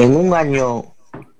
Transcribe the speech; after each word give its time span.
En 0.00 0.16
un 0.16 0.32
año 0.32 0.94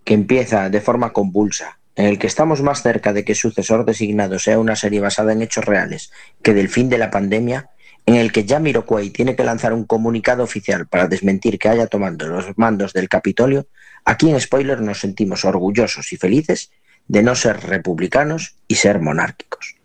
que 0.04 0.12
empieza 0.12 0.68
de 0.68 0.82
forma 0.82 1.14
convulsa, 1.14 1.78
en 1.96 2.04
el 2.04 2.18
que 2.18 2.26
estamos 2.26 2.60
más 2.60 2.82
cerca 2.82 3.14
de 3.14 3.24
que 3.24 3.34
Sucesor 3.34 3.86
Designado 3.86 4.38
sea 4.38 4.58
una 4.58 4.76
serie 4.76 5.00
basada 5.00 5.32
en 5.32 5.40
hechos 5.40 5.64
reales 5.64 6.12
que 6.42 6.52
del 6.52 6.68
fin 6.68 6.90
de 6.90 6.98
la 6.98 7.10
pandemia, 7.10 7.70
en 8.04 8.16
el 8.16 8.32
que 8.32 8.44
Jamiroquai 8.46 9.08
tiene 9.08 9.34
que 9.34 9.44
lanzar 9.44 9.72
un 9.72 9.84
comunicado 9.84 10.42
oficial 10.42 10.86
para 10.86 11.08
desmentir 11.08 11.58
que 11.58 11.70
haya 11.70 11.86
tomado 11.86 12.26
los 12.26 12.58
mandos 12.58 12.92
del 12.92 13.08
Capitolio, 13.08 13.66
aquí 14.04 14.28
en 14.28 14.38
Spoiler 14.38 14.82
nos 14.82 15.00
sentimos 15.00 15.46
orgullosos 15.46 16.12
y 16.12 16.18
felices 16.18 16.70
de 17.08 17.22
no 17.22 17.36
ser 17.36 17.60
republicanos 17.60 18.56
y 18.68 18.74
ser 18.74 19.00
monárquicos. 19.00 19.76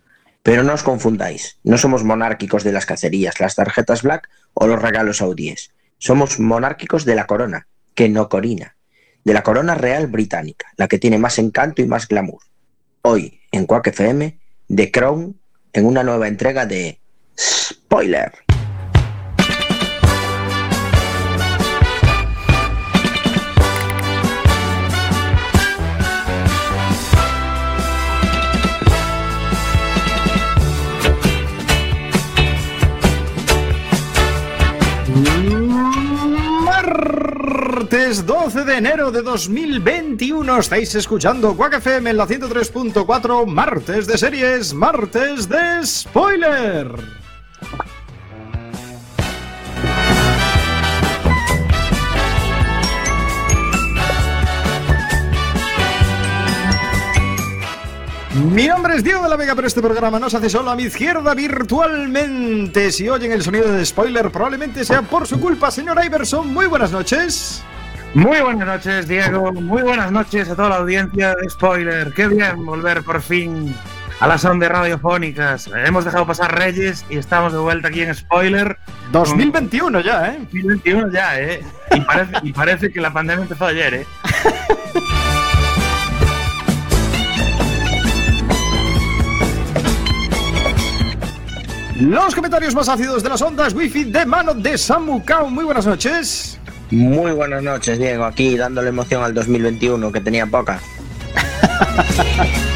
Pero 0.43 0.63
no 0.63 0.73
os 0.73 0.83
confundáis, 0.83 1.59
no 1.63 1.77
somos 1.77 2.03
monárquicos 2.03 2.65
de 2.65 2.73
las 2.73 2.85
cacerías, 2.85 3.39
las 3.39 3.55
tarjetas 3.55 4.01
black 4.01 4.27
o 4.53 4.67
los 4.67 4.81
regalos 4.81 5.19
saudíes. 5.19 5.71
Somos 5.97 6.41
monárquicos 6.41 7.05
de 7.05 7.15
la 7.15 7.25
corona, 7.25 7.67
que 7.95 8.09
no 8.09 8.29
corina, 8.29 8.75
de 9.23 9.33
la 9.33 9.41
corona 9.41 9.73
real 9.73 10.07
británica, 10.07 10.67
la 10.77 10.87
que 10.87 10.99
tiene 10.99 11.17
más 11.17 11.39
encanto 11.39 11.81
y 11.81 11.87
más 11.87 12.07
glamour. 12.07 12.43
Hoy, 13.01 13.39
en 13.51 13.65
Quack 13.65 13.87
FM, 13.87 14.37
The 14.67 14.91
Crown, 14.91 15.39
en 15.73 15.85
una 15.85 16.03
nueva 16.03 16.27
entrega 16.27 16.65
de 16.65 16.99
Spoiler. 17.37 18.45
Martes 37.75 38.25
12 38.25 38.63
de 38.63 38.77
enero 38.77 39.11
de 39.11 39.21
2021. 39.21 40.59
Estáis 40.59 40.95
escuchando 40.95 41.57
Quack 41.57 41.73
FM 41.79 42.11
en 42.11 42.15
la 42.15 42.25
103.4, 42.25 43.45
martes 43.45 44.07
de 44.07 44.17
series, 44.17 44.73
martes 44.73 45.49
de 45.49 45.85
spoiler. 45.85 47.24
Mi 58.35 58.67
nombre 58.67 58.97
es 58.97 59.03
Diego 59.03 59.23
de 59.23 59.29
la 59.29 59.37
Vega, 59.37 59.55
pero 59.55 59.65
este 59.65 59.81
programa 59.81 60.19
no 60.19 60.29
se 60.29 60.35
hace 60.35 60.49
solo 60.49 60.69
a 60.69 60.75
mi 60.75 60.83
izquierda 60.83 61.33
virtualmente. 61.33 62.91
Si 62.91 63.07
oyen 63.07 63.31
el 63.31 63.41
sonido 63.41 63.71
de 63.71 63.85
spoiler, 63.85 64.29
probablemente 64.29 64.83
sea 64.83 65.03
por 65.03 65.25
su 65.25 65.39
culpa, 65.39 65.71
señor 65.71 66.03
Iverson. 66.03 66.53
Muy 66.53 66.65
buenas 66.65 66.91
noches. 66.91 67.63
Muy 68.13 68.41
buenas 68.41 68.67
noches, 68.67 69.07
Diego. 69.07 69.53
Muy 69.53 69.83
buenas 69.83 70.11
noches 70.11 70.49
a 70.49 70.55
toda 70.55 70.67
la 70.67 70.75
audiencia 70.77 71.33
de 71.33 71.49
Spoiler. 71.49 72.11
Qué 72.13 72.27
bien 72.27 72.65
volver 72.65 73.03
por 73.03 73.21
fin 73.21 73.73
a 74.19 74.27
las 74.27 74.43
ondas 74.43 74.69
radiofónicas. 74.69 75.69
Hemos 75.73 76.03
dejado 76.03 76.27
pasar 76.27 76.57
Reyes 76.57 77.05
y 77.09 77.17
estamos 77.17 77.53
de 77.53 77.59
vuelta 77.59 77.87
aquí 77.87 78.01
en 78.01 78.13
Spoiler. 78.13 78.77
2021 79.13 80.01
ya, 80.01 80.33
¿eh? 80.33 80.39
2021 80.39 81.09
ya, 81.09 81.39
¿eh? 81.39 81.63
Y 81.91 82.01
parece, 82.01 82.33
y 82.43 82.51
parece 82.51 82.91
que 82.91 82.99
la 82.99 83.13
pandemia 83.13 83.43
empezó 83.43 83.65
ayer, 83.65 83.93
¿eh? 83.93 84.05
Los 91.95 92.35
comentarios 92.35 92.75
más 92.75 92.89
ácidos 92.89 93.23
de 93.23 93.29
las 93.29 93.41
ondas 93.41 93.73
wifi 93.73 94.03
de 94.03 94.25
mano 94.25 94.53
de 94.53 94.77
Samu 94.77 95.23
Kao. 95.23 95.49
Muy 95.49 95.63
buenas 95.63 95.85
noches. 95.85 96.59
Muy 96.91 97.31
buenas 97.31 97.63
noches, 97.63 97.97
Diego, 97.97 98.25
aquí 98.25 98.57
dándole 98.57 98.89
emoción 98.89 99.23
al 99.23 99.33
2021, 99.33 100.11
que 100.11 100.19
tenía 100.19 100.45
poca. 100.45 100.79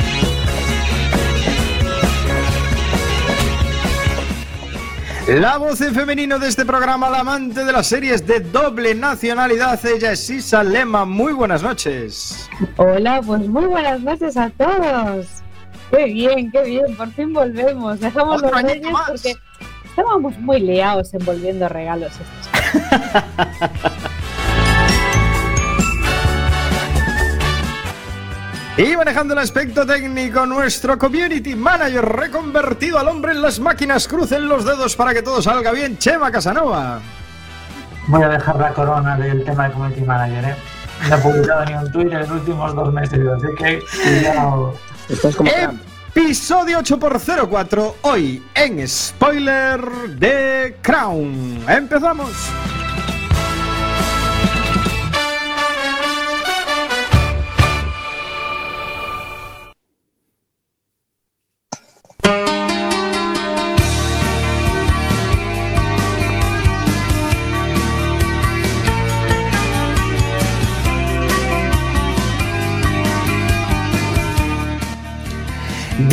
La 5.27 5.57
voz 5.57 5.79
en 5.81 5.93
femenino 5.93 6.39
de 6.39 6.47
este 6.47 6.65
programa, 6.65 7.07
la 7.07 7.19
amante 7.19 7.63
de 7.63 7.71
las 7.71 7.85
series 7.85 8.25
de 8.25 8.39
doble 8.39 8.95
nacionalidad, 8.95 9.79
ella 9.85 10.13
es 10.13 10.27
Isa 10.27 10.63
Lema. 10.63 11.05
Muy 11.05 11.33
buenas 11.33 11.61
noches. 11.61 12.49
Hola, 12.77 13.21
pues 13.23 13.47
muy 13.47 13.65
buenas 13.65 14.01
noches 14.01 14.35
a 14.35 14.49
todos. 14.49 15.27
Qué 15.91 16.05
bien, 16.05 16.51
qué 16.51 16.63
bien, 16.63 16.95
por 16.95 17.11
fin 17.11 17.33
volvemos. 17.33 17.99
Dejamos 17.99 18.37
Otro 18.37 18.51
los 18.51 18.61
reyes 18.61 18.91
más. 18.91 19.09
porque 19.09 19.35
estábamos 19.85 20.37
muy 20.39 20.59
liados 20.59 21.13
envolviendo 21.13 21.67
regalos 21.67 22.11
estos. 22.11 22.49
Y 28.79 28.95
manejando 28.95 29.33
el 29.33 29.39
aspecto 29.39 29.85
técnico, 29.85 30.45
nuestro 30.45 30.97
community 30.97 31.53
manager 31.53 32.05
reconvertido 32.05 32.97
al 32.97 33.09
hombre 33.09 33.33
en 33.33 33.41
las 33.41 33.59
máquinas. 33.59 34.07
Crucen 34.07 34.47
los 34.47 34.63
dedos 34.63 34.95
para 34.95 35.13
que 35.13 35.21
todo 35.21 35.41
salga 35.41 35.73
bien. 35.73 35.97
Chema 35.97 36.31
Casanova. 36.31 37.01
Voy 38.07 38.23
a 38.23 38.29
dejar 38.29 38.55
la 38.55 38.69
corona 38.73 39.17
del 39.17 39.43
tema 39.43 39.67
de 39.67 39.73
Community 39.73 40.01
Manager, 40.01 40.45
¿eh? 40.45 40.55
No 41.09 41.15
he 41.15 41.19
publicado 41.19 41.65
ni 41.65 41.73
un 41.73 41.91
Twitter 41.91 42.13
en 42.13 42.19
los 42.21 42.31
últimos 42.31 42.73
dos 42.73 42.93
meses, 42.93 43.19
así 43.27 43.47
que 43.57 43.81
cuidado. 44.01 44.73
Estás 45.09 45.35
como 45.35 45.49
Trump. 45.49 45.81
Episodio 46.13 46.79
8x04, 46.79 47.93
hoy 48.03 48.43
en 48.53 48.87
Spoiler 48.87 49.81
de 50.17 50.75
Crown. 50.81 51.63
Empezamos. 51.67 52.31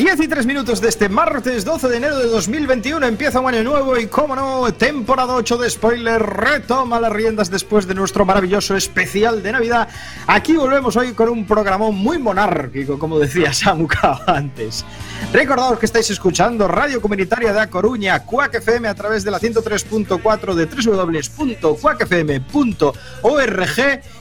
Diez 0.07 0.21
y 0.21 0.29
tres 0.29 0.47
minutos 0.47 0.81
de 0.81 0.89
este 0.89 1.09
martes 1.09 1.65
12 1.65 1.89
de 1.89 1.97
enero 1.97 2.17
de 2.17 2.29
2021 2.29 3.05
empieza 3.05 3.41
un 3.41 3.53
año 3.53 3.65
nuevo 3.65 3.99
y 3.99 4.07
como 4.07 4.37
no, 4.37 4.73
temporada 4.73 5.35
8 5.35 5.57
de 5.57 5.69
spoiler 5.69 6.23
retoma 6.23 7.01
las 7.01 7.13
riendas 7.13 7.51
después 7.51 7.89
de 7.89 7.95
nuestro 7.97 8.25
maravilloso 8.25 8.77
especial 8.77 9.43
de 9.43 9.51
Navidad. 9.51 9.89
Aquí 10.29 10.55
volvemos 10.57 10.97
hoy 10.97 11.13
con 11.13 11.29
un 11.29 11.45
programón 11.45 11.97
muy 11.97 12.21
monárquico, 12.21 13.01
como 13.01 13.19
decía 13.19 13.53
Samu 13.53 13.89
Cao 13.89 14.21
antes. 14.29 14.85
Recordaos 15.33 15.81
que 15.81 15.87
estáis 15.87 16.09
escuchando 16.09 16.69
Radio 16.69 17.01
Comunitaria 17.03 17.53
de 17.53 17.59
A 17.59 17.69
Coruña, 17.69 18.23
Cuac 18.23 18.55
FM 18.55 18.87
a 18.87 18.95
través 18.95 19.25
de 19.25 19.33
la 19.33 19.41
103.4 19.41 20.55
de 20.55 20.67
www.cuacfm.org 20.67 21.77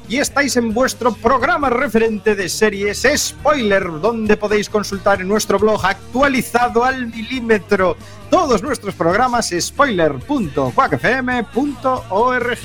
y 0.07 0.18
estáis 0.18 0.56
en 0.57 0.74
vuestro 0.74 1.13
programa 1.13 1.69
referente 1.69 2.35
de 2.35 2.50
series 2.50 3.07
Spoiler, 3.16 3.84
donde 4.01 4.38
podéis 4.38 4.69
consultar 4.69 5.22
en 5.22 5.28
nuestro 5.28 5.59
blog 5.59 5.75
actualizado 5.84 6.84
al 6.84 7.08
milímetro 7.08 7.97
todos 8.30 8.62
nuestros 8.62 8.94
programas 8.96 9.47
spoiler.cuacfm.org. 9.58 12.58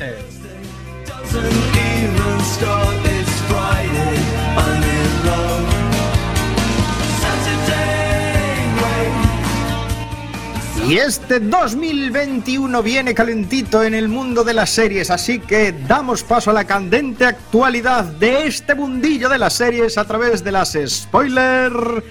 Y 10.91 10.98
este 10.98 11.38
2021 11.38 12.82
viene 12.82 13.15
calentito 13.15 13.84
en 13.84 13.94
el 13.94 14.09
mundo 14.09 14.42
de 14.42 14.54
las 14.54 14.71
series, 14.71 15.12
así 15.12 15.38
que 15.38 15.72
damos 15.87 16.25
paso 16.25 16.50
a 16.50 16.53
la 16.53 16.65
candente 16.65 17.27
actualidad 17.27 18.03
de 18.03 18.48
este 18.48 18.74
mundillo 18.74 19.28
de 19.28 19.39
las 19.39 19.53
series 19.53 19.97
a 19.98 20.04
través 20.04 20.42
de 20.42 20.51
las 20.51 20.77
spoiler 20.84 22.03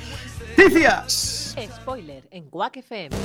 ticias. 0.60 1.56
Spoiler 1.82 2.28
en 2.32 2.50
Quack 2.50 2.78
FM. 2.78 3.16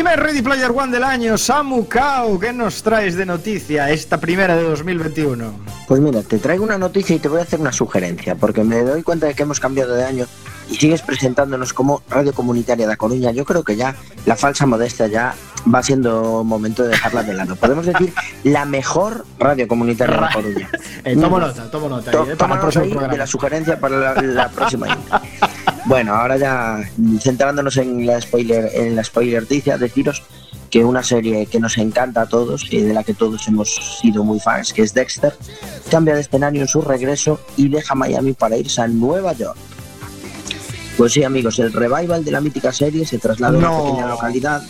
Primer 0.00 0.18
Ready 0.18 0.40
Player 0.40 0.70
One 0.74 0.90
del 0.90 1.04
año, 1.04 1.36
Samu 1.36 1.86
Kao, 1.86 2.40
¿qué 2.40 2.54
nos 2.54 2.82
traes 2.82 3.16
de 3.16 3.26
noticia 3.26 3.90
esta 3.90 4.18
primera 4.18 4.56
de 4.56 4.62
2021? 4.62 5.52
Pues 5.86 6.00
mira, 6.00 6.22
te 6.22 6.38
traigo 6.38 6.64
una 6.64 6.78
noticia 6.78 7.14
y 7.14 7.18
te 7.18 7.28
voy 7.28 7.40
a 7.40 7.42
hacer 7.42 7.60
una 7.60 7.70
sugerencia, 7.70 8.34
porque 8.34 8.64
me 8.64 8.82
doy 8.82 9.02
cuenta 9.02 9.26
de 9.26 9.34
que 9.34 9.42
hemos 9.42 9.60
cambiado 9.60 9.94
de 9.94 10.02
año 10.06 10.24
y 10.70 10.76
sigues 10.76 11.02
presentándonos 11.02 11.74
como 11.74 12.00
Radio 12.08 12.32
Comunitaria 12.32 12.88
de 12.88 12.96
Coruña, 12.96 13.30
yo 13.32 13.44
creo 13.44 13.62
que 13.62 13.76
ya 13.76 13.94
la 14.24 14.36
falsa 14.36 14.64
modestia 14.64 15.06
ya 15.06 15.34
va 15.72 15.82
siendo 15.82 16.44
momento 16.44 16.82
de 16.82 16.88
dejarla 16.88 17.22
de 17.22 17.34
lado. 17.34 17.56
Podemos 17.56 17.84
decir 17.84 18.10
la 18.42 18.64
mejor 18.64 19.26
radio 19.38 19.68
comunitaria 19.68 20.16
de 20.16 20.32
Coruña. 20.32 20.70
Eh, 21.02 21.16
tomo 21.16 21.38
nota, 21.40 21.70
tomo 21.70 21.88
nota. 21.88 22.10
To- 22.10 22.24
eh, 22.30 22.36
para 22.36 22.36
toma 22.36 22.54
el 22.54 22.56
nota 22.56 22.60
próximo 22.60 22.84
programa. 22.90 23.12
de 23.12 23.18
la 23.18 23.26
sugerencia 23.26 23.80
para 23.80 23.96
la, 23.98 24.22
la 24.22 24.48
próxima. 24.50 24.86
Bueno, 25.86 26.14
ahora 26.14 26.36
ya 26.36 26.90
centrándonos 27.20 27.76
en 27.78 28.06
la 28.06 28.20
spoiler, 28.20 28.70
en 28.74 28.96
la 28.96 29.04
spoilerticia, 29.04 29.78
deciros 29.78 30.22
que 30.70 30.84
una 30.84 31.02
serie 31.02 31.46
que 31.46 31.58
nos 31.58 31.78
encanta 31.78 32.22
a 32.22 32.26
todos 32.26 32.72
y 32.72 32.80
de 32.80 32.94
la 32.94 33.02
que 33.02 33.12
todos 33.12 33.48
hemos 33.48 33.98
sido 34.00 34.22
muy 34.22 34.38
fans, 34.38 34.72
que 34.72 34.82
es 34.82 34.94
Dexter, 34.94 35.34
cambia 35.90 36.14
de 36.14 36.20
escenario 36.20 36.62
en 36.62 36.68
su 36.68 36.80
regreso 36.80 37.40
y 37.56 37.68
deja 37.68 37.94
Miami 37.94 38.34
para 38.34 38.56
irse 38.56 38.80
a 38.80 38.86
Nueva 38.86 39.32
York. 39.32 39.56
Pues 40.96 41.12
sí, 41.12 41.24
amigos, 41.24 41.58
el 41.58 41.72
revival 41.72 42.24
de 42.24 42.30
la 42.30 42.40
mítica 42.40 42.72
serie 42.72 43.04
se 43.04 43.18
traslada 43.18 43.56
a 43.56 43.58
una 43.58 43.82
pequeña 43.82 44.06
localidad 44.06 44.62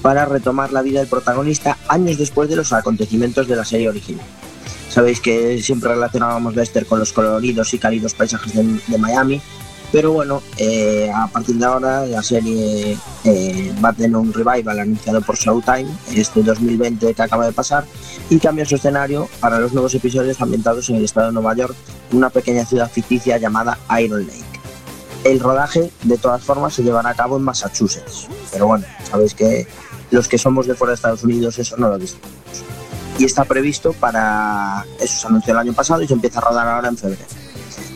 para 0.00 0.24
retomar 0.24 0.72
la 0.72 0.80
vida 0.82 1.00
del 1.00 1.08
protagonista 1.08 1.76
años 1.88 2.18
después 2.18 2.48
de 2.48 2.56
los 2.56 2.72
acontecimientos 2.72 3.46
de 3.46 3.56
la 3.56 3.64
serie 3.64 3.88
original. 3.88 4.24
Sabéis 4.88 5.20
que 5.20 5.60
siempre 5.62 5.90
relacionábamos 5.90 6.54
Dexter 6.54 6.86
con 6.86 6.98
los 6.98 7.12
coloridos 7.12 7.72
y 7.74 7.78
cálidos 7.78 8.14
paisajes 8.14 8.54
de, 8.54 8.80
de 8.86 8.98
Miami, 8.98 9.40
pero 9.92 10.10
bueno, 10.10 10.42
eh, 10.56 11.12
a 11.14 11.26
partir 11.26 11.56
de 11.56 11.66
ahora 11.66 12.06
la 12.06 12.22
serie 12.22 12.96
eh, 13.24 13.74
va 13.84 13.90
a 13.90 13.92
tener 13.92 14.16
un 14.16 14.32
revival 14.32 14.80
anunciado 14.80 15.20
por 15.20 15.36
Showtime 15.36 15.86
este 16.14 16.42
2020 16.42 17.12
que 17.12 17.22
acaba 17.22 17.44
de 17.44 17.52
pasar 17.52 17.84
y 18.30 18.38
cambia 18.38 18.64
su 18.64 18.76
escenario 18.76 19.28
para 19.38 19.58
los 19.58 19.74
nuevos 19.74 19.94
episodios 19.94 20.40
ambientados 20.40 20.88
en 20.88 20.96
el 20.96 21.04
estado 21.04 21.26
de 21.26 21.34
Nueva 21.34 21.54
York, 21.54 21.76
una 22.10 22.30
pequeña 22.30 22.64
ciudad 22.64 22.90
ficticia 22.90 23.36
llamada 23.36 23.78
Iron 24.00 24.26
Lake. 24.26 24.42
El 25.24 25.38
rodaje, 25.38 25.90
de 26.02 26.16
todas 26.16 26.42
formas, 26.42 26.72
se 26.72 26.82
llevará 26.82 27.10
a 27.10 27.14
cabo 27.14 27.36
en 27.36 27.42
Massachusetts, 27.42 28.28
pero 28.50 28.66
bueno, 28.68 28.86
sabéis 29.08 29.34
que 29.34 29.66
los 30.10 30.26
que 30.26 30.38
somos 30.38 30.66
de 30.66 30.74
fuera 30.74 30.92
de 30.92 30.94
Estados 30.96 31.22
Unidos 31.22 31.58
eso 31.58 31.76
no 31.76 31.90
lo 31.90 31.98
distinguimos. 31.98 32.32
Y 33.18 33.24
está 33.24 33.44
previsto 33.44 33.92
para, 33.92 34.86
eso 34.98 35.20
se 35.20 35.26
anunció 35.26 35.52
el 35.52 35.58
año 35.58 35.74
pasado 35.74 36.00
y 36.02 36.08
se 36.08 36.14
empieza 36.14 36.38
a 36.38 36.42
rodar 36.42 36.66
ahora 36.66 36.88
en 36.88 36.96
febrero. 36.96 37.41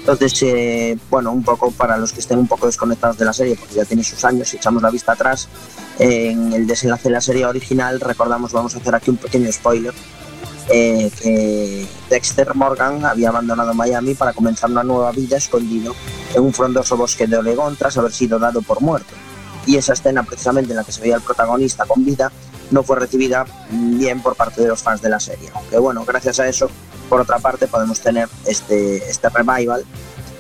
Entonces, 0.09 0.41
eh, 0.43 0.97
bueno, 1.11 1.33
un 1.33 1.43
poco 1.43 1.73
para 1.73 1.97
los 1.97 2.13
que 2.13 2.21
estén 2.21 2.39
un 2.39 2.47
poco 2.47 2.67
desconectados 2.67 3.19
de 3.19 3.25
la 3.25 3.33
serie, 3.33 3.57
porque 3.57 3.75
ya 3.75 3.85
tiene 3.85 4.05
sus 4.05 4.25
años, 4.25 4.49
si 4.49 4.57
echamos 4.57 4.81
la 4.81 4.91
vista 4.91 5.13
atrás, 5.13 5.49
en 5.99 6.53
el 6.53 6.65
desenlace 6.65 7.09
de 7.09 7.15
la 7.15 7.21
serie 7.21 7.45
original, 7.45 7.99
recordamos, 7.99 8.53
vamos 8.53 8.77
a 8.77 8.79
hacer 8.79 8.95
aquí 8.95 9.11
un 9.11 9.17
pequeño 9.17 9.51
spoiler, 9.51 9.93
eh, 10.69 11.11
que 11.21 11.89
Dexter 12.09 12.55
Morgan 12.55 13.05
había 13.05 13.31
abandonado 13.31 13.75
Miami 13.75 14.15
para 14.15 14.33
comenzar 14.33 14.71
una 14.71 14.85
nueva 14.85 15.11
vida 15.11 15.39
escondido 15.39 15.93
en 16.37 16.43
un 16.45 16.53
frondoso 16.53 16.97
bosque 16.97 17.27
de 17.27 17.39
Oregón 17.39 17.75
tras 17.75 17.99
haber 17.99 18.13
sido 18.13 18.39
dado 18.39 18.63
por 18.63 18.81
muerto. 18.83 19.13
Y 19.67 19.77
esa 19.77 19.95
escena 19.95 20.23
precisamente 20.23 20.71
en 20.71 20.77
la 20.77 20.85
que 20.85 20.93
se 20.93 21.01
veía 21.01 21.17
al 21.17 21.23
protagonista 21.23 21.85
con 21.85 22.05
vida 22.05 22.31
no 22.71 22.83
fue 22.83 22.97
recibida 22.97 23.47
bien 23.71 24.21
por 24.23 24.37
parte 24.37 24.63
de 24.63 24.69
los 24.69 24.83
fans 24.83 25.03
de 25.03 25.09
la 25.09 25.21
serie. 25.21 25.51
Aunque 25.55 25.79
bueno, 25.79 26.05
gracias 26.05 26.41
a 26.41 26.49
eso, 26.49 26.71
por 27.09 27.21
otra 27.21 27.39
parte, 27.39 27.67
podemos 27.67 28.01
tener 28.01 28.29
este, 28.47 28.97
este 29.09 29.29
revival 29.29 29.85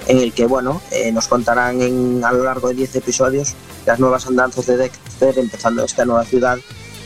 en 0.06 0.19
el 0.19 0.32
que 0.32 0.46
bueno, 0.46 0.81
eh, 0.93 1.11
nos 1.12 1.28
contarán 1.28 1.81
en, 1.81 2.25
a 2.25 2.32
lo 2.32 2.44
largo 2.44 2.69
de 2.69 2.75
10 2.75 2.96
episodios 2.96 3.55
las 3.87 3.99
nuevas 3.99 4.26
andanzas 4.26 4.67
de 4.67 4.76
Dexter, 4.76 5.38
empezando 5.38 5.84
esta 5.84 6.05
nueva 6.05 6.25
ciudad, 6.25 6.58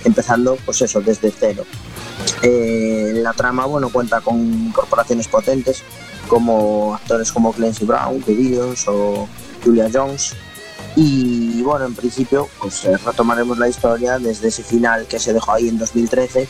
empezando 0.05 0.57
pues 0.65 0.83
eso, 0.83 1.01
desde 1.01 1.31
cero. 1.31 1.65
Eh, 2.43 3.13
la 3.17 3.33
trama 3.33 3.67
bueno 3.67 3.91
cuenta 3.91 4.21
con 4.21 4.71
corporaciones 4.73 5.29
potentes 5.29 5.83
como 6.29 6.95
actores 6.95 7.33
como 7.33 7.53
Clancy 7.53 7.85
Brown, 7.85 8.23
Williams 8.27 8.87
o 8.87 9.29
Julia 9.65 9.91
Jones 9.93 10.35
y 10.97 11.63
bueno 11.63 11.87
en 11.87 11.95
principio 11.95 12.49
pues 12.61 12.85
eh, 12.85 12.97
retomaremos 12.97 13.59
la 13.59 13.69
historia 13.69 14.19
desde 14.19 14.49
ese 14.49 14.63
final 14.63 15.07
que 15.07 15.19
se 15.19 15.33
dejó 15.33 15.53
ahí 15.53 15.69
en 15.69 15.79
2013 15.79 16.49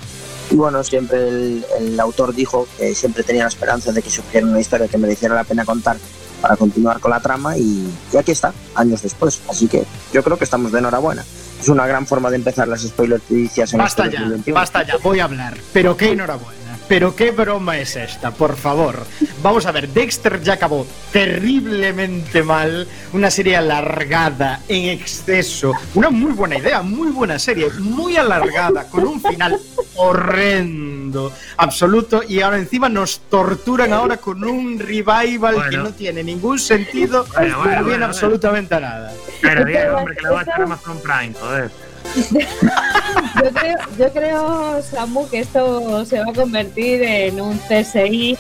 y 0.50 0.56
bueno 0.56 0.82
siempre 0.82 1.28
el, 1.28 1.64
el 1.78 2.00
autor 2.00 2.34
dijo 2.34 2.66
que 2.78 2.94
siempre 2.94 3.22
tenía 3.22 3.42
la 3.42 3.48
esperanza 3.48 3.92
de 3.92 4.02
que 4.02 4.10
surgiera 4.10 4.46
una 4.46 4.60
historia 4.60 4.88
que 4.88 4.98
mereciera 4.98 5.34
la 5.34 5.44
pena 5.44 5.64
contar 5.64 5.98
para 6.40 6.56
continuar 6.56 7.00
con 7.00 7.10
la 7.10 7.20
trama 7.20 7.56
y, 7.58 7.92
y 8.12 8.16
aquí 8.16 8.32
está 8.32 8.52
años 8.74 9.02
después 9.02 9.40
así 9.48 9.68
que 9.68 9.84
yo 10.12 10.22
creo 10.22 10.38
que 10.38 10.44
estamos 10.44 10.72
de 10.72 10.78
enhorabuena 10.78 11.24
es 11.60 11.68
una 11.68 11.86
gran 11.86 12.06
forma 12.06 12.30
de 12.30 12.36
empezar 12.36 12.66
las 12.68 12.82
spoiler 12.82 13.20
en 13.28 13.48
Basta 13.76 14.04
este 14.04 14.16
ya, 14.16 14.20
2021. 14.22 14.54
basta 14.54 14.86
ya, 14.86 14.96
voy 15.02 15.20
a 15.20 15.24
hablar. 15.24 15.58
Pero 15.72 15.96
qué 15.96 16.12
enhorabuena. 16.12 16.59
Pero 16.90 17.14
qué 17.14 17.30
broma 17.30 17.78
es 17.78 17.94
esta, 17.94 18.32
por 18.32 18.56
favor. 18.56 19.06
Vamos 19.44 19.64
a 19.64 19.70
ver, 19.70 19.88
Dexter 19.90 20.42
ya 20.42 20.54
acabó 20.54 20.84
terriblemente 21.12 22.42
mal, 22.42 22.88
una 23.12 23.30
serie 23.30 23.56
alargada, 23.56 24.58
en 24.66 24.86
exceso, 24.88 25.72
una 25.94 26.10
muy 26.10 26.32
buena 26.32 26.58
idea, 26.58 26.82
muy 26.82 27.12
buena 27.12 27.38
serie, 27.38 27.68
muy 27.78 28.16
alargada, 28.16 28.88
con 28.88 29.06
un 29.06 29.22
final 29.22 29.56
horrendo, 29.94 31.32
absoluto, 31.58 32.24
y 32.26 32.40
ahora 32.40 32.58
encima 32.58 32.88
nos 32.88 33.20
torturan 33.30 33.92
ahora 33.92 34.16
con 34.16 34.42
un 34.42 34.76
revival 34.80 35.54
que 35.54 35.60
Bueno. 35.60 35.82
no 35.84 35.90
tiene 35.92 36.24
ningún 36.24 36.58
sentido, 36.58 37.24
Bueno, 37.36 37.56
bueno, 37.58 37.70
viene 37.70 37.82
bueno, 37.90 38.06
absolutamente 38.06 38.74
a 38.74 38.80
nada. 38.80 39.12
Pero 39.40 39.64
Diego, 39.64 39.96
hombre, 39.96 40.16
que 40.16 40.22
le 40.22 40.30
va 40.30 40.40
a 40.40 40.42
echar 40.42 40.62
Amazon 40.62 40.98
Prime, 41.00 41.34
joder. 41.40 41.70
Yo 43.42 43.50
creo, 43.52 43.76
yo 43.98 44.12
creo, 44.12 44.82
Samu, 44.82 45.28
que 45.28 45.40
esto 45.40 46.04
se 46.04 46.18
va 46.18 46.30
a 46.30 46.34
convertir 46.34 47.02
en 47.02 47.40
un 47.40 47.58
CSI. 47.58 48.36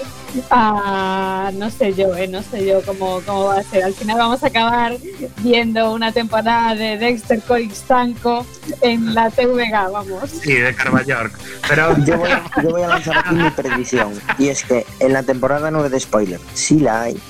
a- 0.48 1.50
no 1.54 1.70
sé 1.70 1.92
yo, 1.94 2.14
eh, 2.14 2.28
no 2.28 2.40
sé 2.42 2.64
yo 2.64 2.82
cómo, 2.82 3.20
cómo 3.26 3.46
va 3.46 3.58
a 3.58 3.62
ser. 3.64 3.82
Al 3.82 3.94
final 3.94 4.16
vamos 4.18 4.44
a 4.44 4.46
acabar 4.46 4.96
viendo 5.38 5.92
una 5.92 6.12
temporada 6.12 6.74
de 6.76 6.98
Dexter 6.98 7.40
Coixtanco 7.42 8.46
en 8.80 9.12
la 9.14 9.30
TVG, 9.30 9.90
vamos. 9.90 10.30
Sí, 10.42 10.54
de 10.54 10.72
Carvayork. 10.74 11.32
Pero 11.68 11.96
Yo 12.04 12.16
voy, 12.18 12.30
a, 12.30 12.44
yo 12.62 12.70
voy 12.70 12.82
a 12.82 12.88
lanzar 12.88 13.18
aquí 13.18 13.34
mi 13.34 13.50
predicción. 13.50 14.12
Y 14.38 14.48
es 14.50 14.62
que 14.64 14.86
en 15.00 15.12
la 15.14 15.24
temporada 15.24 15.70
9 15.72 15.88
de 15.88 15.98
spoiler, 15.98 16.38
si 16.54 16.78
la 16.78 17.02
hay, 17.02 17.20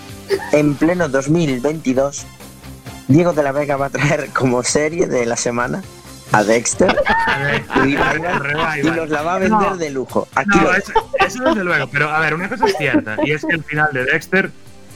en 0.52 0.74
pleno 0.74 1.08
2022, 1.08 2.26
Diego 3.08 3.32
de 3.32 3.42
la 3.42 3.52
Vega 3.52 3.76
va 3.76 3.86
a 3.86 3.90
traer 3.90 4.28
como 4.30 4.62
serie 4.62 5.06
de 5.06 5.24
la 5.24 5.36
semana 5.36 5.82
a 6.32 6.44
Dexter 6.44 6.94
Revival, 7.74 8.78
y 8.82 8.90
nos 8.90 9.08
la 9.10 9.22
va 9.22 9.34
a 9.34 9.38
vender 9.38 9.60
No. 9.70 9.76
de 9.76 9.90
lujo. 9.90 10.28
Aquí 10.34 10.50
No, 10.58 10.62
lo- 10.64 10.74
eso, 10.74 10.92
eso 11.18 11.44
desde 11.44 11.64
luego. 11.64 11.86
Pero 11.88 12.08
a 12.10 12.20
ver, 12.20 12.34
una 12.34 12.48
cosa 12.48 12.66
es 12.66 12.76
cierta, 12.76 13.16
y 13.24 13.32
es 13.32 13.44
que 13.44 13.54
el 13.54 13.64
final 13.64 13.88
de 13.92 14.04
Dexter 14.04 14.50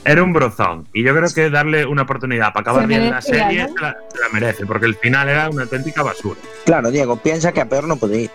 era 0.05 0.21
un 0.23 0.33
brozón. 0.33 0.87
Y 0.93 1.03
yo 1.03 1.15
creo 1.15 1.27
que 1.33 1.49
darle 1.49 1.85
una 1.85 2.03
oportunidad 2.03 2.53
para 2.53 2.61
acabar 2.61 2.81
Se 2.83 2.87
bien 2.87 3.09
la 3.09 3.21
serie 3.21 3.63
¿no? 3.67 3.73
se, 3.73 3.81
la, 3.81 3.97
se 4.13 4.19
la 4.19 4.29
merece, 4.31 4.65
porque 4.65 4.85
el 4.85 4.95
final 4.95 5.27
era 5.29 5.49
una 5.49 5.63
auténtica 5.63 6.03
basura. 6.03 6.39
Claro, 6.65 6.91
Diego, 6.91 7.17
piensa 7.17 7.51
que 7.51 7.61
a 7.61 7.65
peor 7.67 7.85
no 7.85 7.97
puede 7.97 8.21
ir. 8.21 8.31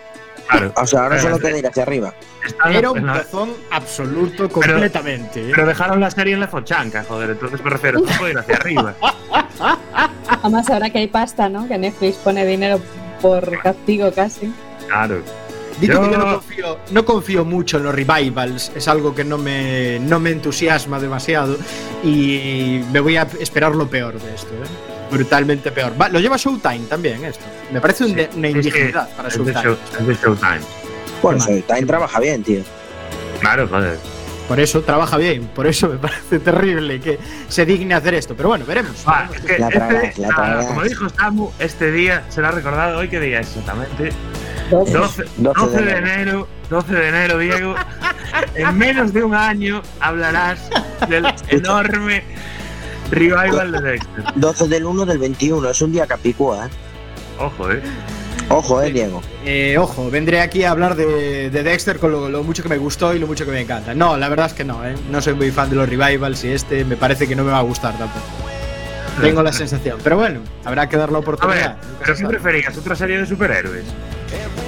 Claro. 0.51 0.73
O 0.75 0.85
sea, 0.85 1.03
ahora 1.03 1.19
solo 1.19 1.57
ir 1.57 1.65
hacia 1.67 1.83
arriba. 1.83 2.13
Era 2.69 2.91
un 2.91 3.05
pezón 3.05 3.51
absoluto 3.71 4.49
completamente. 4.49 5.47
¿eh? 5.49 5.51
pero 5.55 5.67
dejaron 5.67 5.99
la 5.99 6.11
serie 6.11 6.33
en 6.33 6.41
la 6.41 6.47
fochanca, 6.47 7.03
joder. 7.07 7.31
Entonces 7.31 7.63
me 7.63 7.69
refiero, 7.69 7.99
esto 7.99 8.11
puede 8.19 8.33
ir 8.33 8.37
hacia 8.39 8.55
arriba. 8.57 8.93
Además, 10.27 10.69
ahora 10.69 10.89
que 10.89 10.99
hay 10.99 11.07
pasta, 11.07 11.49
¿no? 11.49 11.67
Que 11.67 11.77
Netflix 11.77 12.17
pone 12.17 12.45
dinero 12.45 12.79
por 13.21 13.59
castigo 13.61 14.11
casi. 14.11 14.51
Claro. 14.87 15.21
Digo 15.79 15.93
Yo- 15.93 16.01
que 16.03 16.11
yo 16.11 16.17
no 16.17 16.33
confío, 16.33 16.77
no 16.91 17.05
confío 17.05 17.45
mucho 17.45 17.77
en 17.77 17.83
los 17.83 17.95
revivals, 17.95 18.71
es 18.75 18.87
algo 18.87 19.15
que 19.15 19.23
no 19.23 19.37
me, 19.37 19.99
no 19.99 20.19
me 20.19 20.31
entusiasma 20.31 20.99
demasiado 20.99 21.57
y 22.03 22.81
me 22.91 22.99
voy 22.99 23.17
a 23.17 23.23
esperar 23.39 23.73
lo 23.73 23.87
peor 23.87 24.19
de 24.19 24.35
esto, 24.35 24.49
¿eh? 24.53 24.90
Brutalmente 25.11 25.71
peor. 25.71 25.93
Va, 25.99 26.09
lo 26.09 26.19
lleva 26.19 26.37
Showtime 26.37 26.85
también 26.89 27.23
esto, 27.25 27.45
me 27.71 27.81
parece 27.81 28.05
un 28.05 28.15
de- 28.15 28.29
una 28.35 28.47
indignidad 28.49 29.09
para 29.15 29.29
de, 29.29 29.35
Showtime. 29.35 29.61
show, 29.61 29.77
es 29.99 30.07
de 30.07 30.15
Showtime. 30.15 30.59
Bueno, 31.21 31.45
también 31.67 31.87
trabaja 31.87 32.19
bien, 32.19 32.43
tío. 32.43 32.61
Claro, 33.39 33.67
joder. 33.67 33.97
Por 34.47 34.59
eso 34.59 34.81
trabaja 34.81 35.17
bien, 35.17 35.45
por 35.55 35.65
eso 35.67 35.87
me 35.87 35.97
parece 35.97 36.39
terrible 36.39 36.99
que 36.99 37.19
se 37.47 37.65
digne 37.65 37.93
hacer 37.93 38.15
esto, 38.15 38.35
pero 38.35 38.49
bueno, 38.49 38.65
veremos. 38.65 38.91
Va, 39.07 39.29
es 39.33 39.41
que 39.41 39.59
La 39.59 39.67
este- 39.69 40.21
la 40.21 40.27
tragarás. 40.29 40.65
como 40.65 40.83
dijo 40.83 41.07
Samu, 41.09 41.51
este 41.59 41.91
día 41.91 42.23
será 42.29 42.51
recordado 42.51 42.97
hoy 42.99 43.07
qué 43.09 43.19
día 43.19 43.39
es 43.39 43.47
exactamente. 43.49 44.11
Dos. 44.69 44.91
12, 44.91 45.23
12 45.37 45.59
12 45.61 45.77
de 45.77 45.83
de 45.85 45.91
enero. 45.97 46.13
enero, 46.21 46.47
12 46.69 46.93
de 46.93 47.07
enero, 47.09 47.37
Diego. 47.37 47.75
En 48.55 48.77
menos 48.77 49.11
de 49.13 49.23
un 49.23 49.35
año 49.35 49.81
hablarás 49.99 50.69
del 51.09 51.25
enorme 51.49 52.23
revival 53.11 53.71
de 53.71 53.81
Dexter. 53.81 54.23
12 54.35 54.67
del 54.67 54.85
1 54.85 55.05
del 55.05 55.17
21, 55.17 55.69
es 55.69 55.81
un 55.81 55.91
día 55.91 56.07
capicúa, 56.07 56.67
¿eh? 56.67 56.69
Ojo, 57.39 57.71
eh. 57.71 57.81
Ojo, 58.49 58.81
eh, 58.81 58.91
Diego. 58.91 59.21
Eh, 59.45 59.77
ojo, 59.77 60.09
vendré 60.09 60.41
aquí 60.41 60.63
a 60.63 60.71
hablar 60.71 60.95
de, 60.95 61.49
de 61.49 61.63
Dexter 61.63 61.99
con 61.99 62.11
lo, 62.11 62.29
lo 62.29 62.43
mucho 62.43 62.63
que 62.63 62.69
me 62.69 62.77
gustó 62.77 63.13
y 63.15 63.19
lo 63.19 63.27
mucho 63.27 63.45
que 63.45 63.51
me 63.51 63.61
encanta. 63.61 63.93
No, 63.93 64.17
la 64.17 64.27
verdad 64.29 64.47
es 64.47 64.53
que 64.53 64.63
no, 64.63 64.85
¿eh? 64.85 64.95
no 65.09 65.21
soy 65.21 65.33
muy 65.33 65.51
fan 65.51 65.69
de 65.69 65.75
los 65.75 65.87
revivals 65.87 66.43
y 66.43 66.49
este 66.49 66.83
me 66.83 66.97
parece 66.97 67.27
que 67.27 67.35
no 67.35 67.43
me 67.43 67.51
va 67.51 67.59
a 67.59 67.63
gustar 67.63 67.97
tampoco. 67.97 68.25
Tengo 69.21 69.43
la 69.43 69.53
sensación, 69.53 69.99
pero 70.03 70.17
bueno, 70.17 70.39
habrá 70.65 70.87
que 70.89 70.97
dar 70.97 71.11
la 71.11 71.17
A 71.17 71.21
ver, 71.21 71.29
oportunidad. 71.29 71.77
pero 71.99 72.15
¿qué 72.15 72.25
preferías? 72.25 72.77
¿Otra 72.77 72.95
serie 72.95 73.19
de 73.19 73.25
superhéroes? 73.25 73.83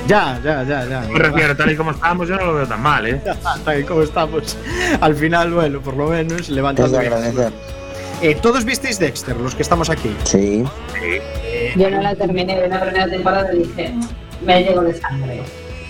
Ya, 0.07 0.39
ya, 0.43 0.63
ya, 0.63 0.85
ya. 0.85 1.01
Me 1.01 1.17
refiero, 1.17 1.55
tal 1.55 1.71
y 1.71 1.75
como 1.77 1.91
estábamos, 1.91 2.27
yo 2.27 2.35
no 2.35 2.45
lo 2.45 2.53
veo 2.55 2.67
tan 2.67 2.81
mal, 2.81 3.05
¿eh? 3.07 3.21
Tal 3.65 3.79
y 3.79 3.83
como 3.85 4.01
estamos. 4.03 4.57
Al 4.99 5.15
final, 5.15 5.51
bueno, 5.53 5.79
por 5.79 5.95
lo 5.95 6.09
menos 6.09 6.41
Es 6.41 6.49
levantando 6.49 6.97
de 6.97 7.09
bien. 7.09 7.53
Eh, 8.23 8.35
Todos 8.41 8.63
visteis 8.63 8.99
Dexter, 8.99 9.35
los 9.35 9.53
que 9.53 9.63
estamos 9.63 9.89
aquí. 9.89 10.15
Sí. 10.23 10.63
Yo 11.75 11.89
no 11.89 12.01
la 12.01 12.15
terminé 12.15 12.57
de 12.57 12.69
la 12.69 12.79
primera 12.79 13.09
temporada 13.09 13.53
y 13.53 13.59
dije, 13.59 13.93
me 14.45 14.63
llego 14.63 14.81
de 14.81 14.93
sangre. 14.97 15.41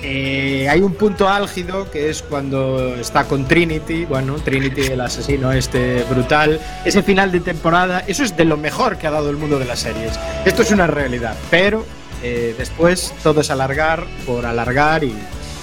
Eh, 0.02 0.68
hay 0.68 0.82
un 0.82 0.96
punto 0.96 1.30
álgido 1.30 1.90
que 1.92 2.10
es 2.10 2.24
cuando 2.24 2.96
está 2.96 3.26
con 3.26 3.48
Trinity, 3.48 4.06
bueno, 4.06 4.36
Trinity 4.36 4.82
el 4.88 5.02
asesino 5.02 5.52
este 5.52 6.04
brutal, 6.10 6.60
ese 6.84 7.04
final 7.04 7.32
de 7.32 7.40
temporada, 7.40 8.04
eso 8.08 8.24
es 8.24 8.36
de 8.36 8.46
lo 8.46 8.58
mejor 8.58 8.98
que 8.98 9.06
ha 9.06 9.12
dado 9.12 9.30
el 9.30 9.38
mundo 9.38 9.60
de 9.60 9.66
las 9.66 9.80
series. 9.80 10.20
Esto 10.44 10.64
es 10.64 10.72
una 10.72 10.88
realidad, 10.88 11.36
pero 11.52 11.86
eh, 12.24 12.56
después 12.58 13.14
todo 13.22 13.42
es 13.42 13.52
alargar 13.52 14.06
por 14.26 14.46
alargar 14.48 15.04
y, 15.04 15.14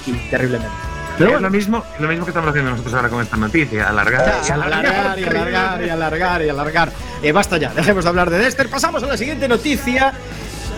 y 0.06 0.12
terriblemente. 0.30 0.89
Pero 1.24 1.36
es 1.36 1.42
lo 1.42 1.50
mismo, 1.50 1.84
es 1.94 2.00
lo 2.00 2.08
mismo 2.08 2.24
que 2.24 2.30
estamos 2.30 2.50
haciendo 2.50 2.70
nosotros 2.72 2.94
ahora 2.94 3.08
con 3.08 3.22
esta 3.22 3.36
noticia, 3.36 3.88
alargar. 3.88 4.40
y 4.46 4.50
alargar 4.50 5.18
y 5.18 5.24
alargar 5.24 5.82
y 5.84 5.88
alargar 5.90 6.42
y 6.42 6.48
alargar. 6.48 6.92
Eh, 7.22 7.32
basta 7.32 7.58
ya, 7.58 7.72
dejemos 7.74 8.04
de 8.04 8.10
hablar 8.10 8.30
de 8.30 8.38
Dexter, 8.38 8.68
pasamos 8.70 9.02
a 9.02 9.06
la 9.06 9.16
siguiente 9.16 9.46
noticia. 9.48 10.12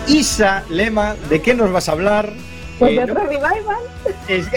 Isa 0.08 0.64
Lema, 0.68 1.14
¿de 1.30 1.40
qué 1.40 1.54
nos 1.54 1.70
vas 1.72 1.88
a 1.88 1.92
hablar? 1.92 2.32
Pues 2.78 2.92
Eh, 2.92 3.00
de 3.00 3.06
no- 3.06 3.12
otro 3.12 3.24
revival. 3.24 3.76
es- 4.26 4.48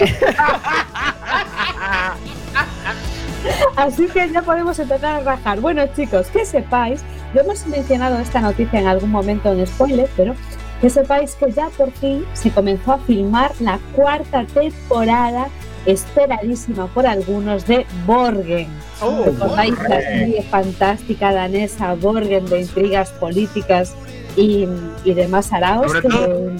Así 3.75 4.07
que 4.07 4.29
ya 4.31 4.41
podemos 4.41 4.79
empezar 4.79 5.17
a 5.17 5.19
rajar. 5.19 5.59
Bueno, 5.59 5.83
chicos, 5.95 6.27
que 6.27 6.45
sepáis, 6.45 7.01
lo 7.33 7.41
hemos 7.41 7.65
mencionado 7.67 8.17
esta 8.19 8.41
noticia 8.41 8.79
en 8.79 8.87
algún 8.87 9.11
momento 9.11 9.51
en 9.51 9.65
spoiler, 9.67 10.09
pero 10.17 10.33
que 10.81 10.89
sepáis 10.89 11.35
que 11.35 11.51
ya 11.51 11.67
por 11.77 11.91
fin 11.91 12.25
se 12.33 12.49
comenzó 12.51 12.93
a 12.93 12.97
filmar 12.99 13.51
la 13.59 13.79
cuarta 13.93 14.45
temporada 14.45 15.47
esperadísima 15.85 16.87
por 16.87 17.05
algunos 17.07 17.65
de 17.67 17.85
Borgen. 18.05 18.67
Oh, 19.01 19.23
¿Recordáis 19.25 19.73
la 19.89 20.01
serie 20.01 20.43
fantástica 20.49 21.31
danesa 21.33 21.93
Borgen 21.95 22.45
de 22.45 22.61
intrigas 22.61 23.11
políticas 23.11 23.95
y, 24.35 24.67
y 25.03 25.13
demás 25.13 25.51
araos? 25.53 25.87
Sobre 25.87 26.01
que- 26.01 26.07
todo- 26.09 26.51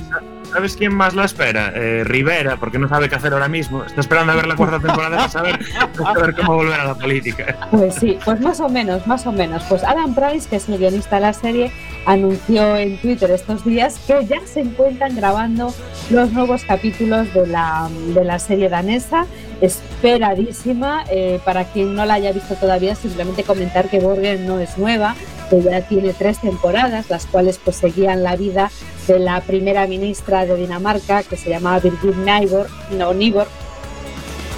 ¿Sabes 0.54 0.78
quién 0.78 0.94
más 0.94 1.14
la 1.14 1.26
espera? 1.26 1.74
Eh, 1.76 2.04
Rivera, 2.06 2.56
porque 2.56 2.80
no 2.80 2.88
sabe 2.88 3.10
qué 3.10 3.16
hacer 3.16 3.34
ahora 3.34 3.50
mismo. 3.50 3.84
Está 3.84 4.00
esperando 4.00 4.32
a 4.32 4.36
ver 4.36 4.48
la 4.48 4.56
cuarta 4.56 4.80
temporada 4.80 5.18
para 5.18 5.28
saber, 5.30 5.60
para 5.98 6.14
saber 6.14 6.34
cómo 6.36 6.54
volver 6.56 6.80
a 6.80 6.86
la 6.86 6.96
política. 6.96 7.58
Pues 7.72 7.96
sí, 7.96 8.18
pues 8.24 8.40
más 8.40 8.62
o 8.62 8.70
menos, 8.70 9.06
más 9.06 9.28
o 9.28 9.34
menos. 9.34 9.64
Pues 9.68 9.84
Adam 9.84 10.16
Price, 10.16 10.48
que 10.48 10.56
es 10.56 10.70
el 10.70 10.78
guionista 10.78 11.16
de 11.18 11.22
la 11.24 11.34
serie, 11.34 11.72
anunció 12.06 12.78
en 12.78 12.98
Twitter 13.00 13.32
estos 13.32 13.66
días 13.66 14.00
que 14.06 14.26
ya 14.26 14.40
se 14.46 14.62
encuentran 14.62 15.16
grabando 15.16 15.74
los 16.10 16.32
nuevos 16.32 16.64
capítulos 16.64 17.34
de 17.34 17.48
la, 17.48 17.90
de 18.14 18.24
la 18.24 18.40
serie 18.40 18.70
danesa, 18.70 19.26
esperadísima. 19.62 21.04
Eh, 21.10 21.40
para 21.44 21.66
quien 21.66 21.96
no 21.96 22.06
la 22.06 22.16
haya 22.16 22.32
visto 22.32 22.56
todavía, 22.56 22.96
simplemente 22.96 23.44
comentar 23.44 23.90
que 23.90 24.00
Borgen 24.00 24.46
no 24.46 24.60
es 24.60 24.78
nueva, 24.78 25.16
que 25.50 25.62
ya 25.62 25.82
tiene 25.82 26.14
tres 26.14 26.40
temporadas, 26.40 27.10
las 27.10 27.26
cuales 27.26 27.60
pues 27.64 27.78
seguían 27.78 28.24
la 28.24 28.36
vida 28.36 28.72
de 29.08 29.20
la 29.20 29.42
primera 29.42 29.88
ministra 29.88 30.46
de 30.46 30.56
Dinamarca, 30.56 31.24
que 31.24 31.38
se 31.38 31.50
llamaba 31.50 31.80
Birgit 31.80 32.16
Nybor, 32.16 32.68
no, 32.92 33.14
Nybor, 33.14 33.48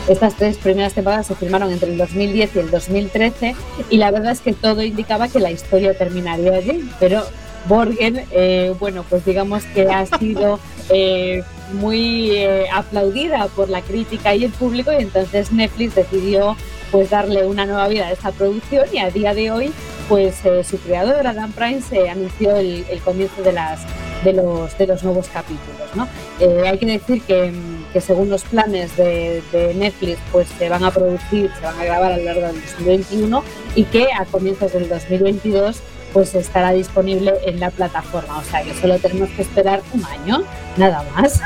estas 0.07 0.35
tres 0.35 0.57
primeras 0.57 0.93
temporadas 0.93 1.27
se 1.27 1.35
filmaron 1.35 1.71
entre 1.71 1.91
el 1.91 1.97
2010 1.97 2.55
y 2.55 2.59
el 2.59 2.71
2013 2.71 3.55
y 3.89 3.97
la 3.97 4.11
verdad 4.11 4.31
es 4.31 4.41
que 4.41 4.53
todo 4.53 4.81
indicaba 4.81 5.27
que 5.27 5.39
la 5.39 5.51
historia 5.51 5.97
terminaría 5.97 6.53
allí, 6.53 6.89
pero 6.99 7.23
Borgen, 7.67 8.25
eh, 8.31 8.73
bueno, 8.79 9.03
pues 9.09 9.25
digamos 9.25 9.63
que 9.65 9.87
ha 9.89 10.05
sido 10.05 10.59
eh, 10.89 11.43
muy 11.73 12.31
eh, 12.31 12.65
aplaudida 12.73 13.47
por 13.47 13.69
la 13.69 13.81
crítica 13.81 14.33
y 14.35 14.45
el 14.45 14.51
público 14.51 14.91
y 14.93 15.03
entonces 15.03 15.51
Netflix 15.51 15.95
decidió 15.95 16.55
pues 16.91 17.09
darle 17.09 17.45
una 17.45 17.65
nueva 17.65 17.87
vida 17.87 18.07
a 18.07 18.11
esta 18.11 18.31
producción 18.31 18.85
y 18.93 18.99
a 18.99 19.09
día 19.09 19.33
de 19.33 19.51
hoy 19.51 19.73
pues 20.07 20.45
eh, 20.45 20.63
su 20.63 20.77
creador 20.77 21.27
Adam 21.27 21.51
Price 21.51 21.95
eh, 21.95 22.09
anunció 22.09 22.55
el, 22.55 22.85
el 22.89 23.01
comienzo 23.01 23.41
de 23.41 23.51
las 23.51 23.81
de 24.23 24.33
los 24.33 24.77
de 24.77 24.87
los 24.87 25.03
nuevos 25.03 25.27
capítulos 25.27 25.95
¿no? 25.95 26.07
Eh, 26.39 26.63
hay 26.67 26.77
que 26.77 26.85
decir 26.85 27.21
que, 27.23 27.51
mm, 27.51 27.76
que 27.94 28.01
según 28.01 28.29
los 28.29 28.44
planes 28.44 28.96
de, 28.98 29.41
de 29.51 29.74
Netflix 29.74 30.20
pues 30.32 30.48
se 30.58 30.70
van 30.70 30.84
a 30.84 30.91
producir 30.91 31.51
se 31.60 31.65
van 31.65 31.79
a 31.79 31.86
grabar 31.86 32.12
a 32.13 32.17
lo 32.17 32.24
largo 32.24 32.41
del 32.41 32.62
2021 32.62 33.44
y 33.75 33.84
que 33.86 34.08
a 34.13 34.25
comienzos 34.25 34.74
del 34.74 34.89
2022 34.89 35.82
pues 36.13 36.34
estará 36.36 36.72
disponible 36.72 37.34
en 37.46 37.60
la 37.60 37.70
plataforma 37.70 38.39
o 38.39 38.44
sea 38.44 38.63
que 38.63 38.74
solo 38.74 38.98
tenemos 38.98 39.29
que 39.29 39.41
esperar 39.41 39.82
un 39.94 40.03
año 40.06 40.44
nada 40.77 41.03
más 41.15 41.41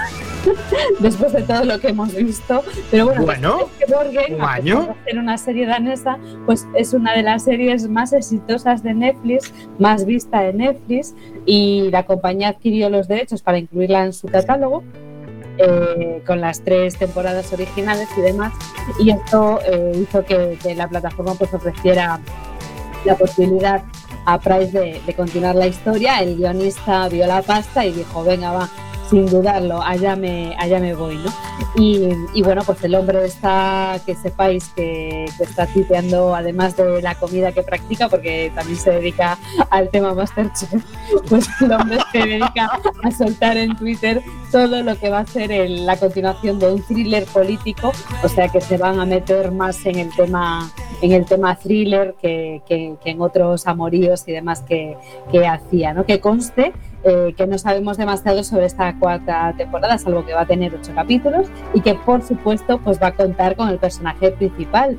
después 0.99 1.33
de 1.33 1.41
todo 1.43 1.63
lo 1.65 1.79
que 1.79 1.89
hemos 1.89 2.13
visto 2.15 2.63
pero 2.89 3.05
bueno, 3.05 3.25
Bueno, 3.25 3.69
que 3.79 3.93
Borgen, 3.93 4.35
¿un 4.35 4.41
año? 4.41 4.95
ser 5.05 5.19
una 5.19 5.37
serie 5.37 5.65
danesa, 5.65 6.17
pues 6.45 6.67
es 6.75 6.93
una 6.93 7.13
de 7.13 7.23
las 7.23 7.43
series 7.43 7.87
más 7.87 8.13
exitosas 8.13 8.81
de 8.83 8.93
Netflix, 8.93 9.53
más 9.77 10.05
vista 10.05 10.41
de 10.41 10.53
Netflix, 10.53 11.13
y 11.45 11.89
la 11.91 12.05
compañía 12.05 12.49
adquirió 12.49 12.89
los 12.89 13.07
derechos 13.07 13.41
para 13.41 13.57
incluirla 13.59 14.05
en 14.05 14.13
su 14.13 14.27
catálogo. 14.27 14.83
Eh, 15.63 16.23
con 16.25 16.41
las 16.41 16.61
tres 16.61 16.97
temporadas 16.97 17.51
originales 17.53 18.07
y 18.17 18.21
demás. 18.21 18.53
Y 18.99 19.11
esto 19.11 19.59
eh, 19.65 19.91
hizo 19.95 20.23
que, 20.25 20.57
la 20.75 20.87
plataforma 20.87 21.35
pues 21.35 21.53
ofreciera 21.53 22.19
la 23.05 23.15
posibilidad 23.15 23.83
a 24.25 24.39
Price 24.39 25.01
de 25.05 25.13
continuar 25.13 25.55
la 25.55 25.67
historia. 25.67 26.19
El 26.21 26.37
guionista 26.37 27.07
vio 27.09 27.27
la 27.27 27.41
pasta 27.41 27.85
y 27.85 27.91
dijo 27.91 28.23
venga 28.23 28.51
va 28.51 28.69
sin 29.11 29.25
dudarlo 29.27 29.81
allá 29.83 30.15
me 30.15 30.55
allá 30.57 30.79
me 30.79 30.95
voy 30.95 31.17
no 31.17 31.31
y, 31.75 32.09
y 32.33 32.41
bueno, 32.41 32.63
pues 32.65 32.83
el 32.83 32.95
hombre 32.95 33.23
está, 33.25 33.97
que 34.05 34.13
sepáis 34.15 34.69
que, 34.75 35.25
que 35.37 35.43
está 35.43 35.67
tuiteando, 35.67 36.35
además 36.35 36.75
de 36.75 37.01
la 37.01 37.15
comida 37.15 37.51
que 37.53 37.63
practica, 37.63 38.09
porque 38.09 38.51
también 38.53 38.77
se 38.77 38.91
dedica 38.91 39.37
al 39.69 39.87
tema 39.89 40.13
Masterchef, 40.13 40.83
pues 41.29 41.47
el 41.61 41.71
hombre 41.71 41.97
se 42.11 42.17
dedica 42.19 42.69
a 43.03 43.11
soltar 43.11 43.55
en 43.57 43.75
Twitter 43.77 44.21
todo 44.51 44.83
lo 44.83 44.97
que 44.99 45.09
va 45.09 45.19
a 45.19 45.25
ser 45.25 45.51
el- 45.51 45.85
la 45.85 45.95
continuación 45.97 46.59
de 46.59 46.73
un 46.73 46.81
thriller 46.83 47.23
político, 47.25 47.93
o 48.21 48.27
sea 48.27 48.49
que 48.49 48.59
se 48.59 48.77
van 48.77 48.99
a 48.99 49.05
meter 49.05 49.51
más 49.51 49.85
en 49.85 49.97
el 49.99 50.09
tema, 50.13 50.69
en 51.01 51.11
el 51.13 51.25
tema 51.25 51.55
thriller 51.55 52.15
que, 52.21 52.61
que- 52.67 52.95
que 53.01 53.11
en 53.11 53.21
otros 53.21 53.65
amoríos 53.67 54.27
y 54.27 54.33
demás 54.33 54.61
que, 54.61 54.97
que 55.31 55.47
hacía, 55.47 55.93
¿no? 55.93 56.05
Que 56.05 56.19
conste 56.19 56.73
eh, 57.03 57.33
que 57.35 57.47
no 57.47 57.57
sabemos 57.57 57.97
demasiado 57.97 58.43
sobre 58.43 58.65
esta 58.65 58.97
cuarta 58.99 59.53
temporada, 59.57 59.97
salvo 59.97 60.25
que 60.25 60.33
va 60.33 60.41
a 60.41 60.45
tener 60.45 60.73
ocho 60.75 60.93
capítulos 60.93 61.47
y 61.73 61.81
que 61.81 61.95
por 61.95 62.21
supuesto 62.21 62.79
pues 62.79 63.01
va 63.01 63.07
a 63.07 63.15
contar 63.15 63.55
con 63.55 63.69
el 63.69 63.77
personaje 63.77 64.31
principal. 64.31 64.97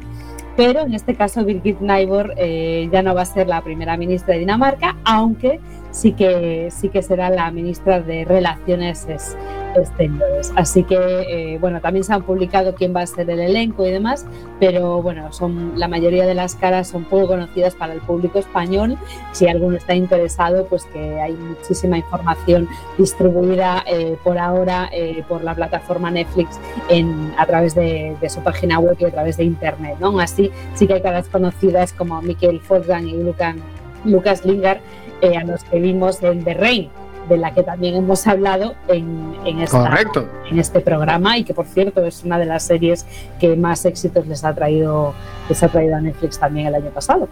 Pero 0.56 0.80
en 0.80 0.94
este 0.94 1.14
caso 1.14 1.44
Birgit 1.44 1.80
Nybor 1.80 2.34
eh, 2.36 2.88
ya 2.92 3.02
no 3.02 3.14
va 3.14 3.22
a 3.22 3.26
ser 3.26 3.48
la 3.48 3.62
primera 3.62 3.96
ministra 3.96 4.34
de 4.34 4.40
Dinamarca, 4.40 4.96
aunque 5.04 5.60
sí 5.92 6.12
que, 6.12 6.68
sí 6.72 6.88
que 6.88 7.02
será 7.02 7.30
la 7.30 7.48
ministra 7.52 8.00
de 8.00 8.24
Relaciones 8.24 9.06
es- 9.08 9.36
Exteriores. 9.74 10.52
Así 10.54 10.84
que, 10.84 10.96
eh, 10.98 11.58
bueno, 11.58 11.80
también 11.80 12.04
se 12.04 12.12
han 12.12 12.22
publicado 12.24 12.74
quién 12.74 12.94
va 12.94 13.00
a 13.00 13.06
ser 13.06 13.30
el 13.30 13.40
elenco 13.40 13.86
y 13.86 13.90
demás, 13.90 14.26
pero 14.60 15.00
bueno, 15.00 15.32
son 15.32 15.72
la 15.78 15.88
mayoría 15.88 16.26
de 16.26 16.34
las 16.34 16.54
caras 16.56 16.88
son 16.88 17.04
poco 17.04 17.28
conocidas 17.28 17.74
para 17.74 17.94
el 17.94 18.00
público 18.02 18.38
español. 18.38 18.98
Si 19.32 19.48
alguno 19.48 19.78
está 19.78 19.94
interesado, 19.94 20.66
pues 20.66 20.84
que 20.92 21.18
hay 21.18 21.32
muchísima 21.32 21.96
información 21.96 22.68
distribuida 22.98 23.82
eh, 23.86 24.16
por 24.22 24.36
ahora 24.38 24.90
eh, 24.92 25.22
por 25.28 25.42
la 25.42 25.54
plataforma 25.54 26.10
Netflix 26.10 26.58
en, 26.90 27.32
a 27.38 27.46
través 27.46 27.74
de, 27.74 28.14
de 28.20 28.28
su 28.28 28.40
página 28.42 28.78
web 28.78 28.96
y 28.98 29.04
a 29.06 29.10
través 29.10 29.38
de 29.38 29.44
internet. 29.44 29.96
¿no? 30.00 30.18
Así, 30.20 30.50
sí 30.74 30.86
que 30.86 30.94
hay 30.94 31.00
caras 31.02 31.28
conocidas 31.28 31.92
como 31.94 32.20
Michael 32.20 32.60
Forsgang 32.60 33.08
y 33.08 33.14
Lucan- 33.22 33.62
Lucas 34.04 34.44
Lingard, 34.44 34.78
eh, 35.22 35.36
a 35.38 35.44
los 35.44 35.64
que 35.64 35.80
vimos 35.80 36.22
en 36.22 36.44
The 36.44 36.54
Rain, 36.54 36.90
de 37.30 37.36
la 37.38 37.54
que 37.54 37.62
también 37.62 37.94
hemos 37.94 38.26
hablado 38.26 38.74
en, 38.88 39.34
en 39.46 39.60
esta, 39.60 39.78
correcto. 39.78 40.28
en 40.50 40.58
este 40.58 40.80
programa 40.80 41.38
y 41.38 41.44
que 41.44 41.54
por 41.54 41.66
cierto 41.66 42.04
es 42.04 42.24
una 42.24 42.38
de 42.38 42.44
las 42.46 42.64
series 42.64 43.06
que 43.40 43.56
más 43.56 43.84
éxitos 43.86 44.26
les 44.26 44.44
ha 44.44 44.54
traído 44.54 45.14
les 45.48 45.62
ha 45.62 45.68
traído 45.68 45.96
a 45.96 46.00
Netflix 46.00 46.38
también 46.38 46.66
el 46.66 46.74
año 46.74 46.90
pasado 46.90 47.28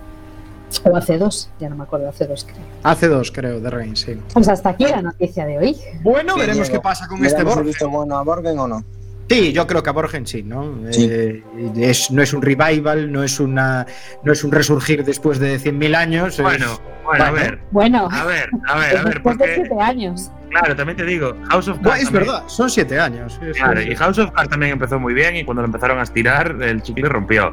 o 0.85 0.97
hace 0.97 1.18
dos, 1.18 1.50
ya 1.59 1.68
no 1.68 1.75
me 1.75 1.82
acuerdo, 1.82 2.09
hace 2.09 2.28
dos 2.28 2.44
creo. 2.44 2.62
Hace 2.85 3.09
dos, 3.09 3.32
creo, 3.32 3.59
de 3.59 3.68
Rain, 3.70 3.97
sí. 3.97 4.16
Pues 4.32 4.49
hasta 4.49 4.68
aquí 4.68 4.85
la 4.85 5.02
noticia 5.02 5.44
de 5.44 5.59
hoy. 5.59 5.76
Bueno, 6.00 6.37
veremos 6.37 6.68
Diego. 6.68 6.75
qué 6.75 6.80
pasa 6.80 7.09
con 7.09 7.20
¿Le 7.20 7.26
este 7.26 7.42
Borgen. 7.42 7.64
visto 7.66 7.90
bueno 7.90 8.16
a 8.16 8.23
Borgen 8.23 8.56
o 8.56 8.68
no? 8.68 8.85
Sí, 9.30 9.52
yo 9.52 9.64
creo 9.66 9.80
que 9.82 9.90
a 9.90 9.92
Borgen 9.92 10.26
sí, 10.26 10.42
¿no? 10.42 10.75
Sí. 10.90 11.06
Eh, 11.08 11.44
es, 11.76 12.10
no 12.10 12.20
es 12.20 12.32
un 12.32 12.42
revival, 12.42 13.12
no 13.12 13.22
es, 13.22 13.38
una, 13.38 13.87
no 14.25 14.32
es 14.32 14.42
un 14.42 14.50
resurgir 14.50 15.04
después 15.04 15.38
de 15.38 15.58
100.000 15.60 15.94
años. 15.94 16.37
es- 16.38 16.42
Bueno, 16.42 16.66
bueno, 17.04 17.25
a 17.25 17.30
Bueno. 17.30 17.32
ver, 17.32 17.58
Bueno, 17.70 18.08
a 18.10 18.25
ver, 18.25 18.50
a 18.66 18.78
ver, 18.78 18.96
a 18.99 19.02
ver, 19.04 19.14
después 19.14 19.38
de 19.38 19.44
porque 19.44 19.54
siete 19.54 19.80
años. 19.80 20.30
Claro, 20.50 20.76
también 20.76 20.97
te 20.97 21.04
digo, 21.04 21.35
House 21.50 21.69
of 21.69 21.78
Cards. 21.80 22.02
Es 22.02 22.12
verdad, 22.12 22.42
son 22.47 22.69
siete 22.69 22.99
años. 22.99 23.38
Sí, 23.40 23.47
sí, 23.52 23.61
Claro, 23.61 23.80
sí. 23.80 23.88
y 23.90 23.95
House 23.97 24.19
of 24.19 24.30
Cards 24.33 24.50
también 24.50 24.73
empezó 24.73 24.99
muy 24.99 25.14
bien 25.14 25.37
y 25.37 25.45
cuando 25.45 25.62
lo 25.62 25.66
empezaron 25.66 25.99
a 25.99 26.02
estirar, 26.02 26.57
el 26.61 26.83
chicle 26.83 27.09
rompió. 27.09 27.52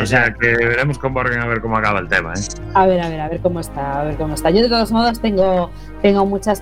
O 0.00 0.06
sea 0.06 0.32
que 0.40 0.48
veremos 0.56 0.98
con 0.98 1.12
Borgen 1.12 1.40
a 1.40 1.46
ver 1.46 1.60
cómo 1.60 1.76
acaba 1.76 1.98
el 2.00 2.08
tema. 2.08 2.32
¿eh? 2.34 2.40
A 2.74 2.86
ver, 2.86 3.00
a 3.00 3.08
ver, 3.08 3.20
a 3.20 3.28
ver 3.28 3.40
cómo 3.40 3.60
está, 3.60 4.00
a 4.00 4.04
ver 4.04 4.16
cómo 4.16 4.34
está. 4.34 4.50
Yo 4.50 4.62
de 4.62 4.68
todos 4.68 4.92
modos 4.92 5.20
tengo, 5.20 5.70
tengo 6.00 6.24
mucha 6.26 6.52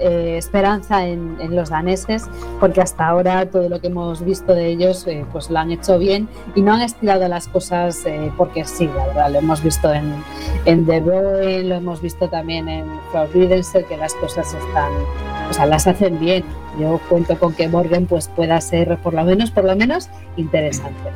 eh, 0.00 0.34
esperanza 0.38 1.06
en, 1.06 1.36
en 1.40 1.54
los 1.56 1.70
daneses, 1.70 2.24
porque 2.60 2.80
hasta 2.80 3.06
ahora 3.06 3.46
todo 3.46 3.68
lo 3.68 3.80
que 3.80 3.88
hemos 3.88 4.24
visto 4.24 4.54
de 4.54 4.66
ellos, 4.68 5.06
eh, 5.06 5.24
pues 5.32 5.50
lo 5.50 5.58
han 5.58 5.70
hecho 5.70 5.98
bien 5.98 6.28
y 6.54 6.62
no 6.62 6.72
han 6.74 6.82
estirado 6.82 7.26
las 7.28 7.48
cosas 7.48 8.04
eh, 8.06 8.30
porque 8.36 8.64
sí, 8.64 8.86
la 8.96 9.06
verdad, 9.08 9.30
lo 9.32 9.38
hemos 9.40 9.62
visto 9.62 9.92
en, 9.92 10.14
en 10.64 10.86
The 10.86 11.00
Boy, 11.00 11.64
lo 11.64 11.74
hemos 11.76 12.00
visto 12.00 12.28
también 12.28 12.68
en 12.68 12.86
Forbidden 13.12 13.64
Cell, 13.64 13.84
que 13.84 13.96
las 13.96 14.14
cosas 14.14 14.46
están, 14.54 14.92
o 15.50 15.52
sea, 15.52 15.66
las 15.66 15.86
hacen 15.86 16.18
bien. 16.18 16.44
Yo 16.78 17.00
cuento 17.08 17.38
con 17.38 17.54
que 17.54 17.68
Morgan 17.68 18.06
pues 18.06 18.28
pueda 18.28 18.60
ser 18.60 18.98
por 18.98 19.14
lo 19.14 19.24
menos, 19.24 19.50
por 19.50 19.64
lo 19.64 19.74
menos 19.76 20.08
interesante. 20.36 21.10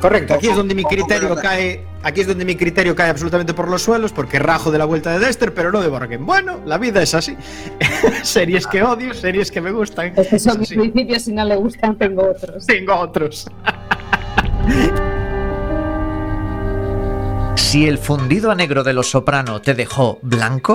Correcto, 0.00 0.34
aquí 0.34 0.48
es 0.48 0.56
donde 0.56 0.74
mi 0.74 0.84
criterio 0.84 1.34
cae, 1.36 1.84
aquí 2.02 2.20
es 2.20 2.26
donde 2.26 2.44
mi 2.44 2.54
criterio 2.54 2.94
cae 2.94 3.08
absolutamente 3.08 3.54
por 3.54 3.68
los 3.68 3.82
suelos, 3.82 4.12
porque 4.12 4.38
rajo 4.38 4.70
de 4.70 4.78
la 4.78 4.84
vuelta 4.84 5.10
de 5.12 5.18
Dexter, 5.18 5.54
pero 5.54 5.72
no 5.72 5.80
de 5.80 5.88
Borgen. 5.88 6.26
Bueno, 6.26 6.60
la 6.66 6.76
vida 6.76 7.02
es 7.02 7.14
así. 7.14 7.34
series 8.22 8.66
que 8.66 8.82
odio, 8.82 9.14
series 9.14 9.50
que 9.50 9.60
me 9.60 9.72
gustan. 9.72 10.12
Estos 10.16 10.42
son 10.42 10.62
Es 10.62 10.70
mis 10.70 10.78
principios, 10.78 11.22
si 11.22 11.32
no 11.32 11.44
le 11.44 11.56
gustan 11.56 11.96
tengo 11.96 12.28
otros. 12.28 12.66
Tengo 12.66 12.94
otros. 12.94 13.46
Si 17.54 17.88
el 17.88 17.98
fundido 17.98 18.50
a 18.50 18.54
negro 18.54 18.84
de 18.84 18.92
los 18.92 19.10
soprano 19.10 19.60
te 19.60 19.74
dejó 19.74 20.18
blanco, 20.22 20.74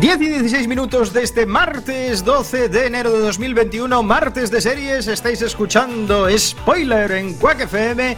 Diez 0.00 0.20
y 0.20 0.28
16 0.28 0.68
minutos 0.68 1.12
de 1.12 1.22
este 1.22 1.46
martes 1.46 2.24
12 2.24 2.68
de 2.68 2.86
enero 2.86 3.12
de 3.12 3.20
2021, 3.20 4.02
martes 4.02 4.50
de 4.50 4.60
series, 4.60 5.06
estáis 5.06 5.42
escuchando 5.42 6.26
Spoiler 6.36 7.12
en 7.12 7.34
Quack 7.34 7.60
FM. 7.62 8.16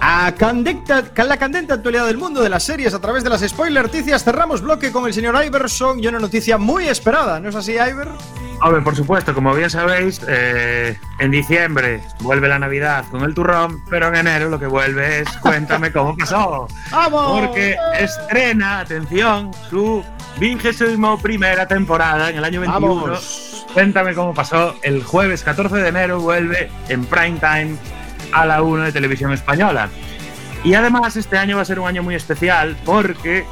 A 0.00 0.32
candenta- 0.32 1.04
la 1.24 1.36
candente 1.36 1.72
actualidad 1.72 2.06
del 2.06 2.18
mundo 2.18 2.42
de 2.42 2.48
las 2.48 2.64
series 2.64 2.92
a 2.94 3.00
través 3.00 3.22
de 3.22 3.30
las 3.30 3.40
spoiler 3.42 3.84
noticias, 3.84 4.24
cerramos 4.24 4.60
bloque 4.60 4.90
con 4.92 5.06
el 5.06 5.14
señor 5.14 5.42
Iverson 5.44 6.02
y 6.02 6.06
una 6.08 6.18
noticia 6.18 6.58
muy 6.58 6.88
esperada, 6.88 7.38
¿no 7.40 7.48
es 7.48 7.54
así, 7.54 7.72
Iver? 7.72 8.08
Hombre, 8.62 8.82
por 8.82 8.96
supuesto, 8.96 9.34
como 9.34 9.54
bien 9.54 9.70
sabéis, 9.70 10.20
eh, 10.28 10.98
en 11.20 11.30
diciembre 11.30 12.02
vuelve 12.20 12.48
la 12.48 12.58
Navidad 12.58 13.04
con 13.10 13.22
el 13.22 13.34
turrón, 13.34 13.82
pero 13.88 14.08
en 14.08 14.16
enero 14.16 14.48
lo 14.50 14.58
que 14.58 14.66
vuelve 14.66 15.20
es 15.20 15.28
Cuéntame 15.38 15.90
cómo 15.92 16.16
pasó. 16.16 16.66
¡Vamos! 16.90 17.40
Porque 17.46 17.76
estrena, 17.98 18.80
atención, 18.80 19.50
su 19.70 20.04
vigésimo 20.38 21.18
primera 21.18 21.66
temporada 21.66 22.30
en 22.30 22.36
el 22.36 22.44
año 22.44 22.60
21. 22.60 22.94
¡Vamos! 22.94 23.66
Cuéntame 23.72 24.14
cómo 24.14 24.34
pasó. 24.34 24.76
El 24.82 25.02
jueves 25.02 25.42
14 25.42 25.76
de 25.76 25.88
enero 25.88 26.20
vuelve 26.20 26.70
en 26.88 27.04
prime 27.04 27.38
time 27.38 27.76
a 28.32 28.46
la 28.46 28.62
1 28.62 28.84
de 28.84 28.92
televisión 28.92 29.32
española. 29.32 29.88
Y 30.62 30.74
además 30.74 31.16
este 31.16 31.36
año 31.36 31.56
va 31.56 31.62
a 31.62 31.64
ser 31.64 31.78
un 31.78 31.86
año 31.86 32.02
muy 32.02 32.14
especial 32.14 32.76
porque 32.84 33.44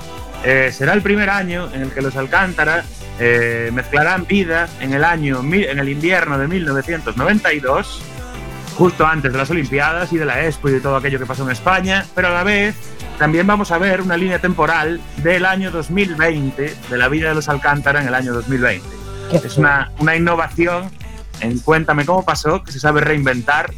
eh, 0.45 0.71
será 0.73 0.95
el 0.95 1.03
primer 1.03 1.29
año 1.31 1.69
en 1.73 1.83
el 1.83 1.91
que 1.91 2.03
los 2.03 2.17
Alcántara 2.17 2.85
eh, 3.21 3.71
mezclarán 3.73 4.27
vida 4.27 4.69
en 4.81 4.95
el 4.95 5.05
año 5.05 5.41
en 5.41 5.79
el 5.79 5.89
invierno 5.89 6.39
de 6.39 6.49
1992, 6.49 8.03
justo 8.77 9.07
antes 9.07 9.31
de 9.33 9.39
las 9.39 9.51
Olimpiadas 9.51 10.12
y 10.12 10.19
de 10.19 10.25
la 10.25 10.45
Expo 10.47 10.69
y 10.69 10.73
de 10.73 10.81
todo 10.81 10.97
aquello 10.97 11.19
que 11.19 11.27
pasó 11.27 11.45
en 11.45 11.51
España, 11.51 12.07
pero 12.15 12.29
a 12.29 12.31
la 12.31 12.43
vez 12.43 12.75
también 13.23 13.47
vamos 13.47 13.71
a 13.71 13.79
ver 13.79 14.00
una 14.00 14.17
línea 14.17 14.41
temporal 14.41 15.00
del 15.19 15.47
año 15.47 15.71
2020, 15.71 16.75
de 16.91 16.99
la 16.99 17.07
vida 17.09 17.29
de 17.29 17.37
los 17.37 17.49
Alcántara 17.49 18.02
en 18.02 18.09
el 18.09 18.14
año 18.17 18.33
2020. 18.33 18.85
Es 19.33 19.57
una, 19.59 19.93
una 20.00 20.17
innovación 20.17 20.91
en 21.38 21.61
Cuéntame 21.61 22.05
cómo 22.05 22.25
pasó, 22.25 22.64
que 22.64 22.73
se 22.73 22.81
sabe 22.81 23.00
reinventar 23.00 23.73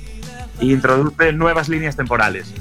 e 0.62 0.64
introduce 0.64 1.34
nuevas 1.34 1.68
líneas 1.68 1.94
temporales. 1.94 2.54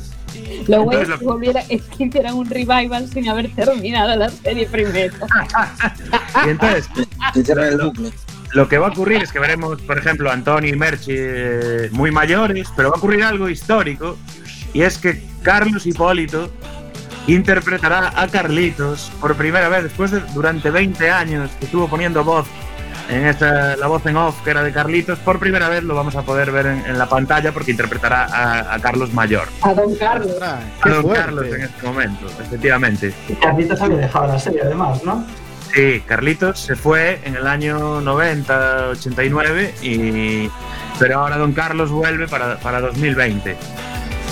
Lo 0.68 0.84
bueno 0.84 1.04
lo- 1.08 1.20
que, 1.20 1.24
volviera, 1.24 1.62
es 1.70 1.84
que 1.84 2.04
hicieran 2.04 2.34
un 2.34 2.50
revival 2.50 3.08
sin 3.08 3.30
haber 3.30 3.50
terminado 3.56 4.14
la 4.18 4.28
serie 4.28 4.68
primero. 4.68 5.14
Y 6.46 6.50
entonces, 6.50 6.90
bucle. 7.82 8.12
lo 8.52 8.68
que 8.68 8.78
va 8.78 8.88
a 8.88 8.90
ocurrir 8.90 9.24
es 9.24 9.32
que 9.32 9.40
veremos, 9.40 9.82
por 9.84 9.98
ejemplo, 9.98 10.30
a 10.30 10.34
Antonio 10.34 10.74
y 10.74 10.78
Merchi 10.78 11.14
eh, 11.16 11.88
muy 11.94 12.12
mayores, 12.12 12.68
pero 12.76 12.90
va 12.90 12.96
a 12.96 12.98
ocurrir 12.98 13.24
algo 13.24 13.48
histórico, 13.48 14.18
y 14.74 14.82
es 14.82 14.98
que 14.98 15.32
Carlos 15.44 15.86
Hipólito 15.86 16.50
interpretará 17.28 18.12
a 18.16 18.28
Carlitos 18.28 19.12
por 19.22 19.36
primera 19.36 19.70
vez, 19.70 19.84
después 19.84 20.12
de 20.12 20.22
durante 20.34 20.70
20 20.72 21.10
años 21.10 21.52
que 21.60 21.66
estuvo 21.66 21.88
poniendo 21.88 22.24
voz 22.24 22.48
en 23.10 23.26
esta, 23.28 23.76
la 23.76 23.88
voz 23.88 24.06
en 24.06 24.16
off 24.16 24.42
que 24.44 24.52
era 24.52 24.64
de 24.64 24.72
Carlitos, 24.72 25.20
por 25.20 25.38
primera 25.40 25.68
vez 25.70 25.84
lo 25.84 25.94
vamos 25.94 26.16
a 26.16 26.22
poder 26.24 26.52
ver 26.52 26.66
en, 26.68 26.86
en 26.86 26.98
la 26.98 27.08
pantalla 27.08 27.52
porque 27.52 27.72
interpretará 27.72 28.26
a, 28.26 28.74
a 28.74 28.80
Carlos 28.80 29.14
Mayor. 29.14 29.48
A 29.62 29.74
Don 29.74 29.94
Carlos. 29.96 30.32
Ostras, 30.32 30.60
A 30.80 30.84
¡Qué 30.84 30.90
don 30.90 31.02
fuerte! 31.02 31.22
Carlos 31.24 31.46
en 31.46 31.62
este 31.62 31.86
momento, 31.86 32.26
efectivamente. 32.42 33.14
Y 33.28 33.34
Carlitos 33.34 33.82
había 33.82 33.98
dejado 33.98 34.28
la 34.28 34.40
serie, 34.40 34.62
además, 34.64 35.04
¿no? 35.04 35.26
Sí, 35.74 36.02
Carlitos 36.06 36.60
se 36.60 36.76
fue 36.76 37.20
en 37.24 37.36
el 37.36 37.48
año 37.48 38.00
90, 38.00 38.90
89, 38.90 39.76
y... 39.82 40.50
pero 41.00 41.20
ahora 41.20 41.38
Don 41.38 41.52
Carlos 41.54 41.90
vuelve 41.90 42.28
para, 42.28 42.58
para 42.60 42.80
2020. 42.80 43.58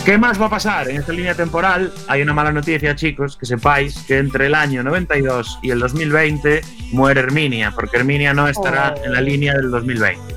¿Qué 0.06 0.18
más 0.18 0.42
va 0.42 0.48
a 0.48 0.50
pasar 0.50 0.90
en 0.90 0.98
esta 0.98 1.14
línea 1.14 1.36
temporal? 1.36 1.94
Hay 2.08 2.24
una 2.24 2.34
mala 2.34 2.52
noticia, 2.52 2.96
chicos, 2.96 3.38
que 3.38 3.46
sepáis 3.46 4.00
que 4.08 4.18
entre 4.18 4.48
el 4.48 4.56
año 4.56 4.82
92 4.84 5.60
y 5.62 5.70
el 5.70 5.80
2020 5.80 6.62
muere 6.92 7.20
Herminia, 7.22 7.72
porque 7.72 7.98
Herminia 7.98 8.34
no 8.34 8.48
estará 8.48 8.96
Oh. 8.98 9.06
en 9.06 9.14
la 9.14 9.22
línea 9.22 9.54
del 9.54 9.70
2020. 9.70 10.36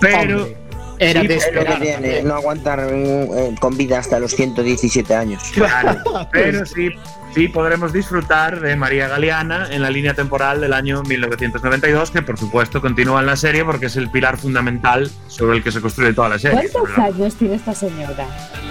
Pero 0.00 0.42
Hombre, 0.42 0.56
era 1.00 1.22
Sí, 1.22 1.26
de 1.26 1.36
pero 1.38 1.40
Es 1.40 1.54
lo 1.54 1.60
que 1.64 1.72
esperar. 1.72 2.00
tiene, 2.00 2.22
no 2.22 2.34
aguantar 2.34 2.86
eh, 2.92 3.54
con 3.58 3.76
vida 3.76 3.98
hasta 3.98 4.18
los 4.20 4.32
117 4.36 5.14
años. 5.14 5.42
Claro, 5.54 6.28
pero 6.30 6.64
sí, 6.66 6.90
sí 7.34 7.48
podremos 7.48 7.92
disfrutar 7.92 8.60
de 8.60 8.76
María 8.76 9.08
Galeana 9.08 9.68
en 9.70 9.82
la 9.82 9.90
línea 9.90 10.14
temporal 10.14 10.60
del 10.60 10.72
año 10.74 11.02
1992, 11.02 12.10
que 12.10 12.22
por 12.22 12.38
supuesto 12.38 12.80
continúa 12.80 13.20
en 13.20 13.26
la 13.26 13.36
serie 13.36 13.64
porque 13.64 13.86
es 13.86 13.96
el 13.96 14.10
pilar 14.10 14.36
fundamental 14.36 15.10
sobre 15.28 15.56
el 15.56 15.62
que 15.64 15.72
se 15.72 15.80
construye 15.80 16.12
toda 16.12 16.28
la 16.28 16.38
serie. 16.38 16.68
¿Cuántos 16.72 16.96
la- 16.98 17.04
años 17.06 17.34
tiene 17.34 17.54
esta 17.56 17.74
señora? 17.74 18.26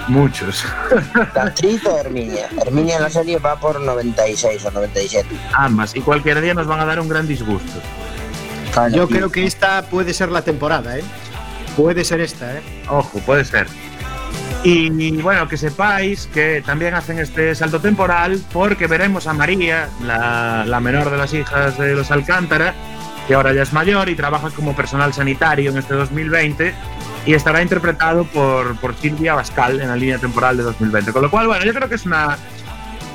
Muchos. 0.07 0.63
¿La 1.35 1.43
actriz 1.43 1.85
o 1.85 1.97
Herminia? 1.99 2.47
Herminia 2.65 2.97
en 2.97 3.03
la 3.03 3.09
serie 3.09 3.37
va 3.39 3.59
por 3.59 3.79
96 3.79 4.65
o 4.65 4.71
97. 4.71 5.27
Ambas. 5.53 5.95
Y 5.95 6.01
cualquier 6.01 6.41
día 6.41 6.53
nos 6.53 6.67
van 6.67 6.79
a 6.79 6.85
dar 6.85 6.99
un 6.99 7.09
gran 7.09 7.27
disgusto. 7.27 7.79
Yo 8.91 9.07
creo 9.07 9.31
que 9.31 9.45
esta 9.45 9.81
puede 9.83 10.13
ser 10.13 10.29
la 10.31 10.41
temporada, 10.43 10.97
¿eh? 10.97 11.03
Puede 11.79 12.03
ser 12.03 12.19
esta, 12.19 12.57
¿eh? 12.57 12.61
Ojo, 12.89 13.19
puede 13.19 13.45
ser. 13.45 13.65
Y 14.65 15.21
bueno, 15.21 15.47
que 15.47 15.55
sepáis 15.55 16.27
que 16.27 16.61
también 16.65 16.93
hacen 16.93 17.19
este 17.19 17.55
salto 17.55 17.79
temporal 17.79 18.41
porque 18.51 18.87
veremos 18.87 19.27
a 19.27 19.33
María, 19.33 19.87
la, 20.03 20.65
la 20.67 20.79
menor 20.81 21.09
de 21.09 21.17
las 21.17 21.33
hijas 21.33 21.77
de 21.77 21.95
los 21.95 22.11
Alcántara, 22.11 22.73
que 23.29 23.33
ahora 23.33 23.53
ya 23.53 23.61
es 23.61 23.71
mayor 23.71 24.09
y 24.09 24.15
trabaja 24.15 24.49
como 24.49 24.75
personal 24.75 25.13
sanitario 25.13 25.71
en 25.71 25.77
este 25.77 25.93
2020 25.93 26.73
y 27.25 27.33
estará 27.33 27.61
interpretado 27.61 28.25
por, 28.25 28.75
por 28.81 28.93
Silvia 28.95 29.35
Bascal 29.35 29.79
en 29.79 29.87
la 29.87 29.95
línea 29.95 30.17
temporal 30.17 30.57
de 30.57 30.63
2020. 30.63 31.13
Con 31.13 31.21
lo 31.21 31.31
cual, 31.31 31.47
bueno, 31.47 31.63
yo 31.63 31.73
creo 31.73 31.87
que 31.87 31.95
es 31.95 32.05
una, 32.05 32.37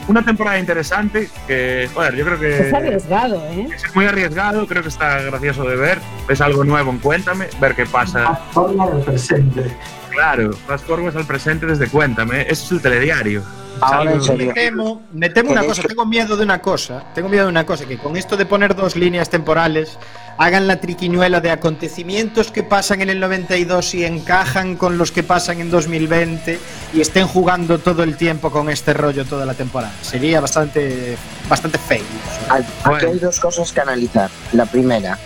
una 0.09 0.23
temporada 0.23 0.59
interesante 0.59 1.29
que, 1.47 1.89
joder, 1.95 2.15
yo 2.15 2.25
creo 2.25 2.41
que... 2.41 2.69
Es 2.69 2.75
arriesgado, 2.75 3.45
¿eh? 3.47 3.69
Es 3.75 3.95
muy 3.95 4.07
arriesgado, 4.07 4.67
creo 4.67 4.83
que 4.83 4.89
está 4.89 5.21
gracioso 5.23 5.65
de 5.65 5.77
ver. 5.77 5.99
Es 6.29 6.41
algo 6.41 6.65
nuevo 6.65 6.91
en 6.91 6.99
Cuéntame, 6.99 7.47
ver 7.61 7.75
qué 7.75 7.87
pasa. 7.87 8.29
A 8.29 8.37
forma 8.37 8.87
del 8.89 9.03
presente. 9.03 9.77
Claro, 10.15 10.53
Forward 10.87 11.17
al 11.17 11.27
presente 11.27 11.67
desde 11.67 11.89
Cuéntame. 11.89 12.43
Ese 12.43 12.53
es 12.53 12.73
el 12.73 12.81
telediario. 12.81 13.43
Ahora 13.81 14.13
en 14.13 14.23
Salud. 14.23 14.39
serio. 14.39 14.47
Me 14.47 14.53
temo, 14.55 15.03
me 15.13 15.31
temo 15.31 15.51
una 15.51 15.65
cosa, 15.65 15.83
tengo 15.83 16.07
miedo 16.07 16.37
de 16.37 16.45
una 16.45 16.61
cosa, 16.61 17.05
tengo 17.15 17.29
miedo 17.29 17.45
de 17.45 17.51
una 17.51 17.67
cosa, 17.67 17.85
que 17.85 17.99
con 17.99 18.17
esto 18.17 18.37
de 18.37 18.47
poner 18.47 18.75
dos 18.77 18.95
líneas 18.95 19.29
temporales 19.31 19.99
hagan 20.39 20.67
la 20.67 20.81
triquiñuela 20.81 21.41
de 21.41 21.51
acontecimientos 21.51 22.51
que 22.51 22.63
pasan 22.63 23.03
en 23.03 23.11
el 23.11 23.21
92 23.21 23.95
y 23.95 24.05
encajan 24.05 24.77
con 24.77 24.99
los 24.99 25.13
que 25.13 25.23
pasan 25.23 25.61
en 25.61 25.71
2020 25.71 26.59
y 26.93 27.01
estén 27.01 27.27
jugando 27.27 27.79
todo 27.79 28.03
el 28.03 28.17
tiempo 28.17 28.51
con 28.51 28.71
este 28.71 28.95
rollo 28.95 29.25
toda 29.25 29.45
la 29.45 29.55
temporada. 29.55 29.93
Sería 30.03 30.41
bastante 30.41 31.17
bastante 31.49 31.79
feo. 31.79 32.03
Aquí 32.49 33.07
hay 33.07 33.19
dos 33.19 33.41
cosas 33.41 33.73
que 33.73 33.81
analizar. 33.81 34.31
La 34.53 34.67
primera, 34.67 35.19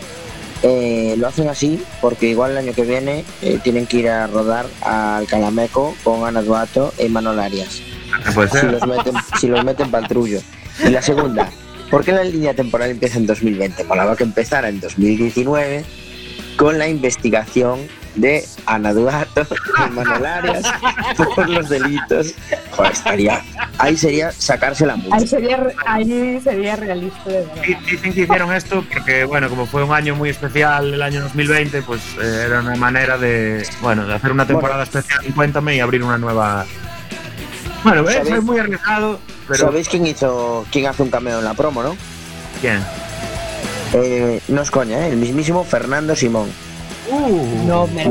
eh, 0.62 1.14
lo 1.18 1.26
hacen 1.28 1.48
así 1.48 1.82
porque 2.00 2.28
igual 2.28 2.52
el 2.52 2.58
año 2.58 2.72
que 2.72 2.82
viene 2.82 3.24
eh, 3.42 3.58
tienen 3.62 3.86
que 3.86 3.98
ir 3.98 4.08
a 4.08 4.26
rodar 4.26 4.66
al 4.82 5.26
Calameco 5.26 5.94
con 6.04 6.24
Ana 6.24 6.42
Duato 6.42 6.92
e 6.98 7.08
Manuel 7.08 7.38
Arias. 7.40 7.80
¿Qué 8.24 8.32
puede 8.32 8.48
Si 8.48 8.58
ser? 8.58 8.72
los 8.72 8.86
meten, 8.86 9.14
si 9.40 9.46
los 9.48 9.64
meten 9.64 9.90
trullo. 10.08 10.40
Y 10.84 10.88
la 10.90 11.02
segunda, 11.02 11.50
¿por 11.90 12.04
qué 12.04 12.12
la 12.12 12.24
línea 12.24 12.54
temporal 12.54 12.90
empieza 12.90 13.18
en 13.18 13.26
2020? 13.26 13.84
Molaba 13.84 14.16
que 14.16 14.24
empezara 14.24 14.68
en 14.68 14.80
2019 14.80 15.84
con 16.56 16.78
la 16.78 16.88
investigación 16.88 17.80
de 18.20 18.44
Ana 18.66 18.92
Duato 18.92 19.46
y 19.87 19.90
Manuel 19.94 20.26
Arias 20.26 20.64
por 21.35 21.48
los 21.48 21.68
delitos. 21.68 22.35
Joder, 22.72 22.92
estaría. 22.92 23.42
Ahí 23.78 23.96
sería 23.96 24.31
sacársela 24.33 24.96
mucho. 24.96 25.14
Ahí 25.14 25.26
sería, 25.26 25.66
ahí 25.87 26.40
sería 26.42 26.76
realista 26.76 27.31
de 27.31 27.38
verdad. 27.46 27.62
Di- 27.62 27.74
Dicen 27.90 28.12
que 28.12 28.20
hicieron 28.22 28.52
esto 28.52 28.85
porque, 28.92 29.24
bueno, 29.24 29.48
como 29.48 29.66
fue 29.66 29.85
un 29.85 29.92
año 29.92 30.14
muy 30.16 30.31
especial 30.31 30.92
el 30.94 31.02
año 31.02 31.22
2020, 31.22 31.83
pues 31.83 32.00
eh, 32.20 32.44
era 32.46 32.61
una 32.61 32.74
manera 32.76 33.16
de, 33.18 33.66
bueno, 33.81 34.07
de 34.07 34.14
hacer 34.14 34.33
una 34.33 34.46
temporada 34.46 34.83
especial 34.83 35.24
en 35.24 35.33
Cuéntame 35.33 35.76
y 35.76 35.81
abrir 35.81 36.02
una 36.02 36.18
nueva. 36.18 36.66
Bueno, 37.85 38.09
es, 38.09 38.16
¿Sabéis? 38.16 38.35
es 38.37 38.42
muy 38.42 38.59
arriesgado, 38.59 39.20
pero 39.46 39.61
¿Sabéis 39.66 39.88
quién 39.88 40.07
hizo, 40.07 40.66
quién 40.72 40.87
hace 40.87 41.02
un 41.04 41.11
cameo 41.11 41.38
en 41.38 41.44
la 41.44 41.54
promo, 41.54 41.83
no? 41.83 41.96
¿quién? 42.61 42.83
Eh, 43.94 44.40
no 44.48 44.61
es 44.62 44.70
coña, 44.70 45.07
¿eh? 45.07 45.11
el 45.11 45.16
mismísimo 45.16 45.64
Fernando 45.64 46.14
Simón. 46.16 46.50
No, 47.66 47.86
me 47.86 48.04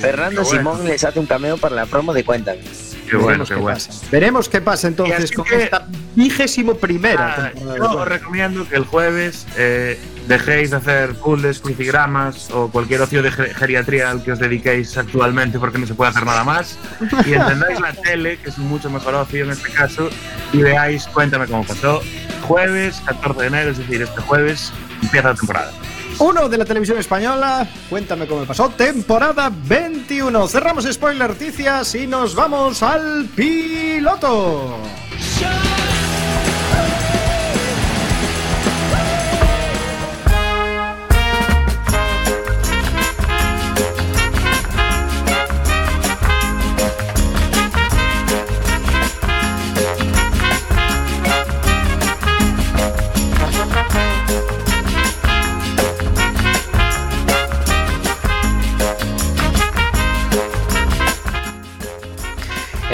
Fernando 0.00 0.42
Uh. 0.42 0.44
bueno. 0.44 0.58
Simón 0.58 0.84
les 0.86 1.04
hace 1.04 1.18
un 1.18 1.26
cameo 1.26 1.56
para 1.58 1.74
la 1.74 1.86
promo 1.86 2.12
de 2.12 2.24
Cuéntame. 2.24 2.60
Qué 3.08 3.16
bueno, 3.16 3.44
Veremos 3.44 3.48
qué 3.48 3.54
qué 3.54 3.60
bueno. 3.60 3.76
pasa. 3.78 4.06
Veremos 4.10 4.48
qué 4.48 4.60
pasa 4.60 4.88
entonces 4.88 5.30
con 5.32 5.44
que- 5.44 5.64
esta 5.64 5.86
vigésimo 6.16 6.74
primera 6.74 7.34
Ah, 7.38 7.50
temporada. 7.52 7.78
yo 7.78 8.00
os 8.00 8.08
recomiendo 8.08 8.68
que 8.68 8.76
el 8.76 8.84
jueves 8.84 9.46
eh, 9.56 9.98
dejéis 10.26 10.70
de 10.70 10.76
hacer 10.78 11.14
puzzles, 11.14 11.60
crucigramas 11.60 12.50
o 12.50 12.68
cualquier 12.68 13.00
ocio 13.02 13.22
de 13.22 13.30
ge- 13.30 13.54
geriatría 13.54 14.10
al 14.10 14.22
que 14.24 14.32
os 14.32 14.38
dediquéis 14.40 14.96
actualmente 14.96 15.58
porque 15.60 15.78
no 15.78 15.86
se 15.86 15.94
puede 15.94 16.10
hacer 16.10 16.24
nada 16.26 16.42
más 16.42 16.76
y 17.24 17.34
entendáis 17.34 17.80
la 17.80 17.92
tele, 17.92 18.38
que 18.38 18.50
es 18.50 18.58
un 18.58 18.68
mucho 18.68 18.90
mejor 18.90 19.14
ocio 19.14 19.44
en 19.44 19.50
este 19.52 19.70
caso, 19.70 20.08
y 20.52 20.58
veáis 20.62 21.06
Cuéntame 21.06 21.46
cómo 21.46 21.64
pasó. 21.64 22.00
Jueves 22.42 23.00
14 23.06 23.40
de 23.42 23.46
enero, 23.46 23.70
es 23.70 23.78
decir, 23.78 24.02
este 24.02 24.20
jueves 24.22 24.72
empieza 25.02 25.28
la 25.28 25.34
temporada. 25.34 25.72
Uno 26.18 26.48
de 26.48 26.56
la 26.56 26.64
televisión 26.64 26.98
española, 26.98 27.68
cuéntame 27.90 28.26
cómo 28.26 28.44
pasó, 28.44 28.70
temporada 28.70 29.52
21. 29.52 30.48
Cerramos 30.48 30.88
spoiler 30.90 31.28
noticias 31.28 31.94
y 31.94 32.06
nos 32.06 32.34
vamos 32.34 32.82
al 32.82 33.26
piloto. 33.34 34.78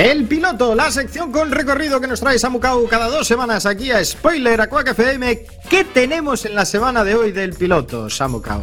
El 0.02 0.26
piloto, 0.26 0.74
la 0.74 0.90
sección 0.90 1.30
con 1.30 1.52
recorrido 1.52 2.00
que 2.00 2.08
nos 2.08 2.18
trae 2.18 2.36
Samucau 2.36 2.88
cada 2.88 3.08
dos 3.08 3.24
semanas 3.24 3.66
aquí 3.66 3.92
a 3.92 4.04
Spoiler 4.04 4.60
a 4.60 4.66
Quack 4.66 4.88
FM. 4.88 5.46
¿Qué 5.70 5.84
tenemos 5.84 6.44
en 6.44 6.56
la 6.56 6.64
semana 6.64 7.04
de 7.04 7.14
hoy 7.14 7.30
del 7.30 7.52
piloto, 7.54 8.10
Samucau? 8.10 8.60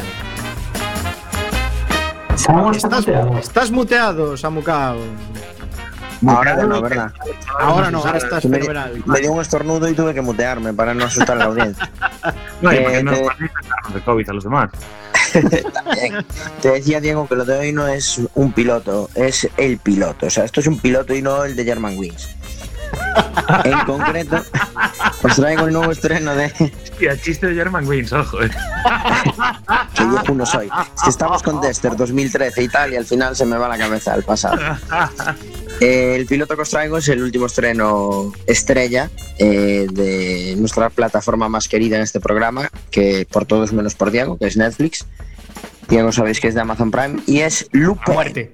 Estás, 2.76 3.08
muteados. 3.08 3.40
estás 3.40 3.72
muteado, 3.72 4.36
Samucao. 4.36 4.98
Ahora 6.28 6.56
no, 6.58 6.82
¿verdad? 6.82 7.14
Ahora 7.58 7.90
no, 7.90 8.00
ahora 8.00 8.18
estás 8.18 8.44
Me, 8.44 8.58
fenomenal. 8.60 9.02
me 9.06 9.20
dio 9.22 9.32
un 9.32 9.40
estornudo 9.40 9.88
y 9.88 9.94
tuve 9.94 10.14
que 10.14 10.22
mutearme 10.22 10.74
para 10.74 10.94
no 10.94 11.06
asustar 11.06 11.38
a 11.38 11.40
la 11.40 11.46
audiencia. 11.46 11.90
No, 12.62 12.74
y 12.74 12.76
Eh, 12.76 12.82
porque 12.84 13.04
no 13.04 13.14
eh. 13.14 13.28
de 13.94 14.02
COVID 14.02 14.30
a 14.30 14.34
los 14.34 14.44
demás. 14.44 14.70
También. 15.74 16.26
Te 16.62 16.70
decía 16.72 17.00
Diego 17.00 17.28
que 17.28 17.36
lo 17.36 17.46
de 17.46 17.58
hoy 17.58 17.72
no 17.72 17.88
es 17.88 18.22
un 18.36 18.52
piloto, 18.52 19.10
es 19.16 19.48
el 19.58 19.78
piloto. 19.78 20.28
O 20.28 20.30
sea, 20.30 20.46
esto 20.46 20.60
es 20.60 20.68
un 20.68 20.80
piloto 20.80 21.14
y 21.14 21.22
no 21.22 21.44
el 21.44 21.56
de 21.56 21.64
German 21.64 21.98
Wings. 21.98 22.30
En 23.64 23.80
concreto, 23.82 24.44
os 25.24 25.36
traigo 25.36 25.68
el 25.68 25.74
nuevo 25.74 25.92
estreno 25.92 26.36
de 26.36 26.52
el 27.00 27.22
chiste 27.22 27.48
de 27.48 27.56
German 27.56 27.88
Wings, 27.88 28.12
ojo. 28.14 28.42
eh. 28.44 28.50
que 29.94 30.06
viejo 30.06 30.34
no 30.34 30.46
soy. 30.46 30.70
Si 31.04 31.10
estamos 31.10 31.44
con 31.44 31.62
Dexter 31.62 31.96
2013 31.96 32.64
y 32.64 32.68
tal, 32.68 32.94
y 32.94 32.98
al 32.98 33.06
final 33.06 33.36
se 33.36 33.46
me 33.46 33.58
va 33.58 33.68
la 33.68 33.78
cabeza 33.78 34.14
al 34.14 34.24
pasado. 34.24 34.58
Eh, 35.80 36.16
el 36.18 36.26
piloto 36.26 36.56
que 36.56 36.62
os 36.64 36.70
traigo 36.70 36.98
es 36.98 37.08
el 37.08 37.22
último 37.24 37.46
estreno 37.46 38.34
estrella 38.48 39.10
eh, 39.38 39.88
de 39.92 40.56
nuestra 40.58 40.90
plataforma 40.90 41.48
más 41.48 41.68
querida 41.70 41.96
en 41.96 42.02
este 42.02 42.20
programa, 42.20 42.70
que 42.92 43.26
por 43.32 43.46
todos 43.46 43.72
menos 43.72 43.96
por 43.96 44.12
Diego, 44.12 44.38
que 44.38 44.48
es 44.48 44.58
Netflix. 44.58 45.06
Diego 45.88 46.12
sabéis 46.12 46.40
que 46.42 46.50
es 46.50 46.54
de 46.56 46.62
Amazon 46.62 46.92
Prime, 46.92 47.20
y 47.26 47.40
es 47.40 47.68
Lupin. 47.72 48.14
muerte. 48.14 48.54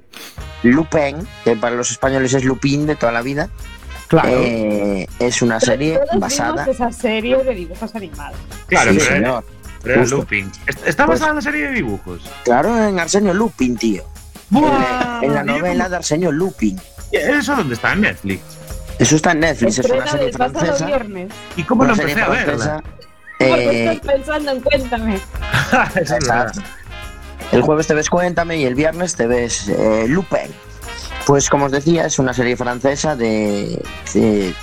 Lupin, 0.64 1.18
que 1.44 1.56
para 1.56 1.76
los 1.76 1.92
españoles 1.92 2.34
es 2.34 2.44
Lupin 2.44 2.86
de 2.86 2.96
toda 2.96 3.12
la 3.12 3.22
vida. 3.22 3.50
Claro. 4.08 4.30
Eh, 4.32 5.08
es 5.20 5.42
una 5.42 5.60
serie 5.60 5.98
Todos 5.98 6.20
basada. 6.20 6.64
vimos 6.66 6.76
esa 6.76 6.92
serie 6.92 7.38
de 7.44 7.56
dibujos 7.56 7.96
animados. 7.96 8.38
Claro, 8.68 8.92
Sí, 8.92 8.98
pero, 9.00 9.12
señor. 9.16 9.46
pero 9.82 10.04
era. 10.04 10.48
Est- 10.68 10.88
Está 10.88 11.06
Pues- 11.08 11.20
basada 11.20 11.32
en 11.32 11.36
la 11.38 11.42
serie 11.42 11.68
de 11.68 11.72
dibujos. 11.74 12.22
Claro, 12.44 12.88
en 12.88 13.00
Arsenio 13.00 13.34
Lupin, 13.34 13.76
tío. 13.78 14.04
¡Buah! 14.52 15.22
En 15.24 15.34
la 15.34 15.44
novela 15.44 15.90
de 15.90 15.96
Arsenio 15.96 16.32
Lupin. 16.32 16.80
¿Eso 17.16 17.56
dónde 17.56 17.76
está? 17.76 17.94
En 17.94 18.02
Netflix. 18.02 18.42
Eso 19.00 19.16
está 19.18 19.32
en 19.32 19.40
Netflix, 19.42 19.80
es 19.80 19.90
una 19.90 20.08
serie 20.08 20.32
francesa. 20.32 20.86
viernes. 20.86 21.32
¿Y 21.58 21.64
cómo 21.64 21.84
lo 21.86 21.94
empecé 21.94 22.22
a 22.22 22.30
verla? 22.30 22.84
Porque 23.38 23.54
Eh, 23.70 23.92
estás 23.94 24.14
pensando 24.14 24.52
en 24.52 24.62
Cuéntame. 24.62 25.16
Exacto. 25.96 26.62
El 27.52 27.62
jueves 27.62 27.88
te 27.88 27.94
ves 27.94 28.10
Cuéntame 28.10 28.58
y 28.58 28.66
el 28.66 28.76
viernes 28.76 29.16
te 29.16 29.28
ves 29.28 29.68
eh, 29.68 30.06
Lupin. 30.08 30.50
Pues 31.26 31.50
como 31.50 31.66
os 31.66 31.72
decía, 31.72 32.06
es 32.06 32.20
una 32.20 32.34
serie 32.34 32.56
francesa 32.56 33.16
de, 33.16 33.82
de- 34.14 34.54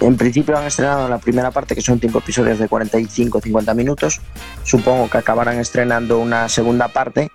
En 0.00 0.16
principio 0.16 0.56
han 0.56 0.64
estrenado 0.64 1.08
la 1.08 1.18
primera 1.18 1.50
parte, 1.50 1.74
que 1.74 1.80
son 1.82 2.00
cinco 2.00 2.18
episodios 2.18 2.58
de 2.58 2.68
45-50 2.68 3.74
minutos. 3.74 4.20
Supongo 4.64 5.08
que 5.08 5.18
acabarán 5.18 5.58
estrenando 5.60 6.18
una 6.18 6.48
segunda 6.48 6.88
parte. 6.88 7.30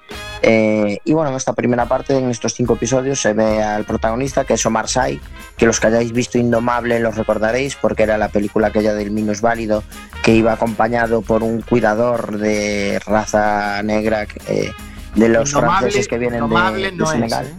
Eh, 0.46 1.00
y 1.06 1.14
bueno, 1.14 1.30
en 1.30 1.38
esta 1.38 1.54
primera 1.54 1.86
parte, 1.86 2.18
en 2.18 2.30
estos 2.30 2.54
cinco 2.54 2.74
episodios, 2.74 3.22
se 3.22 3.32
ve 3.32 3.64
al 3.64 3.86
protagonista, 3.86 4.44
que 4.44 4.56
es 4.56 4.66
Omar 4.66 4.90
Sy, 4.90 5.22
que 5.56 5.66
los 5.66 5.80
que 5.80 5.88
hayáis 5.88 6.12
visto 6.12 6.38
Indomable 6.38 7.00
los 7.00 7.16
recordaréis, 7.16 7.76
porque 7.78 8.04
era 8.04 8.18
la 8.18 8.28
película 8.28 8.68
aquella 8.68 8.94
del 8.94 9.12
minusválido 9.12 9.84
que 10.22 10.34
iba 10.36 10.52
acompañado 10.52 11.22
por 11.22 11.44
un 11.44 11.62
cuidador 11.62 12.38
de 12.40 13.00
raza 13.06 13.82
negra 13.84 14.28
eh, 14.48 14.72
de 15.16 15.30
los 15.30 15.54
Indomable- 15.54 15.80
franceses 15.80 16.08
que 16.10 16.18
vienen 16.18 16.40
de, 16.42 16.46
Indomable 16.46 16.92
de 16.92 16.98
no 16.98 17.06
es, 17.06 17.10
Senegal. 17.12 17.46
¿eh? 17.48 17.54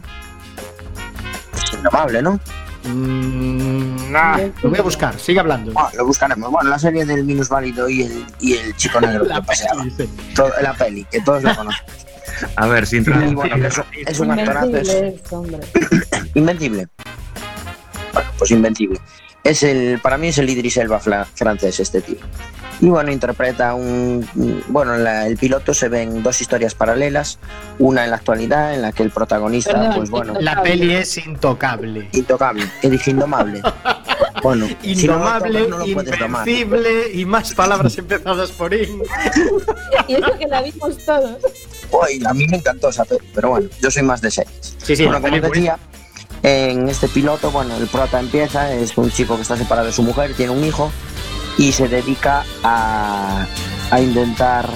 Indomable, 1.79 2.23
¿no? 2.23 2.40
Mm, 2.87 4.12
nah, 4.12 4.37
lo 4.62 4.68
voy 4.70 4.79
a 4.79 4.83
buscar, 4.83 5.18
sigue 5.18 5.40
hablando. 5.40 5.73
Bueno, 5.73 5.88
lo 5.97 6.05
buscaremos. 6.07 6.51
Bueno, 6.51 6.68
la 6.68 6.79
serie 6.79 7.07
del 7.07 7.25
minusválido 7.25 7.88
y 7.88 8.03
el, 8.03 8.27
y 8.40 8.53
el 8.55 8.77
chico 8.77 9.01
negro 9.01 9.23
que 9.23 9.31
La 9.31 9.40
paseaba. 9.42 9.83
peli, 9.85 9.94
sí. 9.97 10.11
La 10.62 10.75
peli, 10.75 11.05
que 11.11 11.20
todos 11.23 11.42
la 11.42 11.55
conocen. 11.57 11.83
A 12.57 12.66
ver, 12.66 12.87
sin 12.87 13.03
es, 13.03 13.81
es 14.07 14.20
un 14.20 14.31
actorazo, 14.31 14.77
es 14.77 14.88
Invencible 14.88 15.20
es, 15.25 15.33
hombre. 15.33 15.59
invencible. 16.35 16.88
Bueno, 18.12 18.29
pues 18.38 18.51
invencible. 18.51 19.01
Es 19.42 19.62
el, 19.62 19.99
para 20.01 20.16
mí 20.16 20.29
es 20.29 20.38
el 20.38 20.49
Idris 20.49 20.77
Elba 20.79 21.01
francés 21.01 21.79
este 21.81 22.01
tío. 22.01 22.16
Y 22.81 22.87
bueno, 22.88 23.12
interpreta 23.12 23.75
un... 23.75 24.27
Bueno, 24.68 24.94
en 24.94 25.05
la- 25.05 25.27
el 25.27 25.37
piloto 25.37 25.75
se 25.75 25.88
ven 25.88 26.23
dos 26.23 26.40
historias 26.40 26.75
paralelas. 26.75 27.38
Una 27.79 28.05
en 28.05 28.11
la 28.11 28.16
actualidad, 28.16 28.75
en 28.75 28.83
la 28.83 28.92
que 28.92 29.03
el 29.03 29.11
protagonista, 29.11 29.73
Perdón, 29.75 29.94
pues 29.97 30.11
bueno, 30.11 30.35
La 30.40 30.62
peli 30.62 30.94
es 30.94 31.16
intocable. 31.18 32.09
intocable, 32.12 32.64
que 32.81 32.90
dije 32.90 33.11
indomable. 33.11 33.62
Bueno, 34.42 34.66
si 34.83 35.07
no 35.07 35.14
Indomable, 35.14 35.68
no 35.68 35.79
tomar. 36.18 36.47
invencible 36.47 37.12
y 37.14 37.25
más 37.25 37.55
palabras 37.55 37.97
empezadas 37.99 38.51
por 38.53 38.75
in. 38.75 39.01
Y 40.07 40.14
eso 40.16 40.38
que 40.38 40.47
la 40.47 40.61
vimos 40.61 40.99
todos. 41.07 41.37
Uy, 41.90 42.23
a 42.27 42.35
mí 42.35 42.47
me 42.49 42.57
encantó 42.57 42.88
esa 42.88 43.05
peli, 43.05 43.27
pero 43.35 43.51
bueno, 43.51 43.68
yo 43.81 43.90
soy 43.90 44.03
más 44.03 44.20
de 44.20 44.31
series. 44.31 44.77
Sí, 44.83 44.97
sí, 44.97 45.05
bueno, 45.05 45.20
como 45.20 45.40
decía, 45.40 45.79
En 46.42 46.88
este 46.88 47.09
piloto, 47.09 47.51
bueno, 47.51 47.77
el 47.77 47.87
prota 47.87 48.20
empieza, 48.20 48.73
es 48.73 48.97
un 48.99 49.11
chico 49.11 49.37
que 49.37 49.42
está 49.42 49.57
separado 49.57 49.87
de 49.87 49.92
su 49.92 50.03
mujer, 50.03 50.35
tiene 50.35 50.53
un 50.53 50.64
hijo 50.64 50.90
y 51.57 51.73
se 51.73 51.88
dedica 51.88 52.44
a, 52.62 53.47
a 53.90 54.01
intentar 54.01 54.68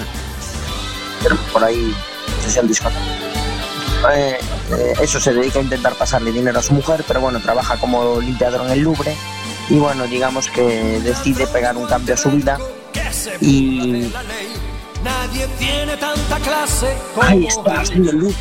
por 1.53 1.65
ahí 1.65 1.95
sesión. 2.45 2.71
Eh, 4.13 4.39
eh, 4.71 4.93
eso 5.03 5.19
se 5.21 5.35
dedica 5.35 5.59
a 5.59 5.63
intentar 5.63 5.95
pasarle 5.95 6.31
dinero 6.33 6.59
a 6.59 6.63
su 6.63 6.73
mujer, 6.73 7.05
pero 7.07 7.21
bueno, 7.21 7.41
trabaja 7.41 7.77
como 7.79 8.21
limpiador 8.21 8.65
en 8.67 8.71
el 8.71 8.81
Louvre 8.81 9.17
y 9.69 9.77
bueno, 9.79 10.07
digamos 10.07 10.49
que 10.49 11.01
decide 11.01 11.47
pegar 11.49 11.77
un 11.77 11.87
cambio 11.87 12.15
a 12.15 12.17
su 12.17 12.31
vida 12.31 12.59
y 13.41 14.11
Nadie 15.05 15.47
tiene 15.59 15.97
tanta 15.97 16.37
clase 16.39 16.97
como 17.15 17.29
ahí 17.29 17.47
está, 17.47 17.85
señor 17.85 18.15
Luke. 18.15 18.35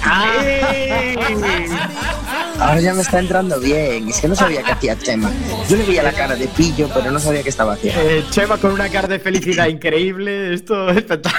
Ahora 2.60 2.82
ya 2.82 2.94
me 2.94 3.02
está 3.02 3.20
entrando 3.20 3.60
bien. 3.60 4.10
Es 4.10 4.20
que 4.20 4.28
no 4.28 4.36
sabía 4.36 4.64
que 4.64 4.72
hacía 4.72 4.98
Chema. 4.98 5.32
Yo 5.70 5.78
le 5.78 5.84
veía 5.84 6.02
la 6.02 6.12
cara 6.12 6.36
de 6.36 6.48
pillo, 6.48 6.90
pero 6.94 7.12
no 7.12 7.20
sabía 7.20 7.44
qué 7.44 7.50
estaba 7.50 7.74
haciendo. 7.74 8.02
Eh, 8.02 8.26
Chema 8.32 8.58
con 8.58 8.72
una 8.72 8.90
cara 8.90 9.08
de 9.08 9.20
felicidad 9.20 9.68
increíble. 9.68 10.54
Esto 10.54 10.90
es 10.90 10.98
espectáculo. 10.98 11.38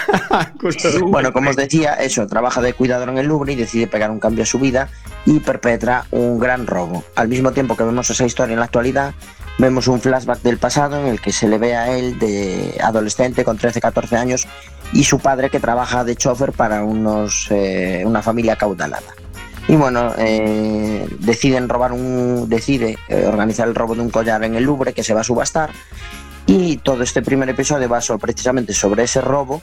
Bueno, 1.09 1.33
como 1.33 1.51
os 1.51 1.57
decía, 1.57 1.95
eso, 1.95 2.27
trabaja 2.27 2.61
de 2.61 2.73
cuidador 2.73 3.09
en 3.09 3.19
el 3.19 3.27
Louvre 3.27 3.53
y 3.53 3.57
decide 3.57 3.87
pegar 3.87 4.11
un 4.11 4.21
cambio 4.21 4.45
a 4.45 4.47
su 4.47 4.59
vida 4.59 4.89
y 5.27 5.41
perpetra 5.41 6.05
un 6.11 6.39
gran 6.39 6.67
robo. 6.67 7.05
Al 7.17 7.29
mismo 7.29 7.53
tiempo 7.53 7.77
que 7.77 7.85
vemos 7.85 8.11
esa 8.11 8.25
historia 8.25 8.53
en 8.53 8.61
la 8.61 8.67
actualidad, 8.67 9.15
vemos 9.59 9.89
un 9.89 10.01
flashback 10.01 10.43
del 10.43 10.59
pasado 10.59 11.01
en 11.01 11.07
el 11.07 11.21
que 11.21 11.33
se 11.33 11.49
le 11.49 11.59
ve 11.59 11.77
a 11.77 11.97
él 11.97 12.19
de 12.19 12.79
adolescente 12.83 13.45
con 13.45 13.59
13-14 13.59 14.17
años 14.17 14.47
y 14.93 15.05
su 15.05 15.19
padre 15.19 15.51
que 15.51 15.61
trabaja 15.61 16.05
de 16.05 16.17
chofer 16.17 16.53
para 16.53 16.83
unos, 16.85 17.49
eh, 17.51 18.03
una 18.07 18.23
familia 18.23 18.57
caudalada. 18.57 19.15
Y 19.69 19.77
bueno, 19.77 20.15
eh, 20.17 21.07
deciden 21.19 21.69
robar 21.69 21.93
un, 21.93 22.49
decide 22.49 22.97
eh, 23.09 23.27
organizar 23.27 23.69
el 23.69 23.75
robo 23.75 23.95
de 23.95 24.01
un 24.01 24.11
collar 24.11 24.43
en 24.45 24.55
el 24.55 24.65
Louvre 24.65 24.95
que 24.95 25.05
se 25.05 25.13
va 25.13 25.21
a 25.21 25.25
subastar 25.25 25.71
y 26.47 26.79
todo 26.79 27.03
este 27.03 27.21
primer 27.21 27.51
episodio 27.51 27.87
va 27.89 28.01
so- 28.01 28.19
precisamente 28.19 28.73
sobre 28.73 29.03
ese 29.03 29.21
robo 29.21 29.61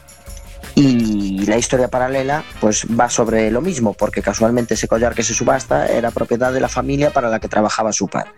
y 0.76 1.46
la 1.48 1.58
historia 1.58 1.88
paralela 1.88 2.44
pues 2.60 2.86
va 2.86 3.10
sobre 3.10 3.50
lo 3.50 3.62
mismo 3.62 3.94
porque 3.94 4.22
casualmente 4.22 4.76
ese 4.76 4.88
collar 4.88 5.16
que 5.16 5.24
se 5.24 5.34
subasta 5.34 5.88
era 5.88 6.12
propiedad 6.12 6.54
de 6.54 6.60
la 6.60 6.68
familia 6.68 7.12
para 7.12 7.30
la 7.30 7.40
que 7.40 7.48
trabajaba 7.48 7.92
su 7.92 8.08
padre. 8.08 8.30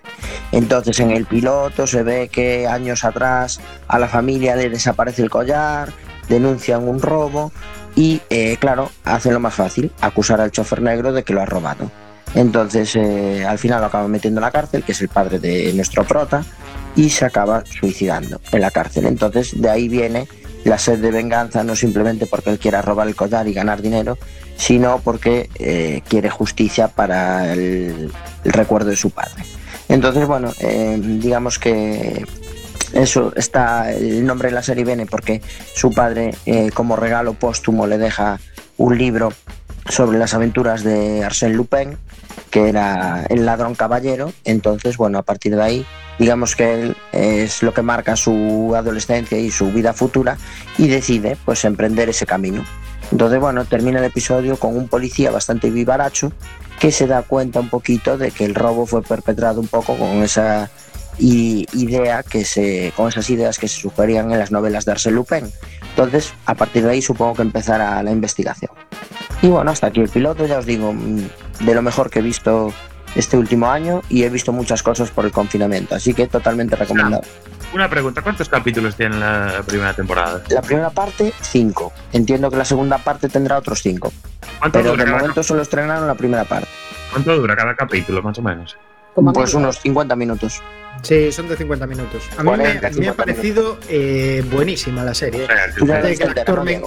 Entonces 0.54 1.00
en 1.02 1.12
el 1.12 1.26
piloto 1.26 1.86
se 1.88 2.04
ve 2.04 2.30
que 2.30 2.65
años 2.67 3.04
atrás 3.04 3.60
a 3.89 4.00
la 4.00 4.08
familia 4.08 4.56
le 4.56 4.69
desaparece 4.69 5.21
el 5.23 5.30
collar, 5.30 5.91
denuncian 6.29 6.87
un 6.87 7.01
robo 7.01 7.51
y 7.95 8.21
eh, 8.29 8.57
claro, 8.59 8.91
hacen 9.05 9.33
lo 9.33 9.39
más 9.39 9.55
fácil, 9.55 9.91
acusar 10.01 10.39
al 10.39 10.51
chofer 10.51 10.81
negro 10.81 11.13
de 11.13 11.23
que 11.23 11.33
lo 11.33 11.41
ha 11.41 11.45
robado. 11.45 11.89
Entonces 12.35 12.95
eh, 12.95 13.45
al 13.45 13.57
final 13.57 13.81
lo 13.81 13.87
acaban 13.87 14.11
metiendo 14.11 14.39
en 14.39 14.43
la 14.43 14.51
cárcel, 14.51 14.83
que 14.83 14.91
es 14.91 15.01
el 15.01 15.09
padre 15.09 15.39
de 15.39 15.73
nuestro 15.73 16.03
prota, 16.03 16.43
y 16.95 17.09
se 17.09 17.25
acaba 17.25 17.63
suicidando 17.65 18.39
en 18.51 18.61
la 18.61 18.71
cárcel. 18.71 19.07
Entonces 19.07 19.59
de 19.59 19.69
ahí 19.69 19.89
viene 19.89 20.27
la 20.63 20.77
sed 20.77 20.99
de 20.99 21.11
venganza, 21.11 21.63
no 21.63 21.75
simplemente 21.75 22.27
porque 22.27 22.51
él 22.51 22.59
quiera 22.59 22.81
robar 22.81 23.07
el 23.07 23.15
collar 23.15 23.47
y 23.47 23.53
ganar 23.53 23.81
dinero, 23.81 24.17
sino 24.57 24.99
porque 25.03 25.49
eh, 25.55 26.01
quiere 26.07 26.29
justicia 26.29 26.89
para 26.89 27.51
el, 27.53 28.11
recuerdo 28.43 28.89
de 28.89 28.95
su 28.95 29.09
padre. 29.09 29.43
Entonces, 29.89 30.27
bueno, 30.27 30.51
digamos 30.99 31.59
que 31.59 32.25
eso 32.93 33.34
está, 33.36 33.91
el 33.91 34.26
nombre 34.26 34.50
de 34.50 34.56
la 34.56 34.63
serie 34.63 34.84
viene 34.84 35.06
porque 35.06 35.41
su 35.73 35.91
padre, 35.91 36.36
eh, 36.45 36.71
como 36.73 36.95
regalo 36.95 37.34
póstumo, 37.34 37.88
le 37.88 37.97
deja 37.97 38.39
un 38.78 38.97
libro 38.97 39.34
sobre 39.89 40.17
las 40.17 40.34
aventuras 40.34 40.84
de 40.84 41.23
Arsène 41.23 41.54
Lupin, 41.54 41.97
que 42.52 42.69
era 42.69 43.26
el 43.30 43.45
ladrón 43.45 43.76
caballero. 43.76 44.34
Entonces, 44.43 44.97
bueno, 44.97 45.17
a 45.17 45.23
partir 45.23 45.56
de 45.56 45.63
ahí, 45.63 45.86
digamos 46.19 46.56
que 46.56 46.73
él 46.73 46.97
es 47.12 47.63
lo 47.63 47.73
que 47.73 47.82
marca 47.82 48.15
su 48.15 48.73
adolescencia 48.76 49.38
y 49.38 49.52
su 49.52 49.71
vida 49.71 49.93
futura 49.93 50.38
y 50.78 50.88
decide, 50.88 51.38
pues, 51.45 51.65
emprender 51.65 52.10
ese 52.10 52.26
camino. 52.26 52.63
Entonces, 53.12 53.39
bueno, 53.39 53.65
termina 53.65 54.00
el 54.00 54.06
episodio 54.06 54.58
con 54.58 54.76
un 54.76 54.88
policía 54.88 55.32
bastante 55.32 55.69
vivaracho 55.69 56.32
que 56.80 56.91
se 56.91 57.08
da 57.08 57.23
cuenta 57.23 57.60
un 57.60 57.69
poquito 57.69 58.17
de 58.17 58.32
que 58.32 58.45
el 58.45 58.54
robo 58.54 58.86
fue 58.86 59.02
perpetrado 59.02 59.62
un 59.62 59.67
poco 59.67 59.97
con 59.97 60.23
esa 60.23 60.69
y 61.19 61.65
idea 61.73 62.23
que 62.23 62.45
se 62.45 62.93
con 62.95 63.10
esas 63.10 63.30
ideas 63.30 63.58
que 63.60 63.67
se 63.67 63.80
sugerían 63.80 64.32
en 64.32 64.39
las 64.39 64.51
novelas 64.51 64.86
de 64.86 64.93
Arsène 64.93 65.15
Lupin. 65.15 65.51
Entonces, 65.89 66.34
a 66.45 66.56
partir 66.56 66.84
de 66.84 66.91
ahí 66.91 67.01
supongo 67.01 67.36
que 67.36 67.41
empezará 67.41 68.01
la 68.03 68.12
investigación. 68.12 68.71
Y 69.41 69.47
bueno, 69.47 69.71
hasta 69.71 69.88
aquí 69.88 70.01
el 70.01 70.10
piloto, 70.10 70.45
ya 70.45 70.60
os 70.60 70.65
digo, 70.65 70.93
mm, 70.93 71.65
de 71.65 71.75
lo 71.75 71.82
mejor 71.82 72.10
que 72.10 72.19
he 72.19 72.21
visto 72.21 72.73
este 73.15 73.38
último 73.38 73.69
año 73.69 74.01
y 74.10 74.23
he 74.23 74.30
visto 74.30 74.51
muchas 74.51 74.84
cosas 74.84 75.10
por 75.10 75.25
el 75.25 75.32
confinamiento, 75.32 75.95
así 75.95 76.13
que 76.13 76.27
totalmente 76.27 76.75
recomendado. 76.75 77.23
Una 77.73 77.89
pregunta, 77.89 78.21
¿cuántos 78.21 78.47
capítulos 78.47 78.95
tiene 78.95 79.17
la 79.17 79.62
primera 79.65 79.93
temporada? 79.93 80.41
La 80.49 80.62
primera 80.62 80.89
parte, 80.89 81.34
5. 81.41 81.91
Entiendo 82.13 82.49
que 82.49 82.58
la 82.58 82.65
segunda 82.65 82.97
parte 82.97 83.27
tendrá 83.27 83.58
otros 83.58 83.82
5. 83.82 84.13
¿Cuánto, 84.60 84.80
Pero 84.80 84.91
dura 84.91 85.03
de 85.03 85.10
cada, 85.10 85.21
momento 85.21 85.43
solo 85.43 85.62
estrenaron 85.62 86.08
la 86.08 86.15
primera 86.15 86.45
parte. 86.45 86.69
¿Cuánto 87.12 87.36
dura 87.36 87.56
cada 87.56 87.75
capítulo, 87.75 88.21
más 88.23 88.38
o 88.39 88.41
menos? 88.41 88.77
Como 89.17 89.34
Pues 89.34 89.49
amigo. 89.56 89.69
unos 89.69 89.80
50 89.82 90.15
minutos. 90.15 90.62
Sí, 91.01 91.32
son 91.32 91.49
de 91.49 91.58
50 91.58 91.88
minutos. 91.88 92.21
A 92.38 92.43
mí 92.43 92.51
me, 92.51 92.58
40, 92.58 92.82
me 92.82 92.88
ha 92.88 92.91
50 92.93 93.13
parecido 93.15 93.80
eh, 93.89 94.45
buenísima 94.51 95.03
la 95.03 95.15
serie. 95.15 95.45
O 95.82 95.86
sea, 95.88 96.01
que 96.03 96.13
el 96.13 96.30
actor 96.30 96.58
¿no, 96.60 96.63
me- 96.63 96.82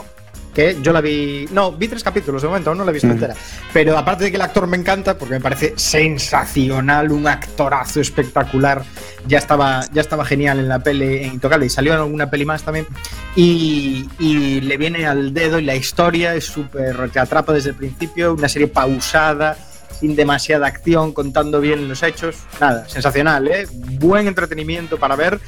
que 0.55 0.77
yo 0.81 0.93
la 0.93 1.01
vi. 1.01 1.49
No, 1.51 1.73
vi 1.73 1.89
tres 1.89 2.05
capítulos 2.05 2.41
de 2.43 2.47
momento, 2.47 2.71
aún 2.71 2.79
no 2.79 2.85
la 2.85 2.93
he 2.93 2.95
visto 2.95 3.09
Mm. 3.09 3.13
entera. 3.13 3.35
Pero 3.73 3.99
aparte 3.99 4.23
de 4.23 4.31
que 4.31 4.37
el 4.37 4.43
actor 4.43 4.69
me 4.69 4.77
encanta, 4.77 5.19
porque 5.19 5.35
me 5.35 5.41
parece 5.41 5.75
sensacional, 5.77 7.11
un 7.11 7.27
actorazo 7.27 8.01
espectacular. 8.01 8.85
Ya 9.27 9.39
estaba, 9.39 9.81
ya 9.93 10.01
estaba 10.01 10.25
genial 10.25 10.61
en 10.61 10.69
la 10.69 10.79
peli 10.79 11.25
en 11.25 11.33
Intocable 11.35 11.67
y 11.67 11.69
salió 11.69 11.95
en 11.95 11.99
alguna 11.99 12.31
peli 12.31 12.45
más 12.45 12.63
también. 12.63 12.87
Y, 13.35 14.09
y 14.21 14.61
le 14.61 14.77
viene 14.77 15.05
al 15.05 15.35
dedo 15.35 15.59
y 15.59 15.65
la 15.65 15.75
historia 15.75 16.37
es 16.37 16.45
súper. 16.45 17.11
te 17.11 17.19
atrapa 17.19 17.53
desde 17.53 17.71
el 17.71 17.77
principio, 17.77 18.35
una 18.35 18.49
serie 18.49 18.69
pausada. 18.69 19.57
Sin 20.01 20.17
demasiada 20.17 20.67
acción, 20.67 21.13
contando 21.13 21.61
bien 21.61 21.89
los 21.89 22.03
hechos. 22.03 22.37
Nada, 22.59 22.89
sensacional, 22.89 23.47
¿eh? 23.49 23.67
Buen 23.99 24.27
entretenimiento 24.27 24.97
para 24.99 25.15
ver. 25.15 25.39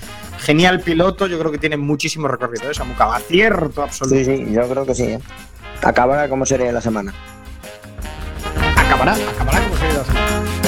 Genial 0.40 0.80
piloto, 0.80 1.26
yo 1.26 1.38
creo 1.38 1.50
que 1.50 1.58
tiene 1.58 1.78
muchísimo 1.78 2.28
recorrido, 2.28 2.70
¿eh? 2.70 2.74
Samucaba. 2.74 3.16
Acierto 3.16 3.82
absoluto. 3.82 4.16
Sí, 4.16 4.24
sí, 4.24 4.52
yo 4.52 4.68
creo 4.68 4.84
que 4.84 4.94
sí. 4.94 5.04
¿eh? 5.04 5.20
Acabará 5.82 6.28
como 6.28 6.44
de 6.44 6.72
la 6.72 6.80
semana. 6.80 7.14
Acabará, 8.76 9.14
acabará 9.14 9.60
como 9.62 9.76
de 9.76 9.92
la 9.94 10.04
semana. 10.04 10.61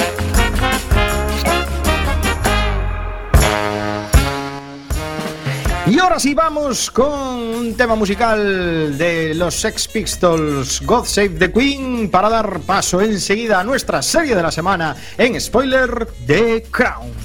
Y 5.87 5.99
ahora 5.99 6.19
sí 6.19 6.33
vamos 6.33 6.89
con 6.89 7.13
un 7.13 7.77
tema 7.77 7.93
musical 7.93 8.97
de 8.97 9.35
los 9.35 9.53
Sex 9.53 9.87
Pistols, 9.87 10.81
God 10.83 11.05
Save 11.05 11.29
the 11.29 11.51
Queen, 11.51 12.09
para 12.09 12.27
dar 12.27 12.59
paso 12.61 13.01
enseguida 13.01 13.59
a 13.59 13.63
nuestra 13.63 14.01
serie 14.01 14.35
de 14.35 14.41
la 14.41 14.51
semana 14.51 14.95
en 15.15 15.39
spoiler 15.39 16.07
de 16.25 16.65
Crown. 16.71 17.24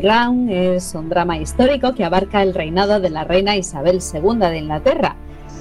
Crown 0.00 0.48
es 0.48 0.94
un 0.94 1.08
drama 1.08 1.38
histórico 1.38 1.94
que 1.94 2.04
abarca 2.04 2.42
el 2.42 2.54
reinado 2.54 3.00
de 3.00 3.10
la 3.10 3.24
reina 3.24 3.56
Isabel 3.56 4.00
II 4.00 4.38
de 4.38 4.58
Inglaterra, 4.58 5.16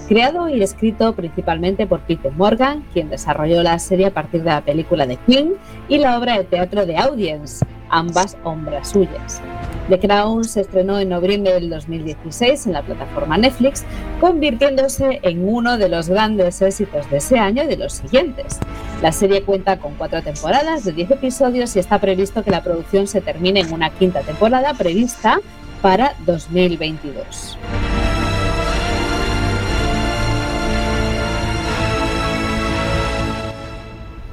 creado 0.08 0.50
y 0.50 0.62
escrito 0.64 1.14
principalmente 1.14 1.88
por 1.88 2.02
Peter 2.02 2.32
Morgan, 2.32 2.84
quien 2.94 3.10
desarrolló 3.10 3.64
la 3.64 3.78
serie 3.80 4.08
a 4.08 4.14
partir 4.14 4.44
de 4.44 4.50
la 4.50 4.62
película 4.62 5.06
de 5.06 5.18
Queen 5.18 5.56
y 5.90 5.98
la 5.98 6.18
obra 6.18 6.38
de 6.38 6.46
teatro 6.46 6.86
de 6.86 6.98
Audience, 6.98 7.66
ambas 7.90 8.38
obras 8.44 8.90
suyas. 8.90 9.42
The 9.90 10.00
Crown 10.00 10.46
se 10.46 10.62
estrenó 10.62 11.00
en 11.00 11.10
noviembre 11.10 11.54
del 11.54 11.70
2016 11.70 12.68
en 12.68 12.74
la 12.74 12.82
plataforma 12.82 13.38
Netflix, 13.38 13.84
convirtiéndose 14.22 15.20
en 15.24 15.48
uno 15.48 15.78
de 15.78 15.90
los 15.90 16.08
grandes 16.10 16.62
éxitos 16.62 17.10
de 17.10 17.18
ese 17.18 17.38
año 17.38 17.64
y 17.64 17.68
de 17.68 17.78
los 17.78 17.94
siguientes. 17.94 18.60
La 19.04 19.12
serie 19.12 19.44
cuenta 19.44 19.80
con 19.80 19.96
cuatro 19.96 20.24
temporadas 20.24 20.86
de 20.86 20.94
10 20.94 21.12
episodios 21.12 21.76
y 21.76 21.80
está 21.80 22.00
previsto 22.00 22.42
que 22.42 22.52
la 22.52 22.64
producción 22.64 23.06
se 23.06 23.20
termine 23.20 23.60
en 23.60 23.74
una 23.74 23.90
quinta 23.90 24.22
temporada 24.22 24.74
prevista 24.76 25.42
para 25.82 26.16
2022. 26.26 27.58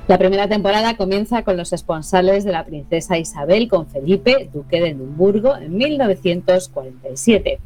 La 0.07 0.19
primera 0.19 0.49
temporada 0.49 0.97
comienza 0.97 1.43
con 1.43 1.57
los 1.57 1.73
esponsales 1.73 2.45
de 2.45 2.53
la 2.53 2.65
princesa 2.65 3.19
Isabel 3.19 3.69
con 3.69 3.89
Felipe, 3.89 4.51
duque 4.53 4.81
de 4.81 4.91
Edimburgo, 4.91 5.57
en 5.57 5.77
1947. 5.77 7.59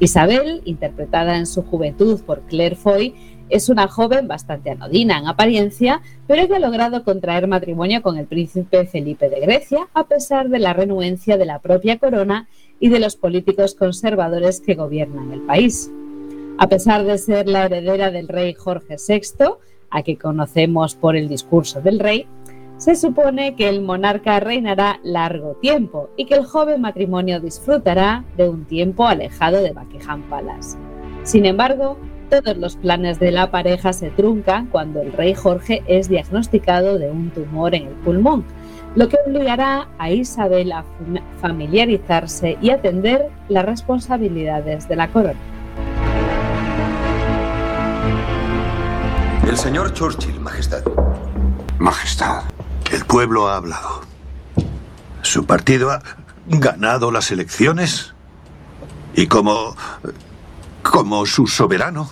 Isabel, 0.00 0.62
interpretada 0.64 1.36
en 1.36 1.46
su 1.46 1.62
juventud 1.62 2.20
por 2.22 2.42
Claire 2.42 2.76
Foy, 2.76 3.14
es 3.50 3.68
una 3.68 3.88
joven 3.88 4.28
bastante 4.28 4.70
anodina 4.70 5.18
en 5.18 5.26
apariencia, 5.26 6.00
pero 6.26 6.46
que 6.46 6.56
ha 6.56 6.58
logrado 6.58 7.04
contraer 7.04 7.46
matrimonio 7.46 8.02
con 8.02 8.18
el 8.18 8.26
príncipe 8.26 8.86
Felipe 8.86 9.28
de 9.28 9.40
Grecia, 9.40 9.88
a 9.94 10.04
pesar 10.04 10.48
de 10.48 10.58
la 10.58 10.72
renuencia 10.72 11.36
de 11.36 11.46
la 11.46 11.58
propia 11.58 11.98
corona 11.98 12.48
y 12.80 12.88
de 12.88 13.00
los 13.00 13.16
políticos 13.16 13.74
conservadores 13.74 14.60
que 14.60 14.74
gobiernan 14.74 15.32
el 15.32 15.42
país. 15.42 15.90
A 16.58 16.68
pesar 16.68 17.04
de 17.04 17.18
ser 17.18 17.48
la 17.48 17.66
heredera 17.66 18.10
del 18.10 18.28
rey 18.28 18.54
Jorge 18.54 18.96
VI, 18.96 19.54
a 19.90 20.02
que 20.02 20.18
conocemos 20.18 20.94
por 20.94 21.16
el 21.16 21.28
discurso 21.28 21.80
del 21.80 21.98
rey, 21.98 22.26
se 22.78 22.94
supone 22.94 23.56
que 23.56 23.68
el 23.68 23.82
monarca 23.82 24.38
reinará 24.38 25.00
largo 25.02 25.56
tiempo 25.60 26.10
y 26.16 26.26
que 26.26 26.34
el 26.34 26.44
joven 26.44 26.80
matrimonio 26.80 27.40
disfrutará 27.40 28.24
de 28.36 28.48
un 28.48 28.64
tiempo 28.66 29.06
alejado 29.06 29.60
de 29.60 29.72
Buckingham 29.72 30.22
Palace. 30.30 30.78
Sin 31.24 31.44
embargo, 31.44 31.98
todos 32.28 32.56
los 32.56 32.76
planes 32.76 33.18
de 33.18 33.30
la 33.30 33.50
pareja 33.50 33.92
se 33.92 34.10
truncan 34.10 34.66
cuando 34.66 35.00
el 35.02 35.12
rey 35.12 35.34
Jorge 35.34 35.82
es 35.86 36.08
diagnosticado 36.08 36.98
de 36.98 37.10
un 37.10 37.30
tumor 37.30 37.74
en 37.74 37.88
el 37.88 37.94
pulmón, 37.94 38.44
lo 38.94 39.08
que 39.08 39.16
obligará 39.26 39.88
a 39.98 40.10
Isabel 40.10 40.72
a 40.72 40.82
fam- 40.82 41.22
familiarizarse 41.40 42.58
y 42.60 42.70
atender 42.70 43.28
las 43.48 43.64
responsabilidades 43.64 44.88
de 44.88 44.96
la 44.96 45.08
corona. 45.08 45.38
El 49.46 49.56
señor 49.56 49.92
Churchill, 49.94 50.38
Majestad. 50.40 50.82
Majestad, 51.78 52.42
el 52.92 53.04
pueblo 53.04 53.48
ha 53.48 53.56
hablado. 53.56 54.02
Su 55.22 55.46
partido 55.46 55.90
ha 55.90 56.02
ganado 56.46 57.10
las 57.10 57.30
elecciones 57.30 58.14
y 59.14 59.26
como 59.26 59.74
como 60.82 61.26
su 61.26 61.46
soberano 61.46 62.08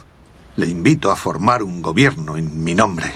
le 0.57 0.67
invito 0.67 1.11
a 1.11 1.17
formar 1.17 1.63
un 1.63 1.83
gobierno 1.83 2.37
en 2.37 2.65
mi 2.65 2.75
nombre. 2.75 3.13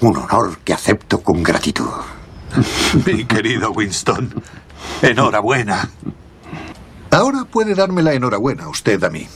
Un 0.00 0.16
honor 0.16 0.58
que 0.64 0.72
acepto 0.72 1.22
con 1.22 1.42
gratitud. 1.42 1.88
Mi 3.06 3.24
querido 3.24 3.70
Winston, 3.70 4.42
enhorabuena. 5.00 5.88
Ahora 7.10 7.44
puede 7.44 7.74
darme 7.74 8.02
la 8.02 8.14
enhorabuena 8.14 8.68
usted 8.68 9.02
a 9.04 9.10
mí. 9.10 9.26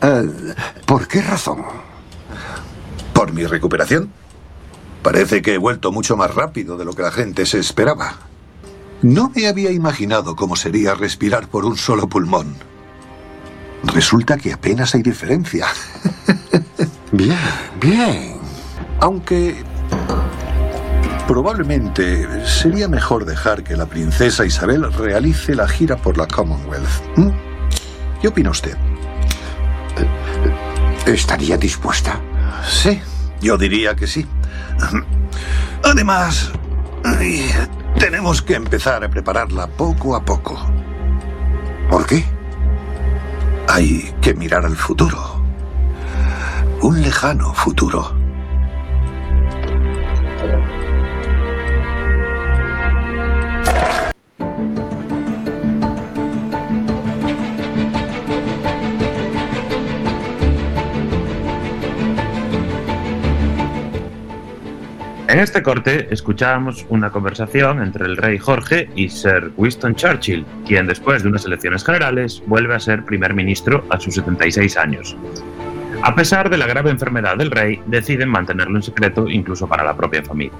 Eh, 0.00 0.54
¿Por 0.86 1.06
qué 1.06 1.22
razón? 1.22 1.64
¿Por 3.12 3.32
mi 3.32 3.44
recuperación? 3.44 4.10
Parece 5.02 5.42
que 5.42 5.54
he 5.54 5.58
vuelto 5.58 5.92
mucho 5.92 6.16
más 6.16 6.34
rápido 6.34 6.76
de 6.76 6.84
lo 6.84 6.92
que 6.94 7.02
la 7.02 7.10
gente 7.10 7.46
se 7.46 7.58
esperaba. 7.58 8.16
No 9.02 9.30
me 9.34 9.46
había 9.46 9.70
imaginado 9.70 10.36
cómo 10.36 10.56
sería 10.56 10.94
respirar 10.94 11.48
por 11.48 11.64
un 11.64 11.76
solo 11.76 12.08
pulmón. 12.08 12.56
Resulta 13.84 14.36
que 14.36 14.52
apenas 14.52 14.94
hay 14.94 15.02
diferencia. 15.02 15.66
Bien, 17.12 17.38
bien. 17.80 18.34
Aunque 19.00 19.64
probablemente 21.26 22.46
sería 22.46 22.86
mejor 22.86 23.24
dejar 23.24 23.64
que 23.64 23.76
la 23.76 23.86
princesa 23.86 24.44
Isabel 24.44 24.92
realice 24.92 25.54
la 25.54 25.66
gira 25.66 25.96
por 25.96 26.18
la 26.18 26.26
Commonwealth. 26.26 27.16
¿Mm? 27.16 27.30
¿Qué 28.20 28.28
opina 28.28 28.50
usted? 28.50 28.76
¿Estaría 31.06 31.56
dispuesta? 31.56 32.20
Sí, 32.68 33.00
yo 33.40 33.56
diría 33.56 33.94
que 33.94 34.06
sí. 34.06 34.26
Además, 35.82 36.52
tenemos 37.98 38.42
que 38.42 38.54
empezar 38.54 39.02
a 39.02 39.08
prepararla 39.08 39.66
poco 39.66 40.14
a 40.14 40.22
poco. 40.22 40.58
¿Por 41.90 42.06
qué? 42.06 42.37
Hay 43.70 44.14
que 44.22 44.32
mirar 44.32 44.64
al 44.64 44.76
futuro. 44.76 45.42
Un 46.80 47.02
lejano 47.02 47.52
futuro. 47.52 48.27
En 65.28 65.40
este 65.40 65.62
corte 65.62 66.08
escuchábamos 66.10 66.86
una 66.88 67.10
conversación 67.10 67.82
entre 67.82 68.06
el 68.06 68.16
rey 68.16 68.38
Jorge 68.38 68.88
y 68.96 69.10
Sir 69.10 69.52
Winston 69.58 69.94
Churchill, 69.94 70.46
quien 70.66 70.86
después 70.86 71.22
de 71.22 71.28
unas 71.28 71.44
elecciones 71.44 71.84
generales 71.84 72.42
vuelve 72.46 72.74
a 72.74 72.80
ser 72.80 73.04
primer 73.04 73.34
ministro 73.34 73.84
a 73.90 74.00
sus 74.00 74.14
76 74.14 74.78
años. 74.78 75.14
A 76.02 76.14
pesar 76.14 76.48
de 76.48 76.56
la 76.56 76.66
grave 76.66 76.88
enfermedad 76.88 77.36
del 77.36 77.50
rey, 77.50 77.78
deciden 77.84 78.30
mantenerlo 78.30 78.78
en 78.78 78.82
secreto 78.82 79.28
incluso 79.28 79.68
para 79.68 79.84
la 79.84 79.94
propia 79.94 80.22
familia. 80.22 80.56